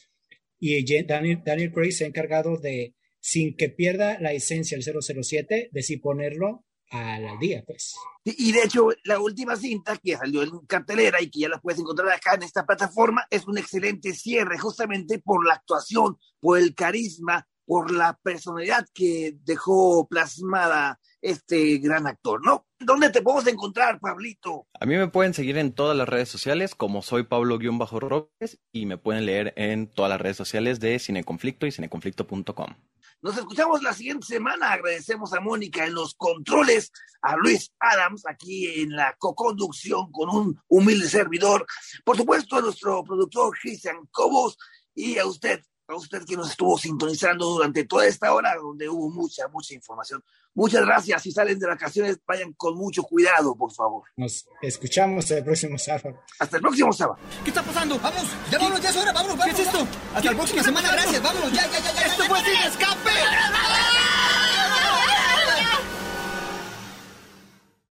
Y 0.60 1.04
Daniel, 1.06 1.42
Daniel 1.46 1.72
Craig 1.72 1.92
se 1.92 2.06
ha 2.06 2.08
encargado 2.08 2.58
de, 2.58 2.96
sin 3.20 3.56
que 3.56 3.70
pierda 3.70 4.20
la 4.20 4.34
esencia 4.34 4.78
del 4.78 5.04
007, 5.04 5.70
de 5.72 5.84
sí 5.84 5.98
ponerlo 5.98 6.66
al 6.92 7.40
día, 7.40 7.64
pues. 7.66 7.96
Y, 8.24 8.52
de 8.52 8.64
hecho, 8.64 8.90
la 9.04 9.20
última 9.20 9.56
cinta 9.56 9.98
que 9.98 10.16
salió 10.16 10.44
en 10.44 10.52
cartelera 10.68 11.22
y 11.22 11.30
que 11.30 11.42
ya 11.42 11.50
la 11.50 11.60
puedes 11.60 11.80
encontrar 11.80 12.10
acá 12.10 12.36
en 12.36 12.44
esta 12.44 12.66
plataforma 12.66 13.26
es 13.30 13.48
un 13.48 13.58
excelente 13.58 14.14
cierre, 14.14 14.58
justamente 14.58 15.20
por 15.20 15.46
la 15.46 15.56
actuación, 15.56 16.18
por 16.40 16.58
el 16.58 16.74
carisma, 16.74 17.48
por 17.66 17.92
la 17.92 18.18
personalidad 18.22 18.88
que 18.94 19.36
dejó 19.44 20.08
plasmada 20.08 21.00
este 21.22 21.78
gran 21.80 22.06
actor, 22.08 22.46
¿no? 22.46 22.66
¿Dónde 22.80 23.10
te 23.10 23.22
podemos 23.22 23.48
encontrar, 23.48 24.00
Pablito? 24.00 24.68
A 24.80 24.86
mí 24.86 24.96
me 24.96 25.08
pueden 25.08 25.34
seguir 25.34 25.58
en 25.58 25.74
todas 25.74 25.98
las 25.98 26.08
redes 26.08 26.30
sociales 26.30 26.76
como 26.76 27.02
soy 27.02 27.24
Pablo-Robles 27.24 28.60
y 28.72 28.86
me 28.86 28.98
pueden 28.98 29.26
leer 29.26 29.54
en 29.56 29.88
todas 29.88 30.10
las 30.10 30.22
redes 30.22 30.38
sociales 30.38 30.80
de 30.80 31.00
Cineconflicto 31.00 31.66
y 31.66 31.72
cineconflicto.com. 31.72 32.76
Nos 33.22 33.38
escuchamos 33.38 33.82
la 33.82 33.94
siguiente 33.94 34.28
semana. 34.28 34.74
Agradecemos 34.74 35.34
a 35.34 35.40
Mónica 35.40 35.86
en 35.86 35.96
los 35.96 36.14
controles, 36.14 36.92
a 37.24 37.36
Luis 37.38 37.72
Adams 37.80 38.24
aquí 38.28 38.82
en 38.82 38.96
la 38.96 39.16
co-conducción 39.18 40.12
con 40.12 40.30
un 40.30 40.62
humilde 40.68 41.10
servidor. 41.10 41.66
Por 42.04 42.18
supuesto, 42.18 42.58
a 42.58 42.62
nuestro 42.62 43.04
productor 43.04 43.58
Cristian 43.60 43.98
Cobos 44.12 44.60
y 44.94 45.18
a 45.18 45.26
usted, 45.26 45.60
a 45.88 45.96
usted 45.96 46.24
que 46.26 46.36
nos 46.36 46.50
estuvo 46.50 46.78
sintonizando 46.78 47.46
durante 47.46 47.86
toda 47.86 48.08
esta 48.08 48.34
hora 48.34 48.56
donde 48.56 48.90
hubo 48.90 49.10
mucha, 49.10 49.48
mucha 49.50 49.74
información. 49.74 50.24
Muchas 50.54 50.86
gracias. 50.86 51.22
Si 51.22 51.32
salen 51.32 51.60
de 51.60 51.68
vacaciones, 51.68 52.20
vayan 52.26 52.54
con 52.54 52.76
mucho 52.76 53.04
cuidado, 53.04 53.56
por 53.56 53.72
favor. 53.72 54.04
Nos 54.16 54.48
escuchamos 54.62 55.30
el 55.32 55.44
próximo 55.44 55.78
sábado. 55.78 56.22
Hasta 56.40 56.58
el 56.58 56.62
próximo 56.62 56.94
sábado. 56.94 57.20
¿Qué 57.44 57.50
está 57.50 57.62
pasando? 57.62 58.00
Vamos, 58.00 58.24
ya 58.50 58.58
vámonos, 58.58 58.82
ya 58.82 58.90
es 58.90 58.96
hora, 58.96 59.12
vámonos, 59.14 59.38
vámonos. 59.38 59.56
¿Qué 59.56 59.62
es 59.62 59.68
esto? 59.68 59.88
Hasta 60.16 60.32
la 60.32 60.38
próxima 60.38 60.64
semana, 60.64 60.92
gracias, 60.92 61.22
vámonos, 61.22 61.52
ya, 61.52 61.68
ya, 61.70 61.80
ya, 61.80 61.94
ya. 61.94 62.06
Esto 62.06 62.24
fue 62.24 62.40
Sin 62.40 62.62
Escape. 62.64 63.95